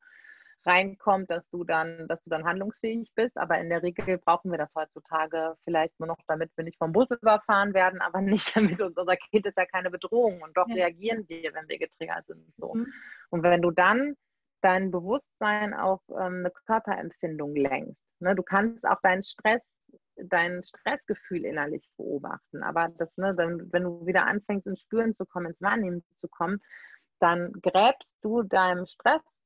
reinkommt, 0.65 1.29
dass 1.29 1.47
du 1.49 1.63
dann, 1.63 2.07
dass 2.07 2.21
du 2.23 2.29
dann 2.29 2.45
handlungsfähig 2.45 3.11
bist. 3.15 3.37
Aber 3.37 3.57
in 3.59 3.69
der 3.69 3.83
Regel 3.83 4.17
brauchen 4.17 4.51
wir 4.51 4.57
das 4.57 4.73
heutzutage 4.75 5.55
vielleicht 5.63 5.99
nur 5.99 6.07
noch, 6.07 6.17
damit 6.27 6.51
wir 6.55 6.63
nicht 6.63 6.77
vom 6.77 6.91
Bus 6.91 7.09
überfahren 7.09 7.73
werden, 7.73 8.01
aber 8.01 8.21
nicht 8.21 8.55
damit 8.55 8.81
uns, 8.81 8.97
unser 8.97 9.15
Kind 9.15 9.45
ist 9.45 9.57
ja 9.57 9.65
keine 9.65 9.89
Bedrohung 9.89 10.41
und 10.41 10.55
doch 10.55 10.67
ja. 10.69 10.85
reagieren 10.85 11.27
wir, 11.27 11.53
wenn 11.53 11.67
wir 11.67 11.79
getriggert 11.79 12.25
sind. 12.27 12.45
So. 12.57 12.73
Mhm. 12.73 12.87
Und 13.29 13.43
wenn 13.43 13.61
du 13.61 13.71
dann 13.71 14.15
dein 14.61 14.91
Bewusstsein 14.91 15.73
auf 15.73 16.01
ähm, 16.09 16.39
eine 16.39 16.51
Körperempfindung 16.65 17.55
lenkst, 17.55 18.01
ne, 18.19 18.35
du 18.35 18.43
kannst 18.43 18.85
auch 18.85 19.01
deinen 19.01 19.23
Stress 19.23 19.61
dein 20.15 20.63
Stressgefühl 20.63 21.45
innerlich 21.45 21.89
beobachten. 21.97 22.63
Aber 22.63 22.89
das, 22.89 23.09
ne, 23.17 23.33
dann, 23.33 23.71
wenn 23.71 23.83
du 23.83 24.05
wieder 24.05 24.27
anfängst, 24.27 24.67
ins 24.67 24.81
Spüren 24.81 25.13
zu 25.13 25.25
kommen, 25.25 25.47
ins 25.47 25.61
Wahrnehmen 25.61 26.03
zu 26.17 26.27
kommen, 26.27 26.61
dann 27.19 27.51
gräbst 27.53 28.15
du 28.21 28.43
deinem 28.43 28.85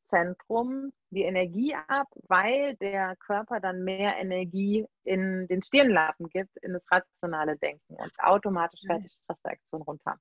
Stresszentrum 0.05 0.91
die 1.09 1.23
Energie 1.23 1.75
ab, 1.87 2.07
weil 2.27 2.75
der 2.77 3.15
Körper 3.17 3.59
dann 3.59 3.83
mehr 3.83 4.17
Energie 4.17 4.85
in 5.03 5.47
den 5.47 5.61
Stirnlappen 5.61 6.29
gibt, 6.29 6.55
in 6.57 6.73
das 6.73 6.83
rationale 6.91 7.57
Denken 7.57 7.95
und 7.95 8.11
automatisch 8.19 8.81
fährt 8.85 9.03
die 9.03 9.09
Stressreaktion 9.09 9.81
runter. 9.81 10.17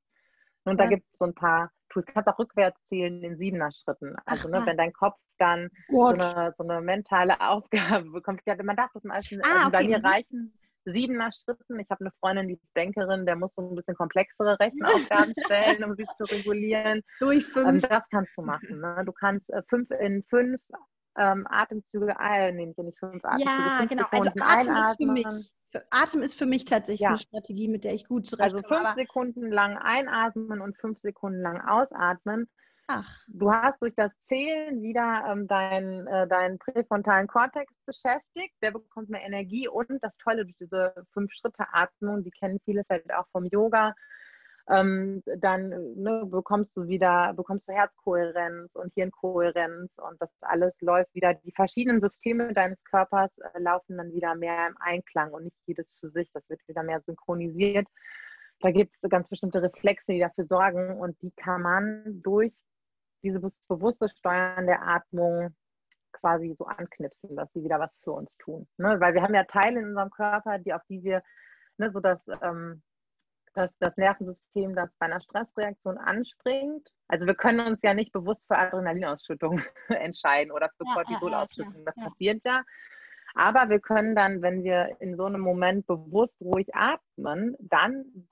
Und 0.65 0.79
ja. 0.79 0.85
da 0.85 0.91
gibt 0.91 1.05
es 1.13 1.19
so 1.19 1.27
ein 1.27 1.35
paar 1.35 1.71
Tools. 1.91 2.07
Du 2.07 2.13
kannst 2.13 2.29
auch 2.29 2.39
rückwärts 2.39 2.79
zählen 2.89 3.23
in 3.23 3.37
siebener 3.37 3.71
Schritten. 3.73 4.17
Also 4.25 4.49
ne, 4.49 4.63
wenn 4.65 4.77
dein 4.77 4.93
Kopf 4.93 5.19
dann 5.39 5.69
so 5.89 6.07
eine, 6.07 6.55
so 6.57 6.65
eine, 6.65 6.81
mentale 6.81 7.41
Aufgabe 7.41 8.11
bekommt. 8.11 8.41
Ja, 8.47 8.57
man 8.63 8.77
darf 8.77 8.91
das 8.95 9.05
meistens, 9.05 9.43
ah, 9.45 9.49
also 9.49 9.69
okay. 9.69 9.77
bei 9.77 9.89
mir 9.89 9.99
mhm. 9.99 10.07
reichen 10.07 10.59
siebener 10.85 11.31
Schritten. 11.33 11.79
Ich 11.81 11.91
habe 11.91 12.01
eine 12.01 12.13
Freundin, 12.21 12.49
die 12.49 12.55
ist 12.55 12.75
Bankerin, 12.75 13.27
der 13.27 13.37
muss 13.37 13.51
so 13.57 13.63
ein 13.63 13.75
bisschen 13.75 13.97
komplexere 13.97 14.59
Rechenaufgaben 14.59 15.35
stellen, 15.45 15.85
um 15.85 15.97
sich 15.97 16.07
zu 16.17 16.25
regulieren. 16.25 17.03
Durch 17.21 17.45
fünf. 17.45 17.69
Ähm, 17.69 17.81
das 17.81 18.03
kannst 18.11 18.37
du 18.37 18.43
machen. 18.43 18.81
Ne? 18.81 19.03
Du 19.05 19.13
kannst 19.13 19.49
äh, 19.51 19.63
fünf 19.69 19.91
in 19.91 20.23
fünf 20.25 20.61
ähm, 21.17 21.47
Atemzüge 21.49 22.17
nehme 22.53 22.73
ich 22.73 22.77
nicht 22.77 22.99
fünf 22.99 23.25
Atemzüge. 23.25 23.51
Ja, 23.51 23.77
fünf 23.79 23.91
genau. 23.91 24.07
Also 24.11 24.31
Atem 24.41 24.77
ist 24.77 24.97
für 24.97 25.13
mich 25.13 25.53
Atem 25.91 26.23
ist 26.23 26.35
für 26.35 26.47
mich 26.47 26.65
tatsächlich 26.65 27.01
ja. 27.01 27.09
eine 27.11 27.19
Strategie, 27.19 27.69
mit 27.69 27.85
der 27.85 27.95
ich 27.95 28.07
gut 28.07 28.27
zurechtkomme. 28.27 28.65
Also 28.69 28.85
fünf 28.85 28.95
Sekunden 28.97 29.51
lang 29.51 29.77
einatmen 29.77 30.61
und 30.61 30.77
fünf 30.79 31.01
Sekunden 31.01 31.41
lang 31.41 31.61
ausatmen. 31.61 32.49
Ach. 32.87 33.25
Du 33.29 33.51
hast 33.51 33.81
durch 33.81 33.95
das 33.97 34.13
Zählen 34.27 34.83
wieder 34.83 35.25
ähm, 35.31 35.47
deinen 35.47 36.07
äh, 36.07 36.29
dein 36.29 36.59
präfrontalen 36.59 37.27
Kortex 37.27 37.73
beschäftigt. 37.87 38.55
Der 38.63 38.73
bekommt 38.73 39.09
mehr 39.09 39.23
Energie 39.23 39.69
und 39.69 39.89
das 40.03 40.15
Tolle 40.23 40.45
durch 40.45 40.57
diese 40.61 40.93
Fünf-Schritte-Atmung, 41.15 42.25
die 42.25 42.31
kennen 42.31 42.61
viele 42.65 42.85
vielleicht 42.85 43.13
auch 43.15 43.27
vom 43.33 43.47
Yoga, 43.47 43.95
ähm, 44.69 45.23
dann 45.39 45.69
ne, 45.95 46.25
bekommst 46.27 46.75
du 46.77 46.87
wieder, 46.87 47.35
bekommst 47.35 47.69
du 47.69 47.73
Herzkohärenz 47.73 48.75
und 48.75 48.95
Hirnkohärenz 48.95 49.93
und 49.97 50.21
das 50.21 50.31
alles 50.41 50.75
läuft 50.81 51.15
wieder, 51.15 51.35
die 51.35 51.53
verschiedenen 51.53 52.01
Systeme 52.01 52.55
deines 52.55 52.83
Körpers 52.85 53.31
äh, 53.39 53.59
laufen 53.59 53.99
dann 53.99 54.13
wieder 54.13 54.35
mehr 54.35 54.69
im 54.69 54.77
Einklang 54.81 55.33
und 55.33 55.45
nicht 55.45 55.57
jedes 55.67 55.87
für 56.01 56.11
sich, 56.11 56.31
das 56.33 56.49
wird 56.49 56.61
wieder 56.67 56.83
mehr 56.83 57.01
synchronisiert. 57.01 57.87
Da 58.61 58.71
gibt 58.71 58.95
es 59.03 59.11
ganz 59.11 59.29
bestimmte 59.29 59.63
Reflexe, 59.63 60.13
die 60.13 60.21
dafür 60.21 60.47
sorgen 60.47 60.99
und 60.99 61.21
die 61.21 61.33
kann 61.33 61.61
man 61.61 62.23
durch 62.23 62.53
dieses 63.25 63.61
bewusste 63.69 64.09
Steuern 64.09 64.67
der 64.67 64.87
Atmung 64.87 65.55
quasi 66.13 66.55
so 66.57 66.67
anknipsen, 66.67 67.35
dass 67.37 67.53
sie 67.53 67.65
wieder 67.65 67.81
was 67.81 67.91
für 68.05 68.13
uns 68.13 68.37
tun. 68.37 68.69
Ne? 68.77 69.01
Weil 69.01 69.15
wir 69.15 69.23
haben 69.23 69.35
ja 69.35 69.45
Teile 69.45 69.81
in 69.81 69.89
unserem 69.89 70.11
Körper, 70.11 70.59
die 70.59 70.73
auf 70.73 70.83
die 70.89 71.03
wir, 71.03 71.23
ne, 71.79 71.91
so 71.91 72.01
dass 72.01 72.21
ähm, 72.43 72.83
dass 73.55 73.71
das 73.79 73.97
Nervensystem, 73.97 74.75
das 74.75 74.91
bei 74.99 75.07
einer 75.07 75.21
Stressreaktion 75.21 75.97
anspringt. 75.97 76.89
Also 77.09 77.27
wir 77.27 77.35
können 77.35 77.67
uns 77.67 77.81
ja 77.83 77.95
nicht 77.95 78.13
bewusst 78.13 78.45
für 78.47 78.59
Adrenalinausschüttung 78.59 79.63
entscheiden 79.89 80.53
oder 80.53 80.69
für 80.77 80.85
ja, 80.87 80.95
Cortisolausschüttung. 80.95 81.75
Ja, 81.79 81.85
das 81.87 81.97
ja. 81.97 82.05
passiert 82.05 82.43
ja. 82.45 82.63
Aber 83.35 83.69
wir 83.69 83.81
können 83.81 84.15
dann, 84.15 84.43
wenn 84.43 84.63
wir 84.63 84.97
in 85.01 85.17
so 85.17 85.25
einem 85.25 85.41
Moment 85.41 85.87
bewusst 85.87 86.35
ruhig 86.41 86.75
atmen, 86.75 87.57
dann 87.61 88.29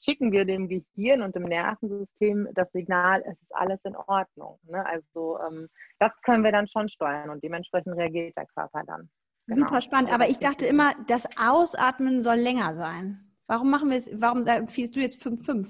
schicken 0.00 0.32
wir 0.32 0.44
dem 0.44 0.68
Gehirn 0.68 1.22
und 1.22 1.34
dem 1.34 1.44
Nervensystem 1.44 2.48
das 2.54 2.70
Signal, 2.72 3.22
es 3.26 3.40
ist 3.40 3.54
alles 3.54 3.80
in 3.84 3.96
Ordnung. 3.96 4.58
Ne? 4.64 4.84
Also 4.84 5.38
ähm, 5.40 5.68
das 5.98 6.12
können 6.22 6.44
wir 6.44 6.52
dann 6.52 6.68
schon 6.68 6.88
steuern 6.88 7.30
und 7.30 7.42
dementsprechend 7.42 7.96
reagiert 7.96 8.36
der 8.36 8.46
Körper 8.46 8.82
dann. 8.86 9.08
Genau. 9.46 9.66
Super 9.66 9.80
spannend, 9.80 10.12
aber 10.12 10.28
ich 10.28 10.38
dachte 10.38 10.66
immer, 10.66 10.92
das 11.06 11.26
Ausatmen 11.36 12.22
soll 12.22 12.36
länger 12.36 12.74
sein. 12.76 13.18
Warum 13.46 13.70
machen 13.70 13.90
wir 13.90 13.98
es, 13.98 14.10
warum 14.20 14.46
empfiehlst 14.46 14.96
du 14.96 15.00
jetzt 15.00 15.22
5-5? 15.22 15.68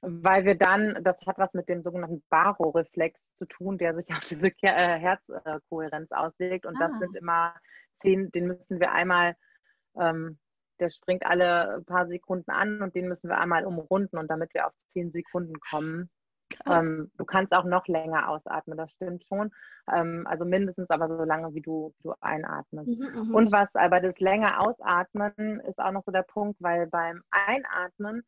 Weil 0.00 0.44
wir 0.44 0.54
dann, 0.54 0.98
das 1.02 1.16
hat 1.26 1.38
was 1.38 1.52
mit 1.54 1.68
dem 1.68 1.82
sogenannten 1.82 2.22
Baro-Reflex 2.28 3.34
zu 3.34 3.46
tun, 3.46 3.78
der 3.78 3.94
sich 3.94 4.06
auf 4.16 4.24
diese 4.24 4.48
äh, 4.48 4.98
Herzkohärenz 4.98 6.10
auswirkt. 6.12 6.66
Und 6.66 6.76
ah. 6.76 6.88
das 6.88 6.98
sind 6.98 7.16
immer 7.16 7.54
zehn, 8.00 8.30
den 8.32 8.46
müssen 8.46 8.80
wir 8.80 8.92
einmal, 8.92 9.36
ähm, 9.96 10.38
der 10.80 10.90
springt 10.90 11.26
alle 11.26 11.82
paar 11.86 12.06
Sekunden 12.06 12.50
an 12.50 12.82
und 12.82 12.94
den 12.94 13.08
müssen 13.08 13.28
wir 13.28 13.38
einmal 13.38 13.64
umrunden 13.64 14.18
und 14.18 14.28
damit 14.28 14.54
wir 14.54 14.66
auf 14.66 14.74
zehn 14.90 15.10
Sekunden 15.12 15.58
kommen, 15.60 16.10
Ähm, 16.66 17.10
du 17.16 17.24
kannst 17.24 17.52
auch 17.52 17.64
noch 17.64 17.86
länger 17.88 18.28
ausatmen, 18.28 18.76
das 18.76 18.90
stimmt 18.92 19.24
schon. 19.24 19.52
Ähm, 19.92 20.26
also 20.26 20.44
mindestens 20.44 20.90
aber 20.90 21.08
so 21.08 21.24
lange, 21.24 21.54
wie 21.54 21.60
du, 21.60 21.94
wie 21.98 22.08
du 22.08 22.14
einatmest. 22.20 22.88
Mhm, 22.88 23.28
mhm, 23.28 23.34
und 23.34 23.52
was 23.52 23.68
aber 23.74 24.00
das 24.00 24.18
länger 24.18 24.60
ausatmen 24.60 25.60
ist 25.60 25.78
auch 25.78 25.92
noch 25.92 26.04
so 26.04 26.12
der 26.12 26.22
Punkt, 26.22 26.60
weil 26.60 26.86
beim 26.86 27.22
Einatmen 27.30 28.24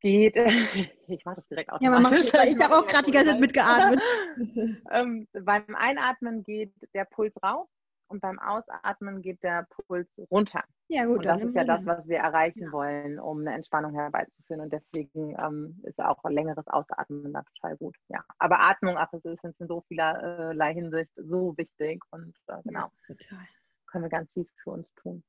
geht, 0.00 0.36
ich 1.08 1.24
mache 1.24 1.36
das 1.36 1.48
direkt 1.48 1.70
aus. 1.70 1.80
Ja, 1.82 1.90
man 1.90 2.02
macht, 2.02 2.14
ich 2.14 2.32
habe 2.32 2.74
auch 2.74 2.86
gerade 2.86 3.06
die 3.06 3.12
ganze 3.12 3.32
Zeit 3.32 3.40
mitgeatmet. 3.40 4.00
ähm, 4.90 5.28
beim 5.32 5.74
Einatmen 5.74 6.42
geht 6.42 6.72
der 6.94 7.04
Puls 7.04 7.34
rauf 7.42 7.68
und 8.08 8.20
beim 8.20 8.38
Ausatmen 8.38 9.22
geht 9.22 9.42
der 9.42 9.66
Puls 9.70 10.08
runter. 10.30 10.64
Ja, 10.88 11.04
gut. 11.04 11.18
Und 11.18 11.26
das 11.26 11.42
ist 11.42 11.54
ja 11.54 11.64
das, 11.64 11.84
was 11.84 12.06
wir 12.06 12.18
erreichen 12.18 12.64
ja. 12.64 12.72
wollen, 12.72 13.18
um 13.18 13.40
eine 13.40 13.54
Entspannung 13.54 13.94
herbeizuführen. 13.94 14.60
Und 14.62 14.72
deswegen 14.72 15.36
ähm, 15.38 15.80
ist 15.84 15.98
auch 15.98 16.22
längeres 16.28 16.66
Ausatmen 16.68 17.32
da 17.32 17.42
total 17.54 17.76
gut. 17.76 17.96
Ja. 18.08 18.24
Aber 18.38 18.60
Atmung, 18.60 18.96
ach, 18.96 19.12
es 19.12 19.24
ist 19.24 19.44
in 19.44 19.66
so 19.66 19.82
vielerlei 19.88 20.74
Hinsicht 20.74 21.10
so 21.16 21.56
wichtig 21.56 22.02
und 22.10 22.34
äh, 22.48 22.62
genau. 22.64 22.80
Ja, 22.80 22.90
total. 23.06 23.46
Können 23.86 24.04
wir 24.04 24.10
ganz 24.10 24.30
viel 24.32 24.46
für 24.62 24.70
uns 24.70 24.86
tun. 24.96 25.22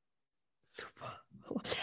Super. 0.63 1.21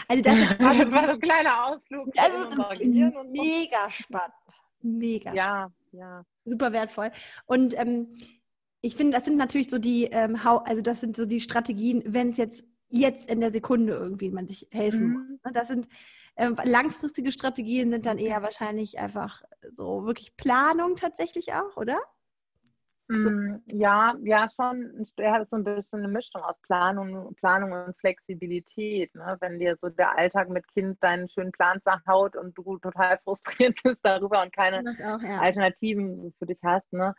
Also 0.08 0.22
das 0.22 0.34
war 0.60 1.06
so 1.06 1.12
ein 1.12 1.20
kleiner 1.20 1.66
Ausflug. 1.66 2.08
Ist 2.08 3.24
mega 3.24 3.90
spannend. 3.90 4.34
Mega. 4.82 5.32
Ja, 5.32 5.72
ja. 5.92 6.24
Super 6.44 6.72
wertvoll. 6.72 7.10
Und 7.46 7.76
ähm, 7.78 8.18
ich 8.84 8.96
finde, 8.96 9.16
das 9.16 9.24
sind 9.24 9.36
natürlich 9.36 9.70
so 9.70 9.78
die, 9.78 10.04
ähm, 10.04 10.38
also 10.42 10.82
das 10.82 11.00
sind 11.00 11.16
so 11.16 11.26
die 11.26 11.40
Strategien, 11.40 12.02
wenn 12.06 12.28
es 12.28 12.36
jetzt 12.36 12.64
jetzt 12.88 13.28
in 13.28 13.40
der 13.40 13.50
Sekunde 13.50 13.92
irgendwie 13.94 14.30
man 14.30 14.46
sich 14.46 14.68
helfen 14.70 15.08
mhm. 15.08 15.12
muss. 15.12 15.44
Ne? 15.44 15.52
Das 15.52 15.68
sind 15.68 15.88
ähm, 16.36 16.56
langfristige 16.64 17.32
Strategien 17.32 17.90
sind 17.90 18.06
dann 18.06 18.18
eher 18.18 18.42
wahrscheinlich 18.42 18.98
einfach 18.98 19.42
so 19.72 20.04
wirklich 20.04 20.36
Planung 20.36 20.96
tatsächlich 20.96 21.54
auch, 21.54 21.76
oder? 21.76 21.98
So. 23.06 23.30
Mm, 23.30 23.62
ja, 23.66 24.16
ja, 24.22 24.48
schon. 24.56 25.06
Er 25.16 25.32
hat 25.32 25.50
so 25.50 25.56
ein 25.56 25.64
bisschen 25.64 25.98
eine 25.98 26.08
Mischung 26.08 26.42
aus 26.42 26.56
Planung, 26.62 27.34
Planung 27.34 27.72
und 27.72 27.96
Flexibilität. 27.98 29.14
Ne? 29.14 29.36
Wenn 29.40 29.58
dir 29.58 29.76
so 29.80 29.90
der 29.90 30.16
Alltag 30.16 30.48
mit 30.48 30.66
Kind 30.68 30.96
deinen 31.02 31.28
schönen 31.28 31.52
Plan 31.52 31.80
zerhaut 31.82 32.34
und 32.34 32.56
du 32.56 32.78
total 32.78 33.18
frustriert 33.22 33.78
bist 33.84 33.98
darüber 34.02 34.42
und 34.42 34.52
keine 34.52 34.78
auch, 34.80 35.22
ja. 35.22 35.38
Alternativen 35.40 36.32
für 36.38 36.46
dich 36.46 36.58
hast, 36.62 36.90
ne? 36.92 37.14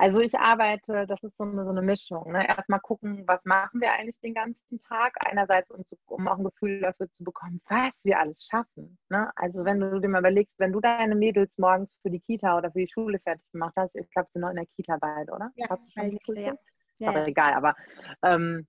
Also 0.00 0.20
ich 0.20 0.32
arbeite, 0.38 1.08
das 1.08 1.20
ist 1.24 1.36
so 1.36 1.42
eine, 1.42 1.64
so 1.64 1.70
eine 1.70 1.82
Mischung. 1.82 2.30
Ne? 2.30 2.46
Erstmal 2.46 2.78
gucken, 2.78 3.24
was 3.26 3.44
machen 3.44 3.80
wir 3.80 3.92
eigentlich 3.92 4.18
den 4.20 4.32
ganzen 4.32 4.80
Tag. 4.84 5.14
Einerseits, 5.26 5.72
um, 5.72 5.84
zu, 5.84 5.96
um 6.06 6.28
auch 6.28 6.38
ein 6.38 6.44
Gefühl 6.44 6.80
dafür 6.80 7.10
zu 7.10 7.24
bekommen, 7.24 7.60
was 7.68 7.94
wir 8.04 8.20
alles 8.20 8.46
schaffen. 8.48 8.96
Ne? 9.08 9.28
Also 9.34 9.64
wenn 9.64 9.80
du 9.80 9.98
dir 9.98 10.08
mal 10.08 10.20
überlegst, 10.20 10.54
wenn 10.58 10.72
du 10.72 10.80
deine 10.80 11.16
Mädels 11.16 11.50
morgens 11.58 11.98
für 12.00 12.10
die 12.10 12.20
Kita 12.20 12.56
oder 12.56 12.70
für 12.70 12.78
die 12.78 12.88
Schule 12.88 13.18
fertig 13.18 13.44
gemacht 13.50 13.74
hast, 13.76 13.96
ich 13.96 14.08
glaube, 14.10 14.28
sie 14.28 14.34
sind 14.34 14.42
noch 14.42 14.50
in 14.50 14.56
der 14.56 14.66
Kita 14.66 14.96
bald, 14.98 15.32
oder? 15.32 15.50
Ja, 15.56 15.66
hast 15.68 15.84
du 15.84 15.90
schon 15.90 16.10
die 16.10 16.18
Kita, 16.18 16.40
ja. 16.40 16.54
ja. 16.98 17.08
Aber 17.10 17.26
egal, 17.26 17.54
aber 17.54 17.74
ähm, 18.22 18.68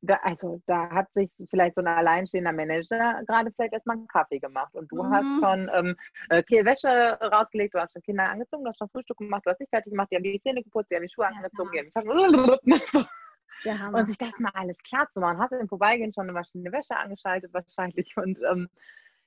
da, 0.00 0.14
also 0.22 0.60
da 0.66 0.90
hat 0.90 1.12
sich 1.12 1.30
vielleicht 1.50 1.74
so 1.74 1.80
ein 1.80 1.88
alleinstehender 1.88 2.52
Manager 2.52 3.20
gerade 3.26 3.50
vielleicht 3.52 3.72
erstmal 3.72 3.96
einen 3.96 4.06
Kaffee 4.06 4.38
gemacht 4.38 4.74
und 4.74 4.90
du 4.92 5.02
mhm. 5.02 5.10
hast 5.10 5.40
schon 5.40 5.70
ähm, 5.74 5.96
okay, 6.30 6.64
Wäsche 6.64 7.18
rausgelegt, 7.20 7.74
du 7.74 7.80
hast 7.80 7.92
schon 7.92 8.02
Kinder 8.02 8.28
angezogen, 8.28 8.64
du 8.64 8.70
hast 8.70 8.78
schon 8.78 8.88
Frühstück 8.90 9.18
gemacht, 9.18 9.42
du 9.44 9.50
hast 9.50 9.58
dich 9.58 9.68
fertig 9.68 9.90
gemacht, 9.90 10.08
die 10.10 10.16
haben 10.16 10.22
die 10.22 10.40
Zähne 10.40 10.62
geputzt, 10.62 10.90
die 10.90 10.96
haben 10.96 11.02
die 11.02 11.12
Schuhe 11.12 11.24
ja, 11.24 11.36
angezogen, 11.36 11.70
die 11.72 11.78
haben 11.78 11.88
die 13.64 13.92
und 13.92 14.06
sich 14.06 14.18
das 14.18 14.38
mal 14.38 14.52
alles 14.54 14.78
klar 14.78 15.08
zu 15.12 15.18
machen. 15.18 15.38
Hast 15.38 15.50
du 15.50 15.56
im 15.56 15.68
Vorbeigehen 15.68 16.12
schon 16.14 16.24
eine 16.24 16.32
Maschine 16.32 16.70
Wäsche 16.70 16.96
angeschaltet 16.96 17.52
wahrscheinlich 17.52 18.16
und 18.16 18.38
ähm, 18.48 18.68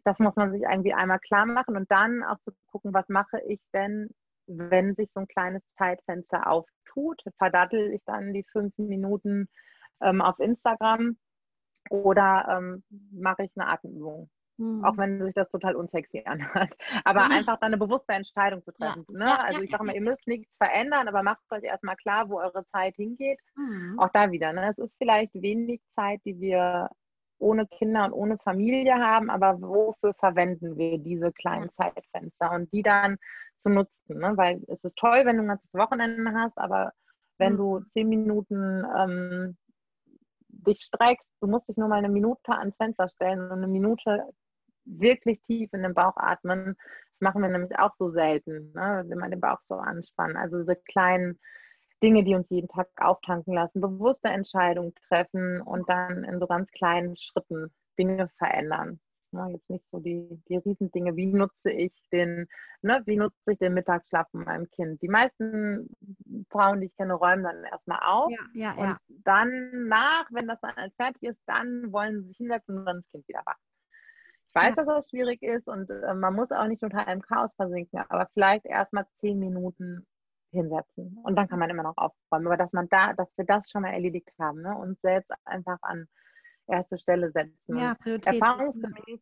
das 0.03 0.19
muss 0.19 0.35
man 0.35 0.51
sich 0.51 0.61
irgendwie 0.61 0.93
einmal 0.93 1.19
klar 1.19 1.45
machen 1.45 1.75
und 1.75 1.91
dann 1.91 2.23
auch 2.23 2.39
zu 2.39 2.51
gucken, 2.71 2.93
was 2.93 3.07
mache 3.09 3.41
ich 3.47 3.59
denn, 3.73 4.09
wenn 4.47 4.95
sich 4.95 5.09
so 5.13 5.21
ein 5.21 5.27
kleines 5.27 5.61
Zeitfenster 5.77 6.47
auftut, 6.47 7.21
verdattel 7.37 7.91
ich 7.93 8.01
dann 8.05 8.33
die 8.33 8.45
fünf 8.51 8.77
Minuten 8.77 9.47
ähm, 10.01 10.21
auf 10.21 10.39
Instagram 10.39 11.17
oder 11.89 12.45
ähm, 12.49 12.83
mache 13.11 13.43
ich 13.43 13.51
eine 13.55 13.67
Atemübung. 13.67 14.29
Mhm. 14.57 14.85
Auch 14.85 14.97
wenn 14.97 15.23
sich 15.23 15.33
das 15.33 15.49
total 15.49 15.75
unsexy 15.75 16.23
anhört. 16.25 16.75
Aber 17.03 17.25
mhm. 17.25 17.31
einfach 17.31 17.57
dann 17.59 17.73
eine 17.73 17.77
bewusste 17.77 18.13
Entscheidung 18.13 18.63
zu 18.63 18.71
treffen. 18.71 19.05
Ja. 19.09 19.17
Ne? 19.17 19.25
Ja, 19.25 19.37
also 19.37 19.61
ich 19.61 19.71
sage 19.71 19.83
mal, 19.83 19.95
ihr 19.95 20.01
müsst 20.01 20.27
nichts 20.27 20.55
verändern, 20.57 21.07
aber 21.07 21.23
macht 21.23 21.39
euch 21.49 21.63
erstmal 21.63 21.95
klar, 21.95 22.29
wo 22.29 22.39
eure 22.39 22.65
Zeit 22.67 22.95
hingeht. 22.95 23.39
Mhm. 23.55 23.99
Auch 23.99 24.09
da 24.13 24.31
wieder. 24.31 24.53
Ne? 24.53 24.69
Es 24.69 24.77
ist 24.77 24.95
vielleicht 24.97 25.33
wenig 25.33 25.81
Zeit, 25.95 26.21
die 26.25 26.39
wir 26.39 26.89
ohne 27.39 27.65
Kinder 27.65 28.05
und 28.05 28.13
ohne 28.13 28.37
Familie 28.37 28.95
haben, 28.95 29.31
aber 29.31 29.59
wofür 29.61 30.13
verwenden 30.13 30.77
wir 30.77 30.99
diese 30.99 31.31
kleinen 31.31 31.71
Zeitfenster 31.73 32.51
und 32.51 32.71
die 32.71 32.83
dann 32.83 33.17
zu 33.57 33.69
nutzen? 33.69 34.19
Ne? 34.19 34.33
Weil 34.35 34.61
es 34.67 34.83
ist 34.83 34.97
toll, 34.97 35.23
wenn 35.25 35.37
du 35.37 35.43
ein 35.43 35.47
ganzes 35.47 35.73
Wochenende 35.73 36.31
hast, 36.33 36.57
aber 36.57 36.91
wenn 37.39 37.53
mhm. 37.53 37.57
du 37.57 37.79
zehn 37.93 38.09
Minuten 38.09 38.85
ähm, 38.95 39.57
dich 40.65 40.81
streckst, 40.81 41.27
du 41.41 41.47
musst 41.47 41.67
dich 41.67 41.77
nur 41.77 41.87
mal 41.87 41.97
eine 41.97 42.09
Minute 42.09 42.51
ans 42.51 42.77
Fenster 42.77 43.09
stellen 43.09 43.39
und 43.39 43.51
eine 43.51 43.67
Minute 43.67 44.25
wirklich 44.85 45.41
tief 45.43 45.71
in 45.73 45.83
den 45.83 45.93
Bauch 45.93 46.17
atmen. 46.17 46.75
Das 47.13 47.21
machen 47.21 47.41
wir 47.41 47.49
nämlich 47.49 47.77
auch 47.77 47.93
so 47.97 48.11
selten, 48.11 48.71
ne? 48.73 49.03
wenn 49.07 49.17
man 49.17 49.31
den 49.31 49.41
Bauch 49.41 49.59
so 49.67 49.75
anspannen. 49.75 50.37
Also 50.37 50.59
diese 50.59 50.75
kleinen 50.75 51.39
Dinge, 52.01 52.23
die 52.23 52.35
uns 52.35 52.49
jeden 52.49 52.67
Tag 52.67 52.87
auftanken 52.99 53.53
lassen, 53.53 53.81
bewusste 53.81 54.29
Entscheidungen 54.29 54.93
treffen 55.07 55.61
und 55.61 55.87
dann 55.87 56.23
in 56.23 56.39
so 56.39 56.47
ganz 56.47 56.71
kleinen 56.71 57.15
Schritten 57.15 57.71
Dinge 57.97 58.29
verändern. 58.37 58.99
Ne, 59.33 59.49
jetzt 59.53 59.69
nicht 59.69 59.85
so 59.91 59.99
die, 59.99 60.27
die 60.49 60.57
Riesendinge. 60.57 61.15
Wie 61.15 61.27
nutze 61.27 61.71
ich 61.71 61.93
den, 62.11 62.47
ne, 62.81 63.01
wie 63.05 63.15
nutze 63.15 63.53
ich 63.53 63.59
den 63.59 63.73
Mittagsschlaf 63.73 64.29
von 64.29 64.43
meinem 64.43 64.69
Kind? 64.71 65.01
Die 65.01 65.07
meisten 65.07 65.89
Frauen, 66.49 66.81
die 66.81 66.87
ich 66.87 66.95
kenne, 66.97 67.13
räumen 67.13 67.43
dann 67.43 67.63
erstmal 67.63 67.99
auf. 68.03 68.29
Ja, 68.29 68.39
ja, 68.53 68.71
und 68.71 68.83
ja. 68.83 68.97
Dann 69.25 69.87
nach, 69.87 70.27
wenn 70.31 70.47
das 70.47 70.59
dann 70.61 70.75
alles 70.75 70.95
fertig 70.95 71.23
ist, 71.23 71.41
dann 71.45 71.91
wollen 71.91 72.21
sie 72.21 72.27
sich 72.29 72.37
hinsetzen 72.37 72.77
und 72.77 72.85
dann 72.85 72.97
das 72.97 73.11
Kind 73.11 73.27
wieder 73.27 73.41
wach. 73.45 73.57
Ich 74.49 74.55
weiß, 74.55 74.75
ja. 74.75 74.83
dass 74.83 74.85
das 74.85 75.09
schwierig 75.09 75.41
ist 75.41 75.67
und 75.67 75.89
äh, 75.89 76.13
man 76.13 76.35
muss 76.35 76.51
auch 76.51 76.67
nicht 76.67 76.83
unter 76.83 77.07
einem 77.07 77.21
Chaos 77.21 77.53
versinken, 77.55 78.03
aber 78.09 78.27
vielleicht 78.33 78.65
erstmal 78.65 79.05
zehn 79.15 79.39
Minuten 79.39 80.05
hinsetzen 80.51 81.17
und 81.23 81.35
dann 81.35 81.47
kann 81.47 81.59
man 81.59 81.69
immer 81.69 81.83
noch 81.83 81.97
aufräumen. 81.97 82.47
Aber 82.47 82.57
dass 82.57 82.73
man 82.73 82.89
da, 82.89 83.13
dass 83.13 83.29
wir 83.37 83.45
das 83.45 83.69
schon 83.69 83.83
mal 83.83 83.93
erledigt 83.93 84.29
haben, 84.39 84.61
ne? 84.61 84.75
und 84.75 84.99
selbst 84.99 85.31
einfach 85.45 85.77
an 85.81 86.07
erste 86.67 86.97
Stelle 86.97 87.31
setzen. 87.31 87.77
Ja, 87.77 87.95
Erfahrungsgemäß 88.05 89.21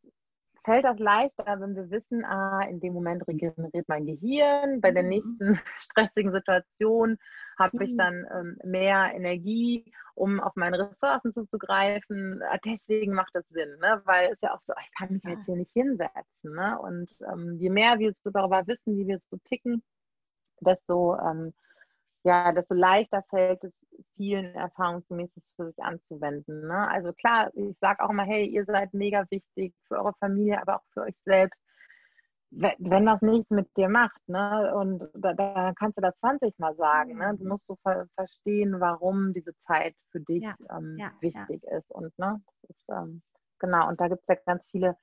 fällt 0.64 0.86
das 0.86 1.00
leichter, 1.00 1.60
wenn 1.60 1.76
wir 1.76 1.90
wissen, 1.90 2.26
ah, 2.26 2.62
in 2.70 2.80
dem 2.80 2.94
Moment 2.94 3.28
regeneriert 3.28 3.88
mein 3.88 4.06
Gehirn, 4.06 4.82
bei 4.82 4.92
der 4.92 5.04
mhm. 5.04 5.10
nächsten 5.10 5.60
stressigen 5.78 6.32
Situation 6.32 7.18
habe 7.60 7.84
ich 7.84 7.94
mhm. 7.94 7.98
dann 7.98 8.28
ähm, 8.34 8.58
mehr 8.64 9.12
Energie, 9.14 9.92
um 10.16 10.40
auf 10.40 10.56
meine 10.56 10.80
Ressourcen 10.80 11.34
zuzugreifen. 11.34 12.42
Ah, 12.50 12.58
deswegen 12.66 13.14
macht 13.14 13.36
das 13.36 13.48
Sinn, 13.50 13.78
ne? 13.80 14.02
weil 14.06 14.32
es 14.32 14.42
ja 14.42 14.54
auch 14.54 14.62
so, 14.66 14.74
ich 14.82 14.92
kann 14.98 15.12
mich 15.12 15.24
jetzt 15.24 15.46
hier 15.46 15.56
nicht 15.56 15.72
hinsetzen. 15.74 16.56
Ne? 16.56 16.80
Und 16.80 17.12
ähm, 17.32 17.58
je 17.60 17.70
mehr 17.70 18.00
wir 18.00 18.14
so 18.14 18.30
darüber 18.32 18.66
wissen, 18.68 18.98
wie 18.98 19.08
wir 19.08 19.20
so 19.30 19.38
ticken, 19.44 19.84
desto 20.62 21.18
ähm, 21.20 21.54
ja, 22.24 22.52
desto 22.52 22.74
leichter 22.74 23.24
fällt 23.30 23.64
es 23.64 23.74
vielen 24.16 24.54
erfahrungsgemäß 24.56 25.30
für 25.56 25.68
sich 25.68 25.82
anzuwenden. 25.82 26.68
Ne? 26.68 26.88
Also 26.90 27.14
klar, 27.14 27.50
ich 27.54 27.78
sage 27.80 28.04
auch 28.04 28.10
immer, 28.10 28.24
hey, 28.24 28.46
ihr 28.46 28.66
seid 28.66 28.94
mega 28.94 29.26
wichtig 29.30 29.74
für 29.88 29.98
eure 29.98 30.14
Familie, 30.20 30.62
aber 30.62 30.78
auch 30.78 30.84
für 30.94 31.02
euch 31.04 31.16
selbst. 31.26 31.62
Wenn 32.52 33.06
das 33.06 33.22
nichts 33.22 33.50
mit 33.52 33.76
dir 33.78 33.90
macht, 33.90 34.28
ne, 34.28 34.74
und 34.76 35.08
da, 35.14 35.34
da 35.34 35.72
kannst 35.78 35.98
du 35.98 36.02
das 36.02 36.18
20 36.20 36.58
Mal 36.58 36.76
sagen, 36.76 37.18
ne, 37.18 37.36
du 37.38 37.48
musst 37.48 37.68
so 37.68 37.76
ver 37.84 38.08
verstehen, 38.16 38.80
warum 38.80 39.34
diese 39.34 39.56
Zeit 39.68 39.96
für 40.12 40.20
dich 40.20 40.44
ja, 40.44 40.56
ähm, 40.76 40.98
ja, 40.98 41.12
wichtig 41.22 41.64
ja. 41.64 41.78
ist. 41.78 41.92
Und 41.92 42.18
ne, 42.18 42.42
ist, 42.68 42.90
ähm, 42.90 43.22
genau, 43.60 43.88
und 43.88 44.02
da 44.02 44.08
gibt 44.08 44.22
es 44.22 44.28
ja 44.28 44.36
ganz 44.46 44.64
viele 44.72 44.98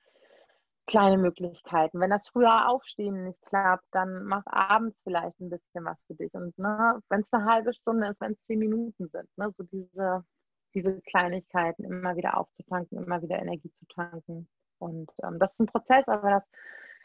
kleine 0.87 1.17
Möglichkeiten. 1.17 1.99
Wenn 1.99 2.09
das 2.09 2.27
früher 2.29 2.69
Aufstehen 2.69 3.25
nicht 3.25 3.41
klappt, 3.43 3.85
dann 3.91 4.23
mach 4.23 4.45
abends 4.45 4.97
vielleicht 5.03 5.39
ein 5.39 5.49
bisschen 5.49 5.85
was 5.85 5.97
für 6.07 6.15
dich. 6.15 6.33
Und 6.33 6.57
ne, 6.57 6.99
wenn 7.09 7.21
es 7.21 7.31
eine 7.31 7.45
halbe 7.45 7.73
Stunde 7.73 8.07
ist, 8.07 8.21
wenn 8.21 8.33
es 8.33 8.45
zehn 8.45 8.59
Minuten 8.59 9.07
sind, 9.09 9.29
ne, 9.37 9.53
so 9.57 9.63
diese, 9.63 10.25
diese 10.73 11.01
Kleinigkeiten 11.01 11.83
immer 11.83 12.15
wieder 12.15 12.37
aufzutanken, 12.37 13.03
immer 13.03 13.21
wieder 13.21 13.37
Energie 13.39 13.71
zu 13.79 13.85
tanken. 13.87 14.49
Und 14.79 15.11
ähm, 15.23 15.39
das 15.39 15.53
ist 15.53 15.59
ein 15.59 15.65
Prozess, 15.67 16.07
aber 16.07 16.29
das, 16.29 16.43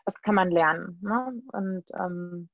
das 0.05 0.15
kann 0.23 0.35
man 0.35 0.51
lernen. 0.51 0.99
Ne? 1.03 1.43
Und 1.53 1.85
ähm, 1.95 2.49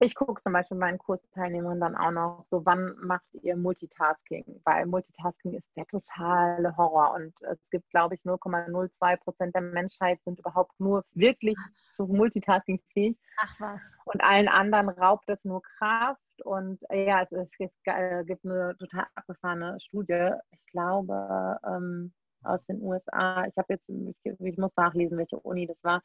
ich 0.00 0.14
gucke 0.14 0.42
zum 0.42 0.52
Beispiel 0.52 0.76
meinen 0.76 0.98
Kursteilnehmern 0.98 1.80
dann 1.80 1.96
auch 1.96 2.10
noch, 2.10 2.46
so 2.50 2.66
wann 2.66 2.96
macht 3.00 3.26
ihr 3.42 3.56
Multitasking? 3.56 4.60
Weil 4.64 4.86
Multitasking 4.86 5.54
ist 5.54 5.68
der 5.76 5.86
totale 5.86 6.76
Horror 6.76 7.14
und 7.14 7.32
es 7.42 7.58
gibt, 7.70 7.88
glaube 7.90 8.16
ich, 8.16 8.20
0,02 8.22 9.16
Prozent 9.18 9.54
der 9.54 9.62
Menschheit 9.62 10.18
sind 10.24 10.40
überhaupt 10.40 10.78
nur 10.80 11.04
wirklich 11.12 11.56
zu 11.94 12.06
Multitasking 12.06 12.80
fähig. 12.92 13.16
Ach 13.38 13.60
was. 13.60 13.80
Und 14.04 14.22
allen 14.22 14.48
anderen 14.48 14.88
raubt 14.88 15.28
es 15.28 15.42
nur 15.44 15.62
Kraft 15.62 16.20
und 16.44 16.80
ja, 16.90 17.22
es, 17.22 17.32
es, 17.32 17.48
es 17.58 17.70
äh, 17.84 18.24
gibt 18.24 18.44
eine 18.44 18.76
total 18.76 19.06
abgefahrene 19.14 19.78
Studie. 19.80 20.30
Ich 20.50 20.66
glaube, 20.66 21.58
ähm, 21.64 22.12
aus 22.44 22.64
den 22.64 22.80
USA. 22.82 23.44
Ich 23.46 23.56
habe 23.56 23.74
jetzt, 23.74 23.88
ich, 23.88 24.40
ich, 24.40 24.58
muss 24.58 24.76
nachlesen, 24.76 25.18
welche 25.18 25.38
Uni 25.38 25.66
das 25.66 25.82
war. 25.82 26.02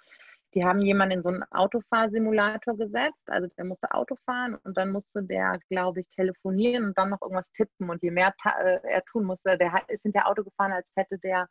Die 0.56 0.66
haben 0.66 0.82
jemanden 0.82 1.18
in 1.18 1.24
so 1.24 1.30
einen 1.30 1.44
Autofahrsimulator 1.52 2.76
gesetzt. 2.76 3.22
Also 3.28 3.48
der 3.58 3.66
musste 3.66 3.92
Auto 3.92 4.16
fahren 4.26 4.56
und 4.64 4.78
dann 4.78 4.92
musste 4.92 5.24
der, 5.24 5.60
glaube 5.70 6.02
ich, 6.02 6.08
telefonieren 6.10 6.86
und 6.86 6.98
dann 6.98 7.10
noch 7.10 7.22
irgendwas 7.22 7.52
tippen. 7.52 7.90
Und 7.90 8.02
je 8.02 8.12
mehr 8.12 8.34
äh, 8.44 8.80
er 8.84 9.04
tun 9.06 9.26
musste, 9.26 9.58
der 9.58 9.72
ist 9.88 10.02
hinter 10.02 10.28
Auto 10.28 10.44
gefahren, 10.44 10.72
als 10.72 10.88
hätte 10.96 11.20
der 11.20 11.48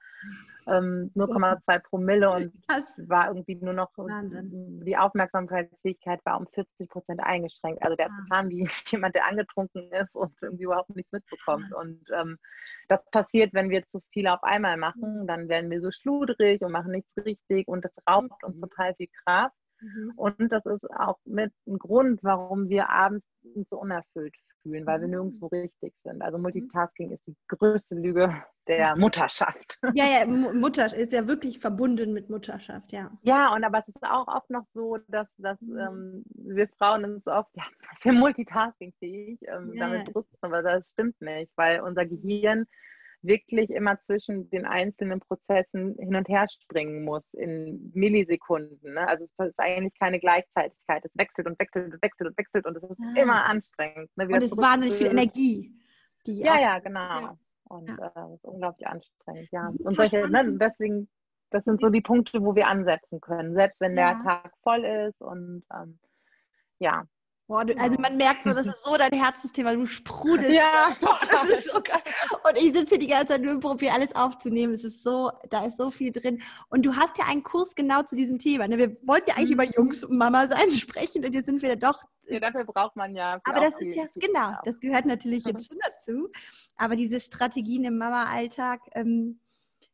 ähm, 0.66 1.12
0,2 1.14 1.78
Promille 1.80 2.30
und 2.30 2.52
war 3.08 3.28
irgendwie 3.28 3.54
nur 3.56 3.74
noch 3.74 3.90
Wahnsinn. 3.96 4.82
die 4.84 4.96
Aufmerksamkeitsfähigkeit 4.96 6.20
war 6.24 6.38
um 6.38 6.46
40 6.54 6.88
Prozent 6.88 7.20
eingeschränkt. 7.20 7.82
Also 7.82 7.96
der 7.96 8.06
ist 8.06 8.12
ah. 8.12 8.20
gefahren 8.22 8.50
wie 8.50 8.68
jemand, 8.86 9.14
der 9.14 9.26
angetrunken 9.26 9.92
ist 9.92 10.14
und 10.14 10.32
irgendwie 10.42 10.64
überhaupt 10.64 10.94
nichts 10.96 11.12
mitbekommt. 11.12 11.72
Und 11.72 12.00
ähm, 12.12 12.38
das 12.88 13.04
passiert, 13.10 13.54
wenn 13.54 13.70
wir 13.70 13.86
zu 13.88 14.00
viel 14.12 14.26
auf 14.26 14.42
einmal 14.42 14.76
machen, 14.76 15.26
dann 15.26 15.48
werden 15.48 15.70
wir 15.70 15.80
so 15.80 15.90
schludrig 15.90 16.62
und 16.62 16.72
machen 16.72 16.92
nichts 16.92 17.10
richtig 17.24 17.68
und 17.68 17.84
das 17.84 17.92
raubt 18.08 18.42
uns 18.42 18.56
mhm. 18.56 18.62
total 18.62 18.94
viel 18.94 19.08
Kraft. 19.24 19.54
Mhm. 19.80 20.12
Und 20.16 20.52
das 20.52 20.64
ist 20.66 20.90
auch 20.90 21.18
mit 21.24 21.52
ein 21.66 21.78
Grund, 21.78 22.20
warum 22.22 22.68
wir 22.68 22.88
abends 22.88 23.26
so 23.68 23.78
unerfüllt 23.78 24.34
fühlen, 24.62 24.86
weil 24.86 25.00
wir 25.00 25.06
mhm. 25.06 25.14
nirgendwo 25.14 25.46
richtig 25.46 25.94
sind. 26.04 26.22
Also 26.22 26.38
Multitasking 26.38 27.10
ist 27.10 27.26
die 27.26 27.36
größte 27.48 27.94
Lüge 27.94 28.42
der 28.66 28.96
Mutterschaft. 28.96 29.78
Ja, 29.94 30.04
ja, 30.04 30.26
Mutter 30.54 30.94
ist 30.94 31.12
ja 31.12 31.26
wirklich 31.26 31.58
verbunden 31.58 32.12
mit 32.12 32.28
Mutterschaft, 32.28 32.92
ja. 32.92 33.10
Ja, 33.22 33.54
und 33.54 33.64
aber 33.64 33.78
es 33.78 33.88
ist 33.88 34.04
auch 34.04 34.28
oft 34.28 34.50
noch 34.50 34.64
so, 34.64 34.98
dass, 35.08 35.26
dass 35.38 35.60
ähm, 35.62 36.24
wir 36.34 36.68
Frauen 36.78 37.04
uns 37.04 37.26
oft 37.26 37.50
ja, 37.56 37.64
für 38.00 38.12
Multitasking 38.12 38.92
fähig 38.98 39.38
ähm, 39.42 39.72
ja. 39.74 39.88
damit 39.88 40.12
brüsten, 40.12 40.38
aber 40.42 40.62
das 40.62 40.88
stimmt 40.92 41.20
nicht, 41.20 41.50
weil 41.56 41.80
unser 41.80 42.06
Gehirn 42.06 42.66
wirklich 43.22 43.70
immer 43.70 44.00
zwischen 44.00 44.48
den 44.50 44.64
einzelnen 44.64 45.20
Prozessen 45.20 45.96
hin 45.98 46.14
und 46.14 46.28
her 46.28 46.46
springen 46.48 47.04
muss 47.04 47.32
in 47.34 47.90
Millisekunden. 47.94 48.94
Ne? 48.94 49.06
Also 49.08 49.24
es 49.24 49.32
ist 49.38 49.58
eigentlich 49.58 49.98
keine 49.98 50.20
Gleichzeitigkeit. 50.20 51.04
Es 51.04 51.12
wechselt 51.14 51.46
und 51.46 51.58
wechselt 51.58 51.92
und 51.92 52.02
wechselt 52.02 52.28
und 52.28 52.38
wechselt 52.38 52.66
und 52.66 52.76
es 52.76 52.82
ist 52.82 53.00
ah. 53.00 53.20
immer 53.20 53.44
anstrengend. 53.46 54.10
Ne? 54.16 54.26
Und 54.26 54.34
es 54.36 54.44
ist 54.44 54.56
wahnsinnig 54.56 54.98
viel 54.98 55.08
Energie. 55.08 55.74
Die 56.26 56.40
ja, 56.40 56.60
ja, 56.60 56.78
genau. 56.78 57.00
Ja. 57.20 57.38
Und 57.64 57.88
ja. 57.88 58.12
Äh, 58.16 58.34
ist 58.34 58.44
unglaublich 58.44 58.86
anstrengend. 58.86 59.48
Ja. 59.50 59.68
und 59.84 59.96
solche, 59.96 60.28
ne, 60.30 60.56
deswegen, 60.58 61.08
das 61.50 61.64
sind 61.64 61.80
so 61.80 61.90
die 61.90 62.00
Punkte, 62.00 62.42
wo 62.42 62.54
wir 62.54 62.66
ansetzen 62.66 63.20
können, 63.20 63.54
selbst 63.54 63.80
wenn 63.80 63.96
der 63.96 64.20
Tag 64.22 64.52
voll 64.62 64.84
ist 64.84 65.20
und 65.20 65.64
ähm, 65.74 65.98
ja, 66.78 67.04
Boah, 67.48 67.64
du, 67.64 67.74
also 67.78 67.98
man 67.98 68.18
merkt 68.18 68.44
so, 68.44 68.52
das 68.52 68.66
ist 68.66 68.84
so 68.84 68.94
dein 68.98 69.10
Herzensthema, 69.10 69.72
du 69.72 69.86
sprudelst. 69.86 70.50
Ja, 70.50 70.94
Boah, 71.00 71.18
das 71.30 71.44
ist 71.44 71.72
so 71.72 71.80
geil. 71.80 72.02
Und 72.44 72.58
ich 72.58 72.76
sitze 72.76 72.88
hier 72.90 72.98
die 72.98 73.06
ganze 73.06 73.28
Zeit 73.28 73.40
nur 73.40 73.52
im 73.52 73.60
Profi, 73.60 73.88
alles 73.88 74.14
aufzunehmen. 74.14 74.74
Es 74.74 74.84
ist 74.84 75.02
so, 75.02 75.32
da 75.48 75.64
ist 75.64 75.78
so 75.78 75.90
viel 75.90 76.12
drin. 76.12 76.42
Und 76.68 76.84
du 76.84 76.94
hast 76.94 77.16
ja 77.16 77.24
einen 77.26 77.42
Kurs 77.42 77.74
genau 77.74 78.02
zu 78.02 78.16
diesem 78.16 78.38
Thema. 78.38 78.68
Ne? 78.68 78.76
Wir 78.76 78.96
wollten 79.06 79.30
ja 79.30 79.36
eigentlich 79.36 79.56
mhm. 79.56 79.62
über 79.62 79.64
Jungs 79.64 80.04
und 80.04 80.18
Mama 80.18 80.46
sein 80.46 80.70
sprechen 80.76 81.24
und 81.24 81.32
jetzt 81.32 81.46
sind 81.46 81.62
wir 81.62 81.74
doch. 81.76 81.98
Ja, 82.28 82.38
dafür 82.38 82.64
braucht 82.64 82.96
man 82.96 83.16
ja. 83.16 83.40
Aber 83.44 83.60
das 83.62 83.80
ist 83.80 83.96
ja, 83.96 84.04
genau, 84.16 84.52
das 84.66 84.78
gehört 84.78 85.06
natürlich 85.06 85.46
jetzt 85.46 85.68
schon 85.68 85.78
dazu. 85.82 86.28
Aber 86.76 86.96
diese 86.96 87.18
Strategien 87.18 87.84
im 87.84 87.96
Mama-Alltag, 87.96 88.82
ähm, 88.92 89.40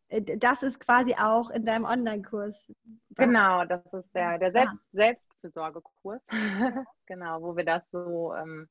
äh, 0.09 0.39
das 0.39 0.65
ist 0.65 0.81
quasi 0.81 1.15
auch 1.15 1.51
in 1.51 1.65
deinem 1.65 1.85
Online-Kurs. 1.85 2.73
Genau, 3.11 3.65
das 3.65 3.81
ist 3.93 4.13
der, 4.13 4.39
der 4.39 4.51
Selbst, 4.51 4.75
Selbst 4.93 5.34
Selbstfürsorgekurs, 5.45 6.23
genau, 7.07 7.43
wo 7.43 7.57
wir 7.57 7.65
das 7.65 7.83
so 7.91 8.35
ähm, 8.35 8.69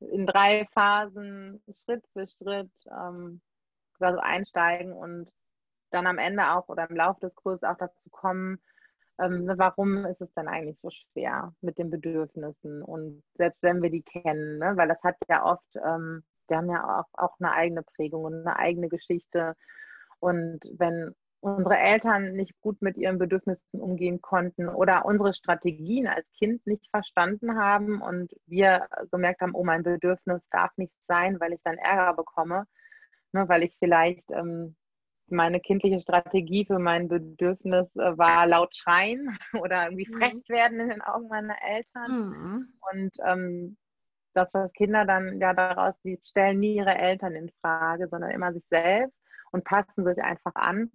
in 0.00 0.26
drei 0.26 0.66
Phasen 0.72 1.62
Schritt 1.84 2.04
für 2.12 2.26
Schritt 2.26 2.70
ähm, 2.86 3.40
also 3.98 4.18
einsteigen 4.18 4.92
und 4.92 5.28
dann 5.90 6.06
am 6.06 6.18
Ende 6.18 6.50
auch 6.52 6.68
oder 6.68 6.88
im 6.88 6.96
Laufe 6.96 7.20
des 7.20 7.34
Kurses 7.34 7.64
auch 7.64 7.76
dazu 7.76 8.08
kommen, 8.10 8.60
ähm, 9.20 9.44
ne, 9.44 9.58
warum 9.58 10.06
ist 10.06 10.20
es 10.20 10.32
denn 10.34 10.48
eigentlich 10.48 10.80
so 10.80 10.90
schwer 10.90 11.52
mit 11.60 11.76
den 11.78 11.90
Bedürfnissen? 11.90 12.82
Und 12.82 13.22
selbst 13.34 13.62
wenn 13.62 13.82
wir 13.82 13.90
die 13.90 14.02
kennen, 14.02 14.58
ne, 14.58 14.72
weil 14.76 14.88
das 14.88 15.02
hat 15.02 15.16
ja 15.28 15.44
oft, 15.44 15.76
ähm, 15.76 16.22
wir 16.48 16.56
haben 16.56 16.70
ja 16.70 17.00
auch, 17.00 17.08
auch 17.12 17.36
eine 17.40 17.52
eigene 17.52 17.82
Prägung 17.82 18.24
und 18.24 18.34
eine 18.46 18.56
eigene 18.56 18.88
Geschichte. 18.88 19.54
Und 20.20 20.60
wenn 20.78 21.14
unsere 21.40 21.78
Eltern 21.78 22.32
nicht 22.32 22.58
gut 22.60 22.82
mit 22.82 22.96
ihren 22.96 23.18
Bedürfnissen 23.18 23.80
umgehen 23.80 24.20
konnten 24.20 24.68
oder 24.68 25.06
unsere 25.06 25.32
Strategien 25.32 26.06
als 26.06 26.26
Kind 26.38 26.66
nicht 26.66 26.86
verstanden 26.90 27.56
haben 27.58 28.02
und 28.02 28.32
wir 28.46 28.86
gemerkt 29.10 29.40
haben, 29.40 29.54
oh, 29.54 29.64
mein 29.64 29.82
Bedürfnis 29.82 30.42
darf 30.50 30.70
nicht 30.76 30.92
sein, 31.08 31.40
weil 31.40 31.54
ich 31.54 31.60
dann 31.64 31.78
Ärger 31.78 32.14
bekomme, 32.14 32.66
ne, 33.32 33.48
weil 33.48 33.62
ich 33.62 33.74
vielleicht 33.78 34.30
ähm, 34.30 34.76
meine 35.30 35.60
kindliche 35.60 36.00
Strategie 36.00 36.66
für 36.66 36.78
mein 36.78 37.08
Bedürfnis 37.08 37.86
äh, 37.96 38.18
war 38.18 38.46
laut 38.46 38.76
schreien 38.76 39.36
oder 39.60 39.84
irgendwie 39.84 40.08
mhm. 40.10 40.18
frech 40.18 40.48
werden 40.48 40.80
in 40.80 40.90
den 40.90 41.02
Augen 41.02 41.28
meiner 41.28 41.56
Eltern. 41.62 42.10
Mhm. 42.10 42.72
Und 42.92 43.10
ähm, 43.24 43.76
dass 44.34 44.50
das 44.52 44.72
Kinder 44.74 45.04
dann 45.04 45.40
ja 45.40 45.54
daraus, 45.54 45.94
die 46.04 46.18
stellen 46.22 46.60
nie 46.60 46.76
ihre 46.76 46.94
Eltern 46.94 47.34
in 47.34 47.50
Frage, 47.60 48.08
sondern 48.08 48.30
immer 48.30 48.52
sich 48.52 48.64
selbst 48.70 49.16
und 49.52 49.64
passen 49.64 50.04
sich 50.04 50.22
einfach 50.22 50.54
an. 50.54 50.90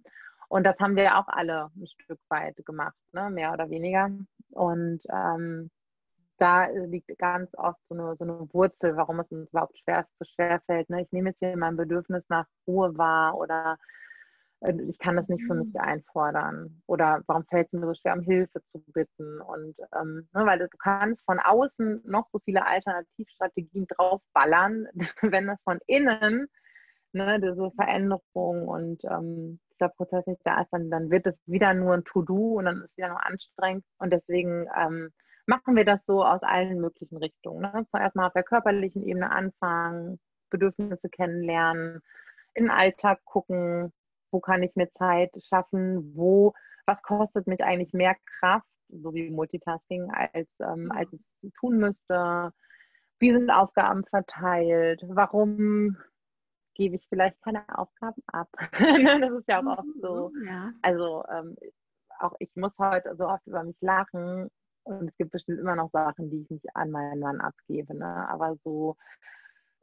Und 0.48 0.64
das 0.64 0.78
haben 0.78 0.96
wir 0.96 1.18
auch 1.18 1.28
alle 1.28 1.70
ein 1.76 1.86
Stück 1.86 2.20
weit 2.28 2.56
gemacht, 2.64 2.96
ne? 3.12 3.30
mehr 3.30 3.52
oder 3.52 3.68
weniger. 3.70 4.10
Und 4.50 5.00
ähm, 5.12 5.70
da 6.38 6.66
liegt 6.66 7.16
ganz 7.18 7.50
oft 7.56 7.80
so 7.88 7.94
eine, 7.94 8.16
so 8.16 8.24
eine 8.24 8.48
Wurzel, 8.52 8.96
warum 8.96 9.20
es 9.20 9.30
uns 9.30 9.48
überhaupt 9.50 9.78
schwer, 9.78 10.06
so 10.18 10.24
schwer 10.24 10.60
fällt. 10.66 10.90
Ne? 10.90 11.02
Ich 11.02 11.12
nehme 11.12 11.30
jetzt 11.30 11.38
hier 11.38 11.56
mein 11.56 11.76
Bedürfnis 11.76 12.24
nach 12.28 12.46
Ruhe 12.66 12.96
wahr 12.96 13.36
oder 13.36 13.78
äh, 14.60 14.74
ich 14.88 14.98
kann 14.98 15.16
das 15.16 15.28
nicht 15.28 15.44
für 15.46 15.54
mich 15.54 15.72
mhm. 15.72 15.80
einfordern. 15.80 16.82
Oder 16.86 17.22
warum 17.26 17.44
fällt 17.46 17.68
es 17.68 17.72
mir 17.72 17.86
so 17.86 17.94
schwer, 17.94 18.14
um 18.14 18.20
Hilfe 18.20 18.62
zu 18.66 18.82
bitten? 18.92 19.40
Und 19.40 19.76
ähm, 19.98 20.28
ne, 20.34 20.46
weil 20.46 20.58
du 20.58 20.68
kannst 20.78 21.24
von 21.24 21.38
außen 21.38 22.02
noch 22.04 22.28
so 22.32 22.38
viele 22.44 22.66
Alternativstrategien 22.66 23.86
draufballern, 23.88 24.86
wenn 25.22 25.46
das 25.46 25.60
von 25.62 25.78
innen 25.86 26.48
ne, 27.12 27.40
diese 27.40 27.70
Veränderung 27.72 28.68
und 28.68 29.02
ähm, 29.04 29.58
dieser 29.78 29.90
Prozess 29.90 30.26
nicht 30.26 30.40
da 30.44 30.60
ist, 30.62 30.72
dann, 30.72 30.90
dann 30.90 31.10
wird 31.10 31.26
es 31.26 31.40
wieder 31.46 31.74
nur 31.74 31.94
ein 31.94 32.04
To-Do 32.04 32.58
und 32.58 32.64
dann 32.64 32.78
ist 32.78 32.90
es 32.90 32.96
wieder 32.96 33.08
nur 33.08 33.24
anstrengend. 33.24 33.84
Und 33.98 34.12
deswegen 34.12 34.66
ähm, 34.76 35.10
machen 35.46 35.76
wir 35.76 35.84
das 35.84 36.04
so 36.06 36.24
aus 36.24 36.42
allen 36.42 36.80
möglichen 36.80 37.16
Richtungen. 37.16 37.62
Ne? 37.62 37.86
Zuerst 37.90 38.16
mal 38.16 38.26
auf 38.26 38.32
der 38.32 38.42
körperlichen 38.42 39.04
Ebene 39.04 39.30
anfangen, 39.30 40.18
Bedürfnisse 40.50 41.08
kennenlernen, 41.08 42.00
in 42.54 42.64
den 42.64 42.70
Alltag 42.70 43.20
gucken, 43.24 43.92
wo 44.30 44.40
kann 44.40 44.62
ich 44.62 44.74
mir 44.74 44.90
Zeit 44.92 45.30
schaffen, 45.48 46.12
wo, 46.16 46.52
was 46.86 47.00
kostet 47.02 47.46
mich 47.46 47.62
eigentlich 47.62 47.92
mehr 47.92 48.16
Kraft, 48.38 48.66
so 48.88 49.14
wie 49.14 49.30
Multitasking, 49.30 50.10
als, 50.10 50.48
ähm, 50.60 50.90
als 50.92 51.12
es 51.12 51.52
tun 51.60 51.78
müsste. 51.78 52.52
Wie 53.18 53.32
sind 53.32 53.50
Aufgaben 53.50 54.04
verteilt? 54.04 55.02
Warum 55.08 55.96
gebe 56.76 56.96
ich 56.96 57.06
vielleicht 57.08 57.40
keine 57.42 57.64
Aufgaben 57.76 58.22
ab. 58.26 58.48
Das 59.20 59.32
ist 59.32 59.48
ja 59.48 59.60
auch 59.60 59.78
oft 59.78 60.00
so. 60.00 60.30
Mhm, 60.34 60.46
ja. 60.46 60.72
Also 60.82 61.24
ähm, 61.30 61.56
auch 62.18 62.34
ich 62.38 62.54
muss 62.54 62.78
heute 62.78 63.16
so 63.16 63.26
oft 63.26 63.46
über 63.46 63.64
mich 63.64 63.76
lachen 63.80 64.50
und 64.84 65.08
es 65.08 65.16
gibt 65.16 65.32
bestimmt 65.32 65.58
immer 65.58 65.74
noch 65.74 65.90
Sachen, 65.90 66.30
die 66.30 66.42
ich 66.42 66.50
nicht 66.50 66.76
an 66.76 66.90
meinen 66.90 67.20
Mann 67.20 67.40
abgebe. 67.40 67.94
Ne? 67.96 68.28
Aber 68.28 68.56
so, 68.64 68.96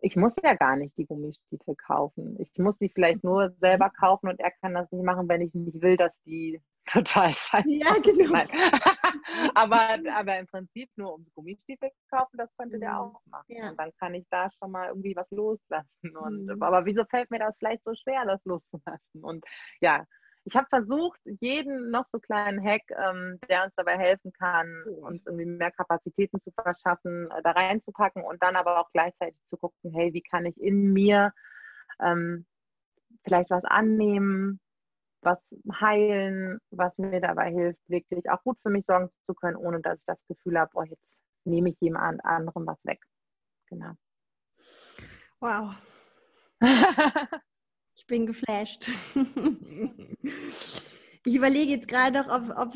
ich 0.03 0.17
muss 0.17 0.35
ja 0.43 0.53
gar 0.53 0.75
nicht 0.75 0.97
die 0.97 1.05
Gummistiefel 1.05 1.75
kaufen. 1.75 2.35
Ich 2.37 2.51
muss 2.57 2.77
sie 2.77 2.89
vielleicht 2.89 3.23
nur 3.23 3.51
selber 3.61 3.89
kaufen 3.89 4.27
und 4.27 4.37
er 4.37 4.51
kann 4.51 4.73
das 4.73 4.91
nicht 4.91 5.05
machen, 5.05 5.29
wenn 5.29 5.39
ich 5.39 5.53
nicht 5.53 5.81
will, 5.81 5.95
dass 5.95 6.11
die 6.25 6.61
total 6.91 7.33
scheiße. 7.33 7.69
Ja, 7.69 7.93
genau. 8.03 8.33
aber, 9.55 9.97
aber 10.13 10.39
im 10.39 10.47
Prinzip 10.47 10.89
nur 10.97 11.13
um 11.13 11.25
Gummistiefel 11.35 11.89
zu 11.89 12.17
kaufen, 12.17 12.37
das 12.37 12.49
könnte 12.57 12.79
der 12.79 12.91
mhm. 12.91 12.97
auch 12.97 13.21
machen. 13.27 13.45
Ja. 13.47 13.69
Und 13.69 13.79
dann 13.79 13.91
kann 13.97 14.13
ich 14.13 14.25
da 14.29 14.49
schon 14.59 14.71
mal 14.71 14.89
irgendwie 14.89 15.15
was 15.15 15.31
loslassen. 15.31 16.17
Und, 16.17 16.47
mhm. 16.47 16.61
Aber 16.61 16.85
wieso 16.85 17.05
fällt 17.05 17.31
mir 17.31 17.39
das 17.39 17.55
vielleicht 17.57 17.85
so 17.85 17.93
schwer, 17.95 18.25
das 18.25 18.43
loszulassen? 18.43 19.23
Und 19.23 19.45
ja, 19.79 20.03
ich 20.45 20.55
habe 20.55 20.67
versucht, 20.69 21.19
jeden 21.39 21.89
noch 21.89 22.05
so 22.11 22.19
kleinen 22.19 22.63
Hack, 22.63 22.83
ähm, 22.89 23.39
der 23.49 23.63
uns 23.63 23.73
dabei 23.75 23.97
helfen 23.97 24.33
kann, 24.33 24.83
uns 25.01 25.25
irgendwie 25.25 25.45
mehr 25.45 25.71
Kapazitäten 25.71 26.37
zu 26.37 26.51
verschaffen, 26.51 27.31
äh, 27.31 27.41
da 27.43 27.51
reinzupacken 27.51 28.23
und 28.23 28.41
dann 28.43 28.55
aber 28.55 28.79
auch 28.79 28.91
gleichzeitig 28.91 29.39
zu 29.49 29.57
gucken, 29.57 29.91
hey, 29.93 30.13
wie 30.13 30.21
kann 30.21 30.45
ich 30.45 30.59
in 30.61 30.91
mir 30.91 31.31
ähm, 32.01 32.45
vielleicht 33.23 33.49
was 33.51 33.63
annehmen, 33.63 34.59
was 35.21 35.39
heilen, 35.79 36.59
was 36.71 36.97
mir 36.97 37.21
dabei 37.21 37.49
hilft, 37.51 37.79
wirklich 37.87 38.29
auch 38.29 38.43
gut 38.43 38.57
für 38.61 38.69
mich 38.69 38.85
sorgen 38.85 39.09
zu 39.25 39.33
können, 39.33 39.55
ohne 39.55 39.79
dass 39.81 39.97
ich 39.97 40.05
das 40.05 40.19
Gefühl 40.27 40.59
habe, 40.59 40.71
oh, 40.73 40.83
jetzt 40.83 41.23
nehme 41.45 41.69
ich 41.69 41.79
jemand 41.79 42.23
anderem 42.25 42.67
was 42.67 42.83
weg. 42.83 42.99
Genau. 43.67 43.93
Wow. 45.39 45.75
ich 48.03 48.07
bin 48.07 48.25
geflasht. 48.25 48.89
ich 51.25 51.35
überlege 51.35 51.71
jetzt 51.71 51.87
gerade 51.87 52.19
noch, 52.19 52.27
ob, 52.27 52.49
ob, 52.57 52.75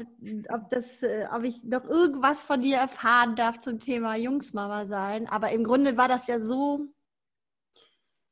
ob, 0.49 0.69
das, 0.69 1.03
äh, 1.03 1.25
ob 1.33 1.43
ich 1.43 1.61
noch 1.63 1.83
irgendwas 1.83 2.45
von 2.45 2.61
dir 2.61 2.77
erfahren 2.77 3.35
darf 3.35 3.59
zum 3.59 3.79
Thema 3.79 4.15
Jungsmama 4.15 4.85
sein. 4.87 5.27
Aber 5.27 5.51
im 5.51 5.65
Grunde 5.65 5.97
war 5.97 6.07
das 6.07 6.27
ja 6.27 6.39
so, 6.39 6.87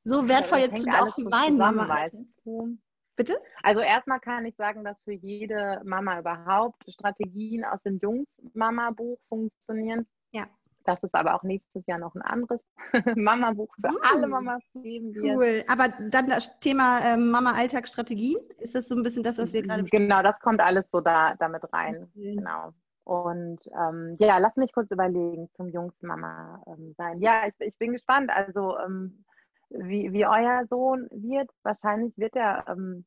so 0.04 0.30
wertvoll 0.30 0.60
ja, 0.60 0.66
jetzt 0.66 0.84
schon 0.84 0.93
auch 0.93 1.14
für 1.14 1.26
meinen 1.26 1.58
Mama. 1.58 2.06
Du? 2.46 2.78
Bitte? 3.18 3.38
Also 3.62 3.82
erstmal 3.82 4.22
kann 4.22 4.46
ich 4.46 4.56
sagen, 4.56 4.86
dass 4.86 4.98
für 5.04 5.14
jede 5.14 5.82
Mama 5.84 6.20
überhaupt 6.20 6.82
Strategien 6.89 7.66
aus 7.66 7.82
dem 7.84 8.00
Jungs-Mama-Buch 8.02 9.20
funktionieren. 9.28 10.08
Ja. 10.32 10.48
Dass 10.86 11.02
es 11.02 11.14
aber 11.14 11.36
auch 11.36 11.44
nächstes 11.44 11.84
Jahr 11.88 12.00
noch 12.00 12.16
ein 12.16 12.22
anderes 12.22 12.62
Mama-Buch 13.16 13.74
für 13.76 13.94
uh, 13.94 14.00
alle 14.14 14.28
Mamas 14.28 14.62
geben 14.74 15.14
wird. 15.14 15.36
Cool. 15.36 15.64
Aber 15.68 15.90
dann 16.10 16.30
das 16.30 16.60
Thema 16.60 17.00
äh, 17.00 17.18
Mama-Alltagsstrategien, 17.18 18.40
ist 18.60 18.76
das 18.76 18.88
so 18.88 18.96
ein 18.96 19.04
bisschen 19.04 19.24
das, 19.24 19.38
was 19.38 19.52
wir 19.52 19.64
gerade 19.64 19.84
Genau, 19.84 20.22
das 20.22 20.40
kommt 20.40 20.62
alles 20.62 20.86
so 20.92 21.02
da 21.02 21.36
damit 21.40 21.64
rein. 21.74 22.08
Okay. 22.14 22.36
Genau. 22.36 22.72
Und 23.04 23.60
ähm, 23.68 24.16
ja, 24.20 24.38
lass 24.40 24.56
mich 24.56 24.74
kurz 24.74 24.90
überlegen 24.90 25.50
zum 25.56 25.70
Jungs-Mama 25.70 26.64
ähm, 26.68 26.96
sein. 26.98 27.20
Ja, 27.20 27.48
ich, 27.48 27.54
ich, 27.60 27.78
bin 27.78 27.94
gespannt. 27.94 28.32
Also 28.32 28.78
ähm, 28.80 29.26
wie, 29.70 30.12
wie 30.12 30.26
euer 30.26 30.66
Sohn 30.70 31.08
wird. 31.12 31.50
Wahrscheinlich 31.64 32.18
wird 32.18 32.36
er 32.36 32.66
ähm, 32.68 33.06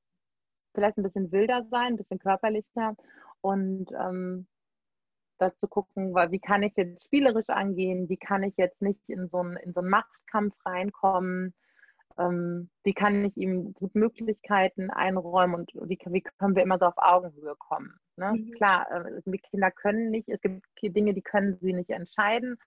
vielleicht 0.75 0.99
ein 0.99 1.03
bisschen 1.03 1.33
wilder 1.33 1.67
sein, 1.71 1.95
ein 1.95 1.97
bisschen 1.97 2.19
körperlicher 2.19 2.95
und 3.41 3.87
ähm, 3.93 4.47
dazu 5.39 5.67
gucken, 5.67 6.15
wie 6.15 6.41
kann 6.41 6.63
ich 6.63 6.75
jetzt 6.77 7.05
spielerisch 7.05 7.49
angehen, 7.49 8.09
wie 8.09 8.17
kann 8.17 8.43
ich 8.43 8.55
jetzt 8.57 8.83
nicht 8.83 9.01
in 9.09 9.29
so 9.29 9.39
einen, 9.39 9.57
in 9.57 9.73
so 9.73 9.81
einen 9.81 9.91
Machtkampf 9.91 10.55
reinkommen, 10.65 11.55
ähm, 12.19 12.69
wie 12.83 12.95
kann 12.95 13.25
ich 13.25 13.37
ihm 13.37 13.73
gut 13.75 13.95
Möglichkeiten 13.95 14.91
einräumen 14.91 15.55
und 15.55 15.71
wie, 15.89 15.99
wie 16.07 16.23
können 16.23 16.57
wir 16.57 16.63
immer 16.63 16.79
so 16.79 16.87
auf 16.87 16.99
Augenhöhe 16.99 17.55
kommen. 17.57 17.95
Ne? 18.17 18.33
Mhm. 18.33 18.53
Klar, 18.53 18.87
äh, 18.91 19.39
Kinder 19.51 19.71
können 19.71 20.11
nicht, 20.11 20.29
es 20.29 20.41
gibt 20.41 20.65
Dinge, 20.83 21.15
die 21.15 21.23
können 21.23 21.59
sie 21.61 21.73
nicht 21.73 21.91
entscheiden, 21.91 22.59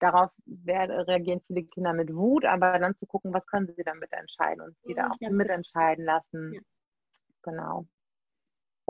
Darauf 0.00 0.30
reagieren 0.66 1.42
viele 1.46 1.62
Kinder 1.64 1.92
mit 1.92 2.14
Wut, 2.14 2.46
aber 2.46 2.78
dann 2.78 2.96
zu 2.96 3.04
gucken, 3.04 3.34
was 3.34 3.46
können 3.46 3.70
sie 3.76 3.84
damit 3.84 4.10
entscheiden 4.12 4.62
und 4.62 4.74
sie 4.82 4.94
da 4.94 5.10
auch 5.10 5.20
mitentscheiden 5.20 6.06
lassen. 6.06 6.54
Ja. 6.54 6.60
Genau. 7.42 7.84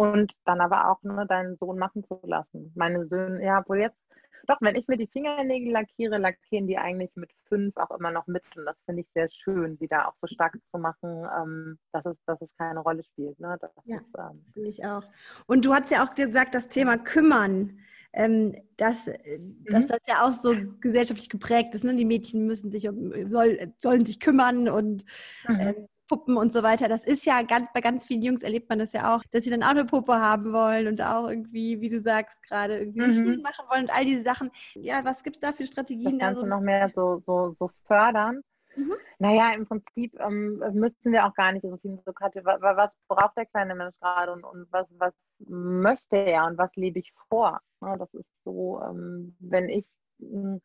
Und 0.00 0.32
dann 0.44 0.60
aber 0.60 0.90
auch 0.90 1.02
ne, 1.02 1.26
deinen 1.26 1.56
Sohn 1.56 1.78
machen 1.78 2.04
zu 2.04 2.18
lassen. 2.22 2.72
Meine 2.74 3.06
Söhne, 3.06 3.44
ja, 3.44 3.62
wohl 3.68 3.80
jetzt, 3.80 3.98
doch, 4.46 4.56
wenn 4.60 4.74
ich 4.74 4.88
mir 4.88 4.96
die 4.96 5.06
Fingernägel 5.06 5.72
lackiere, 5.72 6.16
lackieren 6.16 6.66
die 6.66 6.78
eigentlich 6.78 7.14
mit 7.14 7.30
fünf 7.48 7.76
auch 7.76 7.90
immer 7.90 8.10
noch 8.10 8.26
mit. 8.26 8.42
Und 8.56 8.64
das 8.64 8.76
finde 8.86 9.02
ich 9.02 9.08
sehr 9.12 9.28
schön, 9.28 9.76
sie 9.78 9.88
da 9.88 10.06
auch 10.06 10.14
so 10.16 10.26
stark 10.26 10.56
zu 10.66 10.78
machen, 10.78 11.26
ähm, 11.38 11.78
dass, 11.92 12.06
es, 12.06 12.16
dass 12.24 12.40
es 12.40 12.48
keine 12.56 12.80
Rolle 12.80 13.04
spielt. 13.04 13.38
Ne? 13.38 13.58
Das 13.60 13.70
ja, 13.84 13.98
ähm, 14.18 14.42
finde 14.52 14.70
ich 14.70 14.84
auch. 14.86 15.02
Und 15.46 15.64
du 15.64 15.74
hast 15.74 15.90
ja 15.90 16.02
auch 16.02 16.14
gesagt, 16.14 16.54
das 16.54 16.68
Thema 16.68 16.96
Kümmern 16.96 17.78
ähm, 18.12 18.54
dass, 18.76 19.06
äh, 19.06 19.38
mhm. 19.38 19.64
dass 19.66 19.86
das 19.86 20.00
ja 20.08 20.24
auch 20.24 20.32
so 20.32 20.54
gesellschaftlich 20.80 21.28
geprägt 21.28 21.74
ist. 21.74 21.84
Ne? 21.84 21.94
Die 21.94 22.04
Mädchen 22.04 22.46
müssen 22.46 22.70
sich 22.70 22.88
soll, 23.28 23.72
sollen 23.76 24.04
sich 24.04 24.18
kümmern 24.18 24.68
und 24.68 25.04
mhm. 25.46 25.88
Puppen 26.10 26.36
und 26.36 26.52
so 26.52 26.64
weiter. 26.64 26.88
Das 26.88 27.04
ist 27.04 27.24
ja 27.24 27.42
ganz, 27.42 27.72
bei 27.72 27.80
ganz 27.80 28.04
vielen 28.04 28.22
Jungs 28.22 28.42
erlebt 28.42 28.68
man 28.68 28.80
das 28.80 28.92
ja 28.92 29.14
auch, 29.14 29.22
dass 29.30 29.44
sie 29.44 29.50
dann 29.50 29.62
auch 29.62 29.68
eine 29.68 29.84
Puppe 29.84 30.14
haben 30.14 30.52
wollen 30.52 30.88
und 30.88 31.00
auch 31.00 31.28
irgendwie, 31.28 31.80
wie 31.80 31.88
du 31.88 32.00
sagst, 32.00 32.42
gerade 32.42 32.78
irgendwie 32.78 33.00
mhm. 33.00 33.42
machen 33.42 33.64
wollen 33.70 33.82
und 33.82 33.94
all 33.94 34.04
diese 34.04 34.22
Sachen. 34.22 34.50
Ja, 34.74 35.04
was 35.04 35.22
gibt 35.22 35.36
es 35.36 35.40
da 35.40 35.52
für 35.52 35.64
Strategien? 35.64 36.18
Das 36.18 36.28
kannst 36.28 36.36
da 36.38 36.40
so? 36.40 36.46
du 36.46 36.50
noch 36.50 36.60
mehr 36.60 36.90
so, 36.96 37.22
so, 37.24 37.54
so 37.60 37.70
fördern. 37.86 38.42
Mhm. 38.74 38.94
Naja, 39.20 39.52
im 39.54 39.66
Prinzip 39.66 40.18
ähm, 40.18 40.60
müssten 40.72 41.12
wir 41.12 41.26
auch 41.26 41.34
gar 41.34 41.52
nicht 41.52 41.62
so 41.62 41.76
viel 41.76 41.96
so 42.04 42.12
was 42.12 42.90
braucht 43.06 43.36
der 43.36 43.46
kleine 43.46 43.76
Mensch 43.76 43.94
gerade 44.00 44.32
und, 44.32 44.42
und 44.42 44.66
was, 44.72 44.88
was 44.98 45.14
möchte 45.38 46.16
er 46.16 46.46
und 46.46 46.58
was 46.58 46.74
lebe 46.74 46.98
ich 46.98 47.12
vor? 47.28 47.60
Ja, 47.82 47.96
das 47.96 48.12
ist 48.14 48.28
so, 48.44 48.82
ähm, 48.82 49.36
wenn 49.38 49.68
ich 49.68 49.86
hm, 50.18 50.60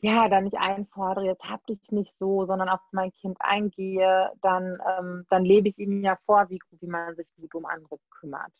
ja, 0.00 0.28
da 0.28 0.40
nicht 0.40 0.56
einfordere, 0.58 1.26
jetzt 1.26 1.44
hab 1.44 1.64
dich 1.66 1.80
nicht 1.90 2.14
so, 2.18 2.46
sondern 2.46 2.68
auf 2.68 2.80
mein 2.92 3.12
Kind 3.12 3.36
eingehe, 3.40 4.30
dann, 4.42 4.78
ähm, 4.98 5.26
dann 5.30 5.44
lebe 5.44 5.68
ich 5.68 5.78
ihm 5.78 6.02
ja 6.02 6.18
vor, 6.26 6.48
wie, 6.50 6.60
wie 6.80 6.86
man 6.86 7.16
sich 7.16 7.26
gut 7.40 7.54
um 7.54 7.64
andere 7.64 7.98
kümmert. 8.10 8.52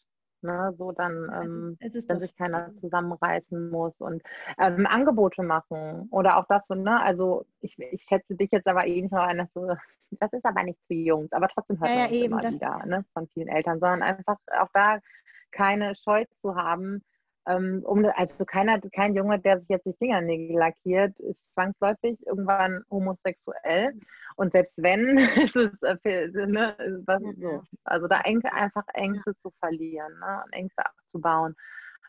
Ne, 0.44 0.74
so 0.76 0.92
dann, 0.92 1.30
ähm, 1.32 1.76
es 1.80 1.94
ist, 1.94 2.02
es 2.02 2.06
dass 2.06 2.20
sich 2.20 2.36
keiner 2.36 2.70
zusammenreißen 2.76 3.70
muss 3.70 3.98
und 3.98 4.22
ähm, 4.58 4.86
Angebote 4.86 5.42
machen 5.42 6.06
oder 6.10 6.36
auch 6.36 6.44
das, 6.46 6.62
ne, 6.68 7.02
also 7.02 7.46
ich, 7.60 7.78
ich 7.78 8.02
schätze 8.02 8.34
dich 8.34 8.50
jetzt 8.50 8.66
aber 8.66 8.86
eh 8.86 9.00
nicht 9.00 9.10
mal 9.10 9.26
ein, 9.26 9.38
dass 9.38 9.50
du, 9.54 9.74
das 10.10 10.32
ist 10.34 10.44
aber 10.44 10.62
nicht 10.62 10.78
für 10.86 10.92
Jungs, 10.92 11.32
aber 11.32 11.48
trotzdem 11.48 11.80
hört 11.80 11.88
ja, 11.88 11.96
man 11.96 12.12
ja, 12.12 12.12
eben, 12.12 12.38
immer 12.38 12.52
wieder 12.52 12.84
ne, 12.84 13.06
von 13.14 13.26
vielen 13.28 13.48
Eltern, 13.48 13.80
sondern 13.80 14.02
einfach 14.02 14.36
auch 14.60 14.68
da 14.74 14.98
keine 15.50 15.94
Scheu 15.94 16.26
zu 16.42 16.54
haben, 16.56 17.02
um, 17.46 18.06
also 18.16 18.44
keiner, 18.44 18.80
kein 18.92 19.14
Junge, 19.14 19.38
der 19.38 19.60
sich 19.60 19.68
jetzt 19.68 19.86
die 19.86 19.94
Fingernägel 19.98 20.56
lackiert, 20.56 21.18
ist 21.20 21.38
zwangsläufig 21.52 22.18
irgendwann 22.26 22.82
homosexuell. 22.90 23.92
Und 24.36 24.52
selbst 24.52 24.82
wenn, 24.82 25.18
ist 25.44 25.56
es 25.56 25.72
äh, 26.04 26.28
ne, 26.46 26.76
was, 27.04 27.22
so. 27.40 27.62
also 27.84 28.08
da 28.08 28.16
einfach 28.52 28.84
Ängste 28.94 29.34
zu 29.42 29.50
verlieren 29.60 30.18
ne, 30.20 30.42
und 30.44 30.52
Ängste 30.52 30.84
abzubauen. 30.86 31.54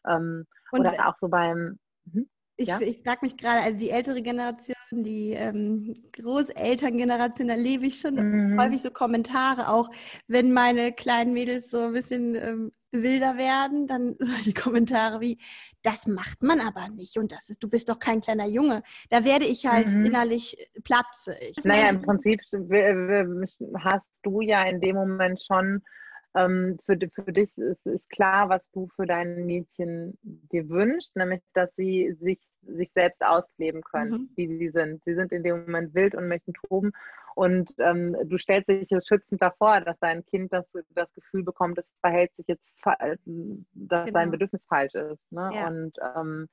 Ähm, 0.07 0.45
oder 0.71 1.07
auch 1.07 1.17
so 1.17 1.27
beim. 1.27 1.79
Hm? 2.11 2.29
Ich, 2.57 2.69
ja? 2.69 2.79
ich 2.79 3.01
frage 3.03 3.19
mich 3.21 3.37
gerade, 3.37 3.61
also 3.61 3.77
die 3.77 3.89
ältere 3.89 4.21
Generation, 4.21 4.74
die 4.91 5.31
ähm, 5.31 5.93
Großelterngeneration, 6.13 7.47
da 7.47 7.55
lebe 7.55 7.85
ich 7.85 7.99
schon 7.99 8.15
mhm. 8.15 8.59
häufig 8.59 8.81
so 8.81 8.91
Kommentare, 8.91 9.73
auch 9.73 9.89
wenn 10.27 10.53
meine 10.53 10.91
kleinen 10.91 11.33
Mädels 11.33 11.69
so 11.69 11.87
ein 11.87 11.93
bisschen 11.93 12.35
ähm, 12.35 12.71
wilder 12.91 13.37
werden, 13.37 13.87
dann 13.87 14.15
so 14.19 14.33
die 14.45 14.53
Kommentare 14.53 15.21
wie, 15.21 15.37
das 15.83 16.07
macht 16.07 16.43
man 16.43 16.59
aber 16.59 16.89
nicht 16.89 17.17
und 17.17 17.31
das 17.31 17.49
ist, 17.49 17.63
du 17.63 17.69
bist 17.69 17.89
doch 17.89 17.99
kein 17.99 18.21
kleiner 18.21 18.47
Junge. 18.47 18.83
Da 19.09 19.25
werde 19.25 19.45
ich 19.45 19.65
halt 19.65 19.89
mhm. 19.89 20.05
innerlich 20.05 20.57
platzig. 20.83 21.55
Naja, 21.63 21.89
im 21.89 22.01
Prinzip 22.01 22.41
hast 23.79 24.09
du 24.23 24.41
ja 24.41 24.63
in 24.63 24.81
dem 24.81 24.95
Moment 24.95 25.41
schon 25.45 25.81
ähm, 26.35 26.77
für, 26.85 26.97
für 27.13 27.31
dich 27.31 27.57
ist, 27.57 27.85
ist 27.85 28.09
klar, 28.09 28.49
was 28.49 28.61
du 28.71 28.87
für 28.95 29.05
dein 29.05 29.45
Mädchen 29.45 30.17
dir 30.23 30.67
wünschst, 30.69 31.15
nämlich 31.15 31.41
dass 31.53 31.73
sie 31.75 32.15
sich, 32.19 32.39
sich 32.61 32.91
selbst 32.93 33.23
ausleben 33.23 33.81
können, 33.81 34.11
mhm. 34.11 34.29
wie 34.35 34.47
sie 34.47 34.69
sind. 34.69 35.03
Sie 35.05 35.15
sind 35.15 35.31
in 35.31 35.43
dem 35.43 35.65
Moment 35.65 35.93
wild 35.95 36.13
und 36.15 36.27
möchten 36.27 36.53
toben. 36.53 36.91
Und 37.35 37.73
ähm, 37.79 38.15
du 38.25 38.37
stellst 38.37 38.69
dich 38.69 38.87
schützend 39.05 39.41
davor, 39.41 39.81
dass 39.81 39.99
dein 39.99 40.25
Kind 40.25 40.53
das, 40.53 40.65
das 40.91 41.11
Gefühl 41.13 41.43
bekommt, 41.43 41.77
es 41.77 41.91
verhält 41.99 42.33
sich 42.35 42.47
jetzt, 42.47 42.69
dass 42.85 43.19
genau. 43.25 44.05
dein 44.11 44.31
Bedürfnis 44.31 44.65
falsch 44.65 44.95
ist. 44.95 45.31
Ne? 45.31 45.49
Ja. 45.53 45.67
Und 45.67 45.97
ähm, 46.15 46.47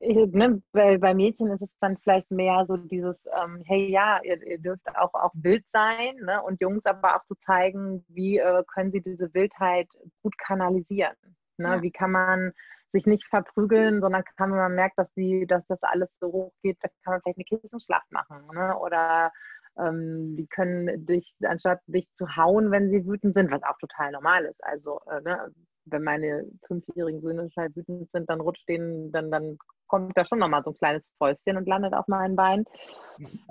ne, 0.00 0.62
bei, 0.72 0.98
bei, 0.98 1.14
Mädchen 1.14 1.50
ist 1.50 1.62
es 1.62 1.68
dann 1.80 1.96
vielleicht 1.98 2.30
mehr 2.30 2.64
so 2.68 2.76
dieses, 2.76 3.16
ähm, 3.42 3.62
hey 3.66 3.90
ja, 3.90 4.20
ihr, 4.22 4.42
ihr, 4.46 4.58
dürft 4.58 4.86
auch, 4.96 5.14
auch 5.14 5.32
wild 5.34 5.64
sein 5.72 6.16
ne? 6.16 6.42
und 6.42 6.60
Jungs 6.60 6.84
aber 6.84 7.16
auch 7.16 7.24
zu 7.26 7.34
zeigen, 7.46 8.04
wie 8.08 8.38
äh, 8.38 8.62
können 8.72 8.92
sie 8.92 9.00
diese 9.00 9.32
Wildheit 9.34 9.88
gut 10.22 10.36
kanalisieren. 10.38 11.14
Ne? 11.56 11.68
Ja. 11.68 11.82
Wie 11.82 11.90
kann 11.90 12.10
man 12.10 12.52
sich 12.92 13.06
nicht 13.06 13.26
verprügeln, 13.26 14.00
sondern 14.00 14.22
kann 14.36 14.50
man 14.50 14.74
merkt, 14.74 14.98
dass, 14.98 15.12
die, 15.14 15.46
dass 15.46 15.66
das 15.66 15.82
alles 15.82 16.08
so 16.20 16.32
hoch 16.32 16.52
geht, 16.62 16.78
da 16.80 16.88
kann 17.02 17.14
man 17.14 17.20
vielleicht 17.22 17.38
eine 17.38 17.60
Kissenschlacht 17.60 18.10
machen 18.12 18.46
ne? 18.52 18.76
oder 18.78 19.32
ähm, 19.78 20.36
die 20.36 20.46
können 20.46 21.04
dich, 21.06 21.34
anstatt 21.42 21.80
dich 21.86 22.08
zu 22.12 22.36
hauen, 22.36 22.70
wenn 22.70 22.90
sie 22.90 23.06
wütend 23.06 23.34
sind, 23.34 23.50
was 23.50 23.62
auch 23.62 23.78
total 23.78 24.12
normal 24.12 24.44
ist. 24.44 24.62
Also, 24.62 25.00
äh, 25.10 25.20
ne, 25.22 25.52
wenn 25.86 26.02
meine 26.02 26.46
fünfjährigen 26.66 27.20
Söhne 27.20 27.50
halt 27.56 27.76
wütend 27.76 28.10
sind, 28.12 28.30
dann 28.30 28.40
rutscht 28.40 28.68
denen, 28.68 29.12
dann, 29.12 29.30
dann 29.30 29.58
kommt 29.94 30.16
da 30.16 30.24
schon 30.24 30.40
nochmal 30.40 30.64
so 30.64 30.70
ein 30.70 30.76
kleines 30.76 31.08
Fäustchen 31.18 31.56
und 31.56 31.68
landet 31.68 31.94
auf 31.94 32.08
meinen 32.08 32.36
Beinen. 32.36 32.64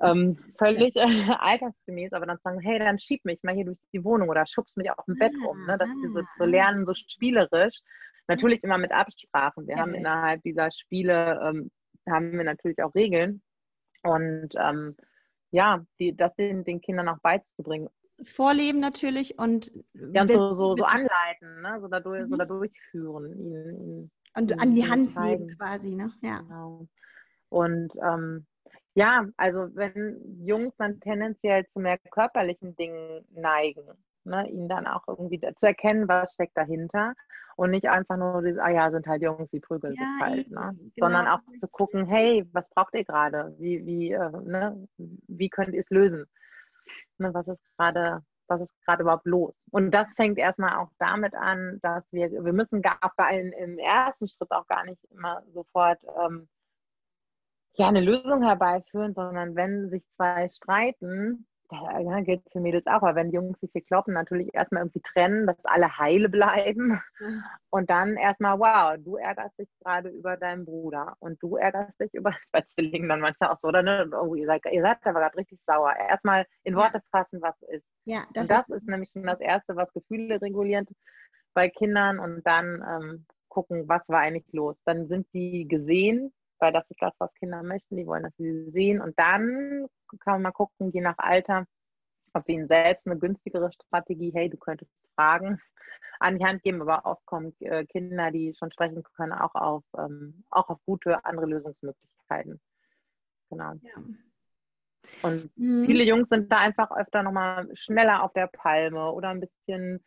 Ähm, 0.01 0.37
völlig 0.57 0.93
äh, 0.97 1.05
altersgemäß, 1.39 2.11
aber 2.11 2.25
dann 2.25 2.37
sagen, 2.43 2.59
hey, 2.59 2.79
dann 2.79 2.97
schieb 2.97 3.23
mich 3.23 3.41
mal 3.43 3.55
hier 3.55 3.63
durch 3.63 3.77
die 3.93 4.03
Wohnung 4.03 4.27
oder 4.27 4.45
schubst 4.45 4.75
mich 4.75 4.91
auf 4.91 5.05
dem 5.05 5.15
Bett 5.15 5.31
rum. 5.41 5.65
Ne? 5.65 5.77
Dass 5.77 5.87
sie 5.87 6.09
so, 6.09 6.19
so 6.37 6.43
lernen, 6.43 6.85
so 6.85 6.93
spielerisch. 6.93 7.79
Natürlich 8.27 8.61
immer 8.61 8.77
mit 8.77 8.91
Absprachen. 8.91 9.65
Wir 9.65 9.77
haben 9.77 9.93
innerhalb 9.93 10.43
dieser 10.43 10.69
Spiele, 10.69 11.39
ähm, 11.45 11.71
haben 12.09 12.33
wir 12.33 12.43
natürlich 12.43 12.83
auch 12.83 12.93
Regeln. 12.93 13.41
Und 14.01 14.49
ähm, 14.57 14.97
ja, 15.51 15.85
die, 15.97 16.13
das 16.13 16.35
den, 16.35 16.65
den 16.65 16.81
Kindern 16.81 17.07
auch 17.07 17.19
beizubringen 17.21 17.87
vorleben 18.25 18.79
natürlich 18.79 19.39
und, 19.39 19.71
ja, 19.93 20.21
und 20.23 20.31
so, 20.31 20.55
so, 20.55 20.77
so 20.77 20.83
anleiten, 20.83 21.61
ne? 21.61 21.79
so, 21.81 21.87
dadurch, 21.87 22.25
mhm. 22.25 22.29
so 22.29 22.37
dadurch 22.37 22.71
führen. 22.91 24.11
Und 24.35 24.59
an 24.59 24.73
die 24.73 24.89
Hand 24.89 25.15
nehmen 25.15 25.55
quasi, 25.57 25.95
ne? 25.95 26.11
Ja. 26.21 26.39
Genau. 26.39 26.87
Und 27.49 27.93
ähm, 28.01 28.45
ja, 28.95 29.27
also 29.37 29.67
wenn 29.75 30.45
Jungs 30.45 30.75
dann 30.77 30.99
tendenziell 30.99 31.67
zu 31.67 31.79
mehr 31.79 31.97
körperlichen 32.11 32.75
Dingen 32.75 33.25
neigen, 33.31 33.83
ne, 34.23 34.49
ihnen 34.49 34.69
dann 34.69 34.87
auch 34.87 35.07
irgendwie 35.07 35.39
zu 35.39 35.65
erkennen, 35.65 36.07
was 36.07 36.33
steckt 36.33 36.57
dahinter 36.57 37.13
und 37.55 37.71
nicht 37.71 37.89
einfach 37.89 38.17
nur 38.17 38.41
dieses, 38.41 38.59
ah 38.59 38.69
ja, 38.69 38.91
sind 38.91 39.05
halt 39.07 39.21
Jungs, 39.21 39.49
die 39.51 39.59
prügeln 39.59 39.95
ja, 39.95 40.01
sich 40.01 40.21
halt, 40.21 40.51
ne? 40.51 40.77
Genau. 40.77 41.07
sondern 41.07 41.27
auch 41.27 41.39
zu 41.59 41.67
gucken, 41.67 42.05
hey, 42.05 42.47
was 42.53 42.69
braucht 42.69 42.93
ihr 42.95 43.03
gerade? 43.03 43.55
Wie, 43.59 43.85
wie, 43.85 44.11
äh, 44.11 44.31
ne? 44.43 44.87
wie 44.97 45.49
könnt 45.49 45.73
ihr 45.73 45.79
es 45.79 45.89
lösen? 45.89 46.25
Ne, 47.17 47.33
was 47.33 47.47
ist 47.47 47.63
gerade 47.77 48.23
was 48.47 48.61
ist 48.61 48.85
gerade 48.85 49.03
überhaupt 49.03 49.25
los? 49.25 49.55
Und 49.71 49.91
das 49.91 50.07
fängt 50.15 50.37
erstmal 50.37 50.75
auch 50.77 50.89
damit 50.99 51.33
an, 51.35 51.79
dass 51.81 52.03
wir, 52.11 52.31
wir 52.31 52.53
müssen 52.53 52.81
gar 52.81 52.99
in, 53.31 53.51
im 53.53 53.77
ersten 53.79 54.27
Schritt 54.27 54.51
auch 54.51 54.67
gar 54.67 54.85
nicht 54.85 55.03
immer 55.11 55.43
sofort 55.53 55.99
ähm, 56.19 56.47
ja, 57.75 57.87
eine 57.87 58.01
Lösung 58.01 58.43
herbeiführen, 58.43 59.13
sondern 59.13 59.55
wenn 59.55 59.89
sich 59.89 60.03
zwei 60.15 60.47
streiten, 60.49 61.47
ja, 61.73 62.19
gilt 62.21 62.43
für 62.51 62.59
Mädels 62.59 62.85
auch, 62.87 63.01
aber 63.01 63.15
wenn 63.15 63.31
Jungs 63.31 63.59
sich 63.59 63.71
hier 63.71 63.83
kloppen, 63.83 64.13
natürlich 64.13 64.53
erstmal 64.53 64.83
irgendwie 64.83 65.01
trennen, 65.01 65.47
dass 65.47 65.57
alle 65.63 65.97
heile 65.97 66.29
bleiben 66.29 67.01
und 67.69 67.89
dann 67.89 68.15
erstmal, 68.15 68.59
wow, 68.59 68.95
du 69.03 69.17
ärgerst 69.17 69.57
dich 69.59 69.69
gerade 69.81 70.09
über 70.09 70.37
deinen 70.37 70.65
Bruder 70.65 71.15
und 71.19 71.41
du 71.41 71.57
ärgerst 71.57 71.99
dich 71.99 72.13
über, 72.13 72.31
das 72.31 72.51
bei 72.51 72.61
Zwillingen 72.61 73.09
dann 73.09 73.21
manchmal 73.21 73.51
auch 73.51 73.59
so, 73.61 73.67
oder 73.67 73.83
ne? 73.83 74.09
Oh, 74.13 74.35
ihr 74.35 74.45
seid, 74.45 74.61
ihr 74.71 74.81
seid 74.81 74.97
aber 75.03 75.19
gerade 75.21 75.37
richtig 75.37 75.59
sauer. 75.65 75.93
Erstmal 75.95 76.45
in 76.63 76.75
Worte 76.75 77.01
fassen, 77.11 77.41
was 77.41 77.55
ist. 77.69 77.85
Ja, 78.05 78.25
das 78.33 78.43
und 78.43 78.51
das 78.51 78.69
ist, 78.69 78.75
ist 78.77 78.87
nämlich 78.87 79.09
schon 79.11 79.23
das 79.23 79.39
Erste, 79.39 79.75
was 79.75 79.91
Gefühle 79.93 80.41
reguliert 80.41 80.87
bei 81.53 81.69
Kindern 81.69 82.19
und 82.19 82.45
dann 82.45 82.83
ähm, 82.87 83.25
gucken, 83.47 83.87
was 83.87 84.01
war 84.07 84.19
eigentlich 84.19 84.51
los. 84.51 84.75
Dann 84.85 85.07
sind 85.07 85.27
die 85.33 85.67
gesehen, 85.67 86.33
weil 86.63 86.71
das 86.71 86.89
ist 86.89 87.01
das, 87.01 87.13
was 87.17 87.33
Kinder 87.33 87.61
möchten. 87.61 87.97
Die 87.97 88.07
wollen, 88.07 88.23
dass 88.23 88.35
sie 88.37 88.71
sehen. 88.71 89.01
Und 89.01 89.19
dann 89.19 89.85
kann 90.21 90.35
man 90.35 90.43
mal 90.43 90.51
gucken, 90.51 90.91
je 90.91 91.01
nach 91.01 91.17
Alter, 91.17 91.65
ob 92.33 92.47
wir 92.47 92.55
ihnen 92.55 92.69
selbst 92.69 93.05
eine 93.05 93.19
günstigere 93.19 93.69
Strategie, 93.73 94.31
hey, 94.33 94.49
du 94.49 94.55
könntest 94.55 94.89
fragen, 95.13 95.59
an 96.21 96.39
die 96.39 96.45
Hand 96.45 96.63
geben. 96.63 96.81
Aber 96.81 97.05
oft 97.05 97.25
kommen 97.25 97.53
äh, 97.59 97.85
Kinder, 97.85 98.31
die 98.31 98.55
schon 98.57 98.71
sprechen 98.71 99.03
können, 99.17 99.33
auch 99.33 99.53
auf, 99.55 99.83
ähm, 99.97 100.45
auch 100.51 100.69
auf 100.69 100.79
gute 100.85 101.23
andere 101.25 101.47
Lösungsmöglichkeiten. 101.47 102.61
Genau. 103.49 103.73
Ja. 103.81 104.03
Und 105.21 105.51
mhm. 105.57 105.85
viele 105.85 106.05
Jungs 106.05 106.29
sind 106.29 106.49
da 106.49 106.59
einfach 106.59 106.91
öfter 106.91 107.23
nochmal 107.23 107.69
schneller 107.75 108.23
auf 108.23 108.31
der 108.31 108.47
Palme 108.47 109.11
oder 109.11 109.29
ein 109.29 109.41
bisschen 109.41 110.01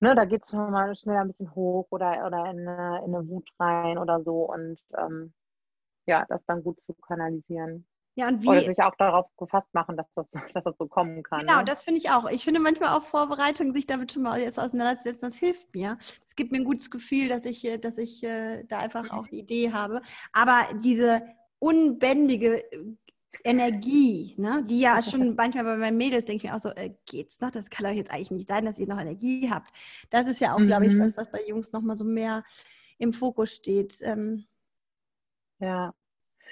ne, 0.00 0.14
da 0.14 0.24
geht 0.24 0.44
es 0.44 0.50
schon 0.50 0.70
mal 0.70 0.94
schneller 0.94 1.22
ein 1.22 1.28
bisschen 1.28 1.54
hoch 1.54 1.86
oder, 1.90 2.26
oder 2.26 2.50
in, 2.50 2.68
eine, 2.68 3.02
in 3.04 3.14
eine 3.14 3.28
Wut 3.28 3.48
rein 3.58 3.98
oder 3.98 4.22
so 4.22 4.52
und 4.52 4.78
ähm, 4.96 5.32
ja, 6.08 6.24
das 6.28 6.40
dann 6.46 6.62
gut 6.62 6.82
zu 6.82 6.94
kanalisieren. 6.94 7.86
Ja, 8.16 8.26
und 8.26 8.42
wie, 8.42 8.48
Oder 8.48 8.62
sich 8.62 8.82
auch 8.82 8.96
darauf 8.96 9.26
gefasst 9.36 9.72
machen, 9.74 9.96
dass 9.96 10.06
das, 10.16 10.26
dass 10.54 10.64
das 10.64 10.74
so 10.76 10.88
kommen 10.88 11.22
kann. 11.22 11.40
Genau, 11.40 11.58
ne? 11.58 11.64
das 11.64 11.84
finde 11.84 12.00
ich 12.00 12.10
auch. 12.10 12.28
Ich 12.30 12.42
finde 12.42 12.58
manchmal 12.58 12.98
auch 12.98 13.04
Vorbereitung, 13.04 13.72
sich 13.72 13.86
damit 13.86 14.12
schon 14.12 14.22
mal 14.22 14.40
jetzt 14.40 14.58
auseinanderzusetzen, 14.58 15.28
das 15.28 15.36
hilft 15.36 15.72
mir. 15.72 15.98
Es 16.26 16.34
gibt 16.34 16.50
mir 16.50 16.58
ein 16.58 16.64
gutes 16.64 16.90
Gefühl, 16.90 17.28
dass 17.28 17.44
ich, 17.44 17.62
dass 17.80 17.96
ich 17.96 18.24
äh, 18.24 18.64
da 18.64 18.80
einfach 18.80 19.08
auch 19.10 19.28
die 19.28 19.38
Idee 19.38 19.72
habe. 19.72 20.02
Aber 20.32 20.66
diese 20.82 21.22
unbändige 21.60 22.64
Energie, 23.44 24.34
ne? 24.36 24.64
die 24.64 24.80
ja 24.80 25.00
schon 25.02 25.36
manchmal 25.36 25.64
bei 25.64 25.76
meinen 25.76 25.96
Mädels 25.96 26.24
denke 26.24 26.44
ich 26.44 26.50
mir 26.50 26.56
auch 26.56 26.60
so, 26.60 26.70
äh, 26.70 26.94
geht's 27.06 27.40
noch? 27.40 27.52
Das 27.52 27.70
kann 27.70 27.86
doch 27.86 27.92
jetzt 27.92 28.10
eigentlich 28.10 28.32
nicht 28.32 28.48
sein, 28.48 28.64
dass 28.64 28.80
ihr 28.80 28.88
noch 28.88 29.00
Energie 29.00 29.48
habt. 29.48 29.70
Das 30.10 30.26
ist 30.26 30.40
ja 30.40 30.54
auch, 30.54 30.58
mhm. 30.58 30.66
glaube 30.66 30.86
ich, 30.86 30.98
was, 30.98 31.16
was 31.16 31.30
bei 31.30 31.44
Jungs 31.46 31.70
nochmal 31.70 31.96
so 31.96 32.04
mehr 32.04 32.42
im 32.98 33.12
Fokus 33.12 33.54
steht. 33.54 33.98
Ähm, 34.00 34.46
ja. 35.60 35.94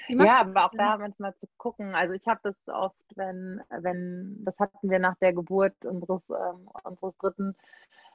Ja, 0.08 0.40
aber 0.40 0.66
auch 0.66 0.72
da 0.72 0.98
manchmal 0.98 1.34
zu 1.36 1.46
gucken. 1.56 1.94
Also 1.94 2.14
ich 2.14 2.26
habe 2.26 2.40
das 2.42 2.56
oft, 2.66 2.96
wenn, 3.16 3.60
wenn, 3.70 4.44
das 4.44 4.58
hatten 4.58 4.90
wir 4.90 4.98
nach 4.98 5.16
der 5.20 5.32
Geburt 5.32 5.74
unseres, 5.84 6.22
ähm, 6.30 6.68
unseres 6.84 7.16
dritten 7.18 7.56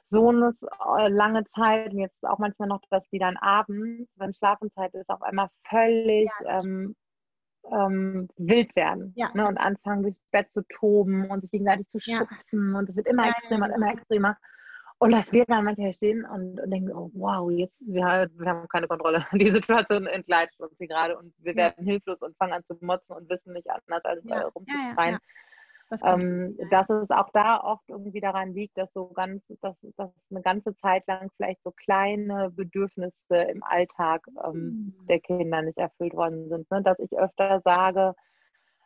Sohnes 0.08 0.54
äh, 0.62 1.08
lange 1.08 1.44
Zeit 1.54 1.92
und 1.92 1.98
jetzt 1.98 2.24
auch 2.24 2.38
manchmal 2.38 2.68
noch, 2.68 2.82
dass 2.90 3.08
die 3.10 3.18
dann 3.18 3.36
abends, 3.36 4.10
wenn 4.16 4.34
Schlafenszeit 4.34 4.94
ist, 4.94 5.08
auf 5.08 5.22
einmal 5.22 5.48
völlig 5.68 6.30
ja, 6.44 6.60
ähm, 6.60 6.94
ähm, 7.70 8.28
wild 8.36 8.74
werden 8.76 9.12
ja. 9.16 9.30
ne, 9.34 9.46
und 9.46 9.56
anfangen, 9.58 10.02
durchs 10.02 10.20
Bett 10.30 10.50
zu 10.50 10.62
toben 10.68 11.30
und 11.30 11.42
sich 11.42 11.50
gegenseitig 11.50 11.88
zu 11.88 12.00
schubsen 12.00 12.72
ja. 12.72 12.78
und 12.78 12.88
es 12.88 12.96
wird 12.96 13.06
immer 13.06 13.24
extremer 13.24 13.66
und 13.66 13.72
immer 13.72 13.92
extremer. 13.92 14.36
Und 15.02 15.12
das 15.12 15.32
wird 15.32 15.50
dann 15.50 15.64
manchmal 15.64 15.92
stehen 15.92 16.24
und, 16.24 16.60
und 16.60 16.70
denken, 16.70 16.92
oh, 16.92 17.10
wow, 17.14 17.50
jetzt, 17.50 17.74
wir, 17.80 18.30
wir, 18.36 18.46
haben 18.46 18.68
keine 18.68 18.86
Kontrolle. 18.86 19.26
Die 19.32 19.50
Situation 19.50 20.06
entgleitet 20.06 20.60
uns 20.60 20.78
hier 20.78 20.86
gerade 20.86 21.18
und 21.18 21.34
wir 21.38 21.56
werden 21.56 21.84
hilflos 21.84 22.20
und 22.20 22.36
fangen 22.36 22.52
an 22.52 22.62
zu 22.68 22.76
motzen 22.80 23.16
und 23.16 23.28
wissen 23.28 23.52
nicht 23.52 23.68
anders, 23.68 24.04
als 24.04 24.22
ja. 24.22 24.42
rumzuschreien. 24.42 25.18
Das 25.90 26.02
ähm, 26.04 26.56
dass 26.70 26.88
es 26.88 27.10
auch 27.10 27.30
da 27.32 27.60
oft 27.60 27.82
irgendwie 27.88 28.20
daran 28.20 28.54
liegt, 28.54 28.78
dass 28.78 28.92
so 28.92 29.08
ganz, 29.08 29.42
dass, 29.60 29.74
dass 29.96 30.10
eine 30.30 30.40
ganze 30.40 30.76
Zeit 30.76 31.04
lang 31.08 31.30
vielleicht 31.36 31.60
so 31.64 31.72
kleine 31.72 32.50
Bedürfnisse 32.50 33.12
im 33.50 33.64
Alltag 33.64 34.24
ähm, 34.44 34.94
mhm. 35.00 35.06
der 35.08 35.18
Kinder 35.18 35.62
nicht 35.62 35.78
erfüllt 35.78 36.14
worden 36.14 36.48
sind. 36.48 36.70
Ne? 36.70 36.80
Dass 36.82 37.00
ich 37.00 37.18
öfter 37.18 37.60
sage, 37.64 38.14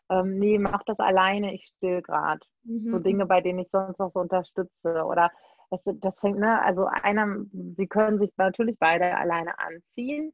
ähm, 0.09 0.39
nee, 0.39 0.59
mach 0.59 0.83
das 0.85 0.99
alleine, 0.99 1.55
ich 1.55 1.67
still 1.77 2.01
gerade. 2.01 2.41
Mhm. 2.65 2.91
So 2.91 2.99
Dinge, 3.01 3.27
bei 3.27 3.43
denen 3.43 3.59
ich 3.59 3.69
sonst 3.71 3.99
noch 3.99 4.13
so 4.15 4.21
unterstütze. 4.21 5.05
Oder 5.05 5.31
das, 5.71 5.81
das 5.85 6.19
fängt, 6.21 6.39
ne, 6.39 6.63
also 6.63 6.87
einer, 6.87 7.45
sie 7.77 7.87
können 7.87 8.19
sich 8.19 8.31
natürlich 8.37 8.77
beide 8.79 9.17
alleine 9.17 9.59
anziehen. 9.59 10.33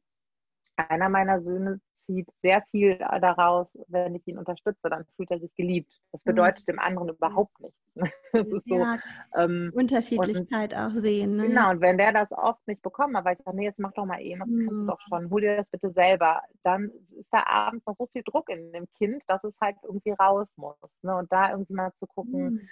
Einer 0.75 1.09
meiner 1.09 1.41
Söhne 1.41 1.79
zieht 2.05 2.27
sehr 2.41 2.63
viel 2.71 2.97
daraus, 2.97 3.77
wenn 3.87 4.15
ich 4.15 4.27
ihn 4.27 4.37
unterstütze, 4.37 4.89
dann 4.89 5.05
fühlt 5.15 5.31
er 5.31 5.39
sich 5.39 5.53
geliebt. 5.55 5.91
Das 6.11 6.23
mhm. 6.25 6.31
bedeutet 6.31 6.67
mhm. 6.67 6.73
dem 6.73 6.79
anderen 6.79 7.09
überhaupt 7.09 7.59
nichts. 7.59 7.77
Das 8.33 8.47
ist 8.47 8.63
so, 8.67 8.79
ja, 8.79 8.97
ähm, 9.35 9.71
Unterschiedlichkeit 9.75 10.73
und, 10.73 10.79
auch 10.79 10.89
sehen. 10.89 11.35
Ne? 11.35 11.49
Genau, 11.49 11.69
und 11.69 11.81
wenn 11.81 11.99
der 11.99 12.11
das 12.11 12.31
oft 12.31 12.67
nicht 12.67 12.81
bekommt, 12.81 13.15
aber 13.15 13.33
ich 13.33 13.37
sage, 13.45 13.55
nee, 13.55 13.65
jetzt 13.65 13.77
mach 13.77 13.93
doch 13.93 14.05
mal 14.05 14.21
eben, 14.21 14.39
das 14.39 14.49
mhm. 14.49 14.67
kannst 14.67 14.81
du 14.81 14.87
doch 14.87 14.99
schon, 15.07 15.29
hol 15.29 15.41
dir 15.41 15.57
das 15.57 15.67
bitte 15.67 15.91
selber, 15.91 16.41
dann 16.63 16.89
ist 17.11 17.31
da 17.31 17.43
abends 17.45 17.85
noch 17.85 17.95
so 17.95 18.07
viel 18.11 18.23
Druck 18.23 18.49
in 18.49 18.71
dem 18.71 18.87
Kind, 18.97 19.21
dass 19.27 19.43
es 19.43 19.53
halt 19.61 19.75
irgendwie 19.83 20.11
raus 20.11 20.47
muss. 20.55 20.75
Ne? 21.03 21.15
Und 21.15 21.31
da 21.31 21.51
irgendwie 21.51 21.73
mal 21.73 21.91
zu 21.99 22.07
gucken, 22.07 22.45
mhm. 22.45 22.69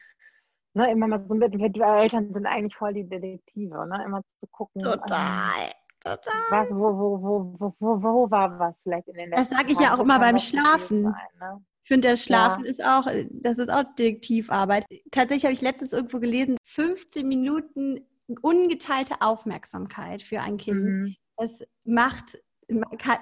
Ne, 0.74 0.91
immer 0.91 1.07
mal 1.07 1.26
so 1.28 1.36
mit, 1.36 1.53
Eltern 1.53 2.32
sind 2.34 2.45
eigentlich 2.45 2.76
voll 2.76 2.93
die 2.93 3.03
Detektive, 3.03 3.86
ne? 3.88 4.03
Immer 4.05 4.22
zu 4.39 4.47
gucken. 4.47 4.82
Total. 4.82 5.72
Total. 6.03 6.34
Was, 6.49 6.69
wo, 6.72 6.97
wo, 6.97 7.22
wo, 7.22 7.55
wo, 7.59 7.76
wo, 7.80 8.03
wo 8.03 8.32
war 8.32 8.57
was 8.57 8.76
vielleicht 8.82 9.07
in 9.09 9.15
den 9.15 9.30
letzten 9.30 9.49
Das 9.49 9.59
sage 9.59 9.74
ich 9.74 9.80
ja 9.80 9.93
auch 9.93 9.99
immer 9.99 10.17
beim 10.19 10.39
Schlafen. 10.39 11.03
Sein, 11.03 11.13
ne? 11.39 11.63
Ich 11.84 11.88
finde, 11.89 12.09
das 12.09 12.24
Schlafen 12.24 12.63
ja. 12.63 12.72
ist 12.72 12.84
auch, 12.84 13.07
das 13.30 13.57
ist 13.57 13.69
auch 13.69 13.84
Detektivarbeit. 13.95 14.86
Tatsächlich 15.11 15.43
habe 15.43 15.53
ich 15.53 15.61
letztens 15.61 15.93
irgendwo 15.93 16.19
gelesen, 16.19 16.57
15 16.63 17.28
Minuten 17.28 18.07
ungeteilte 18.41 19.15
Aufmerksamkeit 19.19 20.22
für 20.22 20.39
ein 20.39 20.57
Kind. 20.57 20.84
Mhm. 20.84 21.15
Das 21.38 21.63
macht 21.84 22.38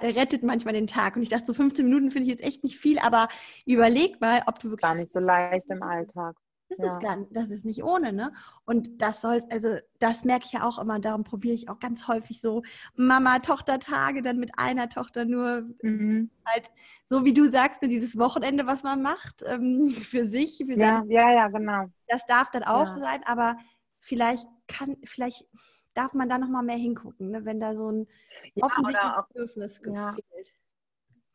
rettet 0.02 0.42
manchmal 0.42 0.74
den 0.74 0.86
Tag. 0.86 1.16
Und 1.16 1.22
ich 1.22 1.28
dachte, 1.28 1.46
so 1.46 1.54
15 1.54 1.84
Minuten 1.84 2.10
finde 2.10 2.26
ich 2.26 2.30
jetzt 2.30 2.44
echt 2.44 2.64
nicht 2.64 2.78
viel, 2.78 2.98
aber 2.98 3.28
überleg 3.66 4.20
mal, 4.20 4.42
ob 4.46 4.60
du 4.60 4.70
wirklich. 4.70 4.82
Gar 4.82 4.94
nicht 4.94 5.12
so 5.12 5.18
leicht 5.18 5.66
im 5.68 5.82
Alltag. 5.82 6.36
Das, 6.70 6.78
ja. 6.78 6.92
ist 6.92 7.02
gar, 7.02 7.16
das 7.30 7.50
ist 7.50 7.64
nicht 7.64 7.82
ohne, 7.82 8.12
ne? 8.12 8.32
Und 8.64 9.02
das 9.02 9.20
soll, 9.20 9.42
also 9.50 9.76
das 9.98 10.24
merke 10.24 10.44
ich 10.46 10.52
ja 10.52 10.62
auch 10.62 10.78
immer, 10.78 11.00
darum 11.00 11.24
probiere 11.24 11.54
ich 11.56 11.68
auch 11.68 11.80
ganz 11.80 12.06
häufig 12.06 12.40
so 12.40 12.62
Mama-Tochter-Tage 12.94 14.22
dann 14.22 14.38
mit 14.38 14.52
einer 14.56 14.88
Tochter 14.88 15.24
nur 15.24 15.68
mhm. 15.82 16.30
halt, 16.46 16.70
so 17.08 17.24
wie 17.24 17.34
du 17.34 17.50
sagst, 17.50 17.82
ne, 17.82 17.88
dieses 17.88 18.16
Wochenende, 18.16 18.68
was 18.68 18.84
man 18.84 19.02
macht, 19.02 19.42
ähm, 19.46 19.90
für 19.90 20.28
sich. 20.28 20.58
Für 20.58 20.78
ja, 20.78 21.00
sein, 21.00 21.10
ja, 21.10 21.32
ja, 21.32 21.48
genau. 21.48 21.86
Das 22.06 22.24
darf 22.26 22.52
dann 22.52 22.62
auch 22.62 22.96
ja. 22.96 22.98
sein, 22.98 23.22
aber 23.24 23.56
vielleicht 23.98 24.46
kann, 24.68 24.96
vielleicht 25.02 25.48
darf 25.94 26.12
man 26.14 26.28
da 26.28 26.38
nochmal 26.38 26.62
mehr 26.62 26.76
hingucken, 26.76 27.30
ne? 27.30 27.44
wenn 27.44 27.58
da 27.58 27.74
so 27.74 27.90
ein 27.90 28.06
ja, 28.54 28.64
offensichtliches 28.64 29.26
Bedürfnis 29.28 29.78
fehlt. 29.78 30.54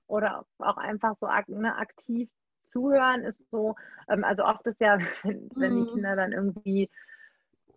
Oder 0.07 0.45
auch 0.59 0.77
einfach 0.77 1.15
so 1.19 1.27
ne, 1.47 1.75
aktiv 1.75 2.29
Zuhören 2.65 3.23
ist 3.23 3.49
so, 3.51 3.75
ähm, 4.09 4.23
also 4.23 4.43
oft 4.43 4.65
ist 4.65 4.79
ja, 4.79 4.97
wenn, 5.23 5.49
wenn 5.55 5.75
die 5.75 5.81
mhm. 5.81 5.93
Kinder 5.93 6.15
dann 6.15 6.31
irgendwie, 6.31 6.89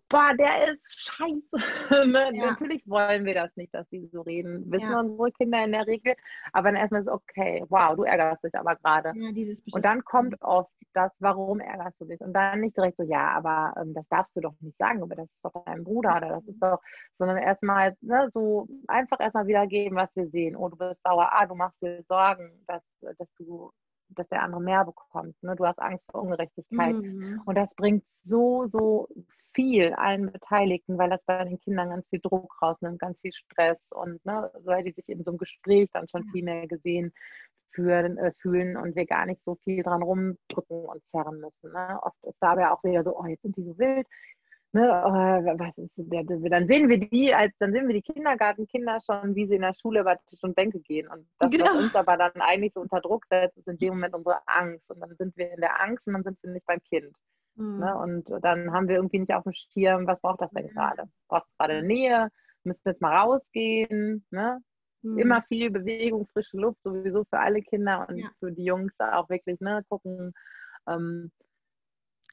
boah, 0.09 0.33
der 0.37 0.73
ist 0.73 0.99
scheiße. 0.99 1.51
ne? 2.09 2.31
ja. 2.33 2.47
Natürlich 2.47 2.83
wollen 2.87 3.25
wir 3.25 3.35
das 3.35 3.55
nicht, 3.55 3.73
dass 3.73 3.87
sie 3.89 4.09
so 4.11 4.21
reden. 4.21 4.69
Wissen 4.71 4.91
ja. 4.91 4.99
unsere 4.99 5.31
Kinder 5.31 5.63
in 5.63 5.71
der 5.71 5.87
Regel. 5.87 6.15
Aber 6.51 6.71
dann 6.71 6.81
erstmal 6.81 7.03
so, 7.03 7.13
okay, 7.13 7.63
wow, 7.69 7.95
du 7.95 8.03
ärgerst 8.03 8.43
dich 8.43 8.55
aber 8.55 8.75
gerade. 8.75 9.13
Ja, 9.15 9.29
und 9.71 9.85
dann 9.85 10.03
kommt 10.03 10.41
oft 10.41 10.71
das, 10.93 11.11
warum 11.19 11.59
ärgerst 11.59 12.01
du 12.01 12.05
dich? 12.05 12.19
Und 12.19 12.33
dann 12.33 12.61
nicht 12.61 12.75
direkt 12.75 12.97
so, 12.97 13.03
ja, 13.03 13.29
aber 13.31 13.79
ähm, 13.79 13.93
das 13.93 14.07
darfst 14.09 14.35
du 14.35 14.41
doch 14.41 14.55
nicht 14.59 14.77
sagen, 14.77 15.03
aber 15.03 15.15
das 15.15 15.25
ist 15.25 15.43
doch 15.43 15.63
dein 15.65 15.83
Bruder 15.83 16.17
oder 16.17 16.29
das 16.29 16.47
ist 16.47 16.61
doch, 16.61 16.81
sondern 17.19 17.37
erstmal 17.37 17.95
ne, 18.01 18.29
so 18.33 18.67
einfach 18.87 19.19
erstmal 19.19 19.45
wiedergeben, 19.45 19.95
was 19.95 20.09
wir 20.15 20.27
sehen. 20.29 20.55
Oh, 20.55 20.69
du 20.69 20.77
bist 20.77 20.99
sauer, 21.03 21.29
ah, 21.31 21.45
du 21.45 21.53
machst 21.53 21.79
dir 21.81 22.03
Sorgen, 22.07 22.63
dass, 22.67 22.81
dass 23.01 23.27
du 23.37 23.71
dass 24.09 24.27
der 24.29 24.43
andere 24.43 24.61
mehr 24.61 24.85
bekommt. 24.85 25.35
Ne? 25.41 25.55
Du 25.55 25.65
hast 25.65 25.79
Angst 25.79 26.03
vor 26.11 26.21
Ungerechtigkeit. 26.23 26.95
Mhm. 26.95 27.41
Und 27.45 27.55
das 27.55 27.69
bringt 27.75 28.03
so, 28.23 28.67
so 28.71 29.07
viel 29.53 29.93
allen 29.93 30.31
Beteiligten, 30.31 30.97
weil 30.97 31.09
das 31.09 31.21
bei 31.25 31.43
den 31.43 31.59
Kindern 31.59 31.89
ganz 31.89 32.07
viel 32.09 32.19
Druck 32.21 32.61
rausnimmt, 32.61 32.99
ganz 32.99 33.19
viel 33.19 33.33
Stress 33.33 33.77
und 33.89 34.23
ne, 34.25 34.51
so 34.63 34.71
hätte 34.71 34.85
die 34.85 34.91
sich 34.93 35.09
in 35.09 35.23
so 35.23 35.31
einem 35.31 35.37
Gespräch 35.37 35.89
dann 35.91 36.07
schon 36.07 36.23
viel 36.31 36.43
mehr 36.43 36.67
gesehen 36.67 37.11
fühlen, 37.71 38.17
äh, 38.17 38.31
fühlen 38.41 38.77
und 38.77 38.95
wir 38.95 39.05
gar 39.05 39.25
nicht 39.25 39.41
so 39.45 39.55
viel 39.63 39.83
dran 39.83 40.03
rumdrücken 40.03 40.85
und 40.85 41.03
zerren 41.11 41.39
müssen. 41.39 41.71
Ne? 41.71 41.99
Oft 42.01 42.17
ist 42.23 42.37
da 42.39 42.51
aber 42.51 42.71
auch 42.73 42.83
wieder 42.83 43.03
so, 43.03 43.17
oh, 43.17 43.25
jetzt 43.25 43.41
sind 43.41 43.57
die 43.57 43.63
so 43.63 43.77
wild, 43.77 44.07
Ne, 44.71 44.83
oh, 44.83 45.11
was 45.11 45.75
ist 45.79 45.91
der, 45.97 46.23
dann 46.23 46.67
sehen 46.67 46.89
wir 46.89 46.99
die, 46.99 47.33
als 47.33 47.51
dann 47.57 47.71
sehen 47.71 47.87
wir 47.87 47.95
die 47.95 48.03
Kindergartenkinder 48.03 48.99
schon, 49.03 49.33
wie 49.33 49.47
sie 49.47 49.55
in 49.55 49.63
der 49.63 49.73
Schule 49.73 50.01
über 50.01 50.15
Tisch 50.29 50.43
und 50.43 50.55
Bänke 50.55 50.79
gehen. 50.79 51.07
Und 51.07 51.27
das, 51.39 51.49
genau. 51.49 51.65
was 51.65 51.81
uns 51.81 51.95
aber 51.95 52.17
dann 52.17 52.33
eigentlich 52.35 52.73
so 52.73 52.81
unter 52.81 53.01
Druck 53.01 53.25
setzt, 53.31 53.57
ist 53.57 53.67
in 53.67 53.79
dem 53.79 53.95
Moment 53.95 54.13
unsere 54.13 54.47
Angst. 54.47 54.91
Und 54.91 54.99
dann 54.99 55.15
sind 55.15 55.35
wir 55.37 55.51
in 55.51 55.61
der 55.61 55.81
Angst 55.81 56.05
und 56.05 56.13
dann 56.13 56.23
sind 56.23 56.37
wir 56.43 56.51
nicht 56.51 56.67
beim 56.67 56.79
Kind. 56.83 57.15
Mhm. 57.55 57.79
Ne? 57.79 57.97
Und 57.97 58.43
dann 58.43 58.71
haben 58.71 58.87
wir 58.87 58.97
irgendwie 58.97 59.19
nicht 59.19 59.33
auf 59.33 59.43
dem 59.43 59.53
Schirm, 59.53 60.05
was 60.05 60.21
braucht 60.21 60.41
das 60.41 60.51
denn 60.51 60.65
mhm. 60.65 60.75
gerade? 60.75 61.03
Braucht 61.27 61.47
es 61.47 61.57
gerade 61.57 61.81
Nähe? 61.81 62.29
Müssen 62.63 62.81
jetzt 62.85 63.01
mal 63.01 63.17
rausgehen? 63.17 64.23
Ne? 64.29 64.59
Mhm. 65.01 65.17
Immer 65.17 65.41
viel 65.43 65.71
Bewegung, 65.71 66.27
frische 66.27 66.57
Luft, 66.57 66.77
sowieso 66.83 67.23
für 67.23 67.39
alle 67.39 67.63
Kinder 67.63 68.05
und 68.07 68.17
ja. 68.17 68.29
für 68.37 68.51
die 68.51 68.65
Jungs 68.65 68.93
auch 68.99 69.29
wirklich 69.29 69.59
ne, 69.61 69.83
gucken. 69.89 70.33
Ähm, 70.87 71.31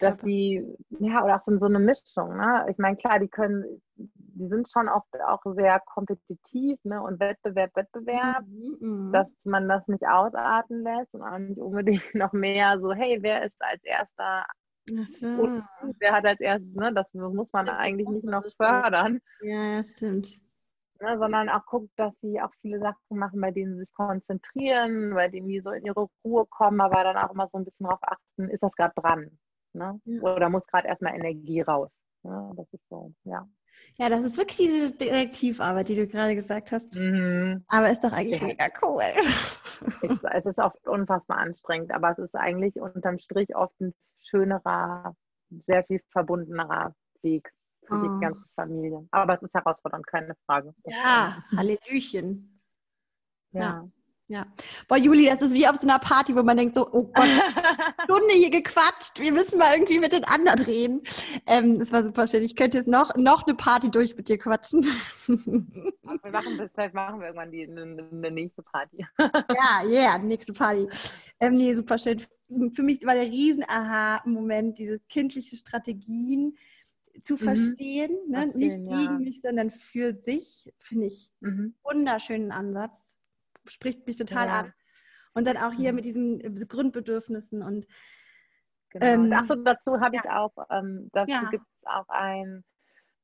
dass 0.01 0.19
die, 0.19 0.65
ja, 1.01 1.25
oder 1.25 1.37
auch 1.37 1.45
so, 1.45 1.59
so 1.59 1.67
eine 1.67 1.79
Mischung, 1.79 2.37
ne? 2.37 2.67
Ich 2.71 2.79
meine, 2.79 2.97
klar, 2.97 3.19
die 3.19 3.29
können, 3.29 3.81
die 3.97 4.49
sind 4.49 4.69
schon 4.71 4.89
oft 4.89 5.09
auch 5.27 5.41
sehr 5.55 5.81
kompetitiv, 5.81 6.79
ne? 6.85 7.03
Und 7.03 7.19
Wettbewerb, 7.19 7.75
Wettbewerb, 7.75 8.45
mhm. 8.47 9.13
dass 9.13 9.29
man 9.45 9.69
das 9.69 9.87
nicht 9.89 10.07
ausarten 10.07 10.83
lässt 10.83 11.15
und 11.15 11.23
auch 11.23 11.39
nicht 11.39 11.59
unbedingt 11.59 12.15
noch 12.15 12.33
mehr 12.33 12.79
so, 12.81 12.93
hey, 12.93 13.19
wer 13.23 13.45
ist 13.45 13.57
als 13.59 13.83
erster 13.85 14.47
so. 15.07 15.63
wer 15.99 16.13
hat 16.13 16.25
als 16.25 16.41
erstes, 16.41 16.73
ne? 16.75 16.93
Das 16.93 17.07
muss 17.13 17.53
man 17.53 17.67
das 17.67 17.77
eigentlich 17.77 18.09
nicht 18.09 18.25
noch 18.25 18.45
fördern. 18.57 19.21
Ja, 19.41 19.77
ja, 19.77 19.83
stimmt. 19.83 20.39
Ne, 21.01 21.19
sondern 21.19 21.51
auch 21.51 21.67
guckt, 21.67 21.91
dass 21.97 22.15
sie 22.23 22.41
auch 22.41 22.53
viele 22.63 22.79
Sachen 22.81 23.19
machen, 23.19 23.41
bei 23.41 23.51
denen 23.51 23.75
sie 23.75 23.81
sich 23.81 23.93
konzentrieren, 23.93 25.13
bei 25.13 25.29
denen 25.29 25.49
die 25.49 25.61
so 25.61 25.71
in 25.71 25.85
ihre 25.85 26.09
Ruhe 26.25 26.47
kommen, 26.47 26.81
aber 26.81 27.05
dann 27.05 27.19
auch 27.19 27.33
immer 27.33 27.49
so 27.53 27.59
ein 27.59 27.65
bisschen 27.65 27.85
darauf 27.85 28.03
achten, 28.03 28.49
ist 28.49 28.63
das 28.63 28.73
gerade 28.73 28.95
dran? 28.97 29.39
Ne? 29.77 30.01
Ja. 30.05 30.23
Oder 30.23 30.49
muss 30.49 30.67
gerade 30.67 30.89
erstmal 30.89 31.15
Energie 31.15 31.61
raus. 31.61 31.91
Ne? 32.23 32.53
Das 32.57 32.67
ist 32.73 32.89
so, 32.89 33.13
ja. 33.25 33.47
Ja, 33.99 34.09
das 34.09 34.23
ist 34.23 34.39
wirklich 34.39 34.57
diese 34.57 34.93
Detektivarbeit, 34.93 35.89
die 35.89 35.97
du 35.97 36.07
gerade 36.07 36.35
gesagt 36.35 36.73
hast. 36.73 36.95
Mhm. 36.95 37.65
Aber 37.69 37.91
ist 37.91 38.03
doch 38.03 38.13
eigentlich 38.13 38.41
ja. 38.41 38.47
mega 38.47 38.67
cool. 38.83 39.03
es 40.33 40.45
ist 40.45 40.59
oft 40.59 40.87
unfassbar 40.87 41.39
anstrengend, 41.39 41.93
aber 41.93 42.13
es 42.13 42.19
ist 42.19 42.35
eigentlich 42.35 42.81
unterm 42.81 43.19
Strich 43.19 43.55
oft 43.55 43.79
ein 43.81 43.95
schönerer, 44.23 45.15
sehr 45.67 45.85
viel 45.85 46.01
verbundenerer 46.11 46.95
Weg 47.23 47.53
für 47.87 47.95
oh. 47.95 48.03
die 48.03 48.21
ganze 48.21 48.45
Familie. 48.55 49.07
Aber 49.11 49.35
es 49.35 49.43
ist 49.43 49.55
herausfordernd, 49.55 50.07
keine 50.07 50.35
Frage. 50.47 50.75
Ja, 50.85 51.45
Hallöchen. 51.55 52.61
ja. 53.53 53.61
ja. 53.61 53.89
Ja. 54.29 54.45
Boah, 54.89 54.97
Juli, 54.97 55.27
das 55.27 55.41
ist 55.41 55.53
wie 55.53 55.69
auf 55.69 55.77
so 55.77 55.87
einer 55.87 56.01
Party, 56.01 56.35
wo 56.35 56.43
man 56.43 56.57
denkt 56.57 56.75
so, 56.75 56.89
oh 56.93 57.05
Gott, 57.05 57.29
Stunde 58.05 58.33
hier 58.35 58.51
gequatscht, 58.51 59.21
wir 59.21 59.33
müssen 59.33 59.57
mal 59.57 59.73
irgendwie 59.73 60.01
mit 60.01 60.13
den 60.13 60.25
anderen 60.25 60.61
reden. 60.63 61.03
Ähm, 61.47 61.79
das 61.79 61.93
war 61.93 62.03
super 62.03 62.27
schön. 62.27 62.43
Ich 62.43 62.57
könnte 62.57 62.79
jetzt 62.79 62.89
noch, 62.89 63.15
noch 63.15 63.47
eine 63.47 63.55
Party 63.55 63.89
durch 63.89 64.17
mit 64.17 64.29
dir 64.29 64.39
quatschen. 64.39 64.85
wir 65.29 66.31
machen, 66.33 66.59
deshalb 66.59 66.93
machen 66.95 67.21
wir 67.21 67.29
irgendwann 67.29 67.53
die, 67.53 67.69
eine, 67.69 68.09
eine 68.11 68.31
nächste 68.33 68.63
Party. 68.63 69.07
ja, 69.19 69.83
yeah, 69.85 70.19
nächste 70.19 70.53
Party. 70.53 70.89
Ähm, 71.39 71.55
nee, 71.55 71.73
super 71.75 71.97
schön. 71.97 72.21
Für 72.75 72.83
mich 72.83 73.07
war 73.07 73.15
der 73.15 73.27
Riesen-Aha-Moment, 73.31 74.79
diese 74.81 74.99
kindliche 75.09 75.55
Strategien 75.55 76.57
zu 77.23 77.35
mhm. 77.35 77.39
verstehen, 77.39 78.17
mhm. 78.27 78.33
ne? 78.33 78.47
nicht 78.55 78.77
gegen 78.77 78.91
ja. 78.91 79.19
mich, 79.19 79.41
sondern 79.41 79.71
für 79.71 80.15
sich, 80.15 80.73
finde 80.81 81.07
ich 81.07 81.31
mhm. 81.41 81.75
wunderschönen 81.85 82.51
Ansatz 82.51 83.16
spricht 83.69 84.07
mich 84.07 84.17
total 84.17 84.47
ja. 84.47 84.61
an. 84.61 84.73
Und 85.35 85.47
dann 85.47 85.59
auch 85.59 85.73
hier 85.73 85.91
mhm. 85.93 85.97
mit 85.97 86.05
diesen 86.07 86.41
äh, 86.41 86.67
Grundbedürfnissen 86.67 87.63
und 87.63 87.87
Genau. 88.91 89.07
Ähm, 89.07 89.33
Achso, 89.33 89.55
dazu 89.57 90.01
habe 90.01 90.17
ja. 90.17 90.23
ich 90.25 90.31
auch, 90.31 90.53
ähm, 90.71 91.11
dazu 91.13 91.33
ja. 91.33 91.49
gibt 91.51 91.65
es 91.65 91.87
auch 91.87 92.09
ein 92.09 92.65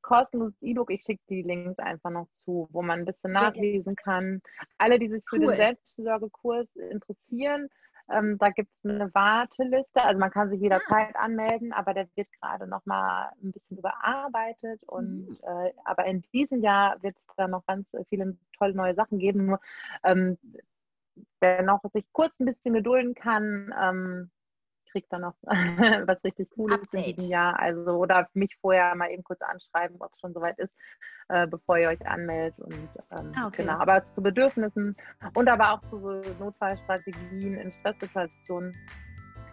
kostenloses 0.03 0.61
E-Book. 0.61 0.91
Ich 0.91 1.03
schicke 1.03 1.23
die 1.29 1.43
Links 1.43 1.79
einfach 1.79 2.11
noch 2.11 2.29
zu, 2.37 2.69
wo 2.71 2.83
man 2.83 3.01
ein 3.01 3.05
bisschen 3.05 3.33
nachlesen 3.33 3.97
kann. 3.97 4.43
Alle, 4.79 4.99
die 4.99 5.09
sich 5.09 5.23
für 5.29 5.39
den 5.39 5.49
Selbstversorgekurs 5.49 6.69
interessieren, 6.91 7.69
ähm, 8.13 8.39
da 8.39 8.51
gibt 8.51 8.71
es 8.83 8.91
eine 8.91 9.13
Warteliste. 9.15 10.03
Also 10.03 10.19
man 10.19 10.31
kann 10.31 10.51
sich 10.51 10.61
jederzeit 10.61 11.15
ah. 11.15 11.25
anmelden, 11.25 11.73
aber 11.73 11.95
der 11.95 12.09
wird 12.15 12.29
gerade 12.41 12.67
noch 12.67 12.85
mal 12.87 13.31
ein 13.43 13.53
bisschen 13.53 13.79
überarbeitet. 13.79 14.83
Und 14.87 15.29
mhm. 15.29 15.39
äh, 15.43 15.73
aber 15.85 16.05
in 16.07 16.23
diesem 16.33 16.63
Jahr 16.63 17.03
wird 17.03 17.17
es 17.17 17.37
da 17.37 17.49
noch 17.49 17.65
ganz 17.67 17.87
viele 18.09 18.37
tolle 18.59 18.75
neue 18.75 18.95
Sachen 18.95 19.19
geben. 19.19 19.47
Nur 19.47 19.61
ähm, 20.05 20.39
wer 21.41 21.63
noch 21.63 21.81
sich 21.93 22.05
kurz 22.13 22.33
ein 22.39 22.47
bisschen 22.47 22.75
gedulden 22.75 23.15
kann, 23.15 23.75
ähm, 23.81 24.31
kriegt 24.93 25.13
dann 25.13 25.23
noch 25.23 25.35
was 25.43 26.23
richtig 26.25 26.51
Cooles 26.51 26.81
Update. 26.81 27.07
in 27.07 27.17
diesem 27.17 27.31
Jahr. 27.31 27.59
Also 27.59 27.93
oder 27.93 28.29
mich 28.35 28.57
vorher 28.61 28.95
mal 28.95 29.11
eben 29.11 29.25
kurz 29.25 29.41
anschreiben, 29.41 29.97
ob 30.01 30.13
es 30.15 30.21
schon 30.21 30.33
soweit 30.33 30.59
ist, 30.59 30.73
äh, 31.29 31.47
bevor 31.47 31.79
ihr 31.79 31.89
euch 31.89 32.07
anmeldet. 32.07 32.59
Und 32.59 32.89
ähm, 33.11 33.33
ah, 33.35 33.47
okay. 33.47 33.63
genau, 33.63 33.79
aber 33.79 34.05
zu 34.15 34.23
Bedürfnissen 34.23 34.97
und 35.35 35.49
aber 35.49 35.73
auch 35.73 35.81
zu 35.91 35.99
so 35.99 36.23
Notfallstrategien 36.39 37.57
in 37.57 37.73
Stresssituationen 37.73 38.73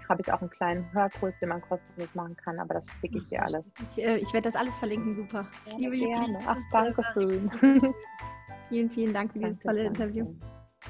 habe 0.10 0.22
ich 0.22 0.34
auch 0.34 0.42
einen 0.42 0.50
kleinen 0.50 0.92
Hörkurs, 0.92 1.34
den 1.40 1.50
man 1.50 1.62
kostenlos 1.62 2.14
machen 2.16 2.36
kann, 2.38 2.60
aber 2.60 2.76
das 2.76 2.84
schicke 3.00 3.20
ich 3.20 3.28
dir 3.28 3.44
alles. 3.44 3.64
Ich, 3.92 4.04
äh, 4.04 4.18
ich 4.18 4.34
werde 4.34 4.50
das 4.50 4.60
alles 4.60 4.78
verlinken, 4.80 5.16
super. 5.16 5.46
Ja, 5.68 5.78
Liebe 5.78 5.98
gerne. 5.98 6.40
Ach, 6.48 6.58
danke 6.72 7.04
schön. 7.14 7.52
vielen, 8.70 8.90
vielen 8.90 9.14
Dank 9.14 9.32
für 9.32 9.40
dieses 9.40 9.60
danke, 9.60 9.68
tolle 9.68 9.84
danke. 9.84 10.04
Interview. 10.04 10.36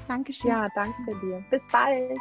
Dankeschön. 0.08 0.50
Ja, 0.50 0.68
danke 0.74 1.20
dir. 1.20 1.44
Bis 1.50 1.60
bald. 1.70 2.18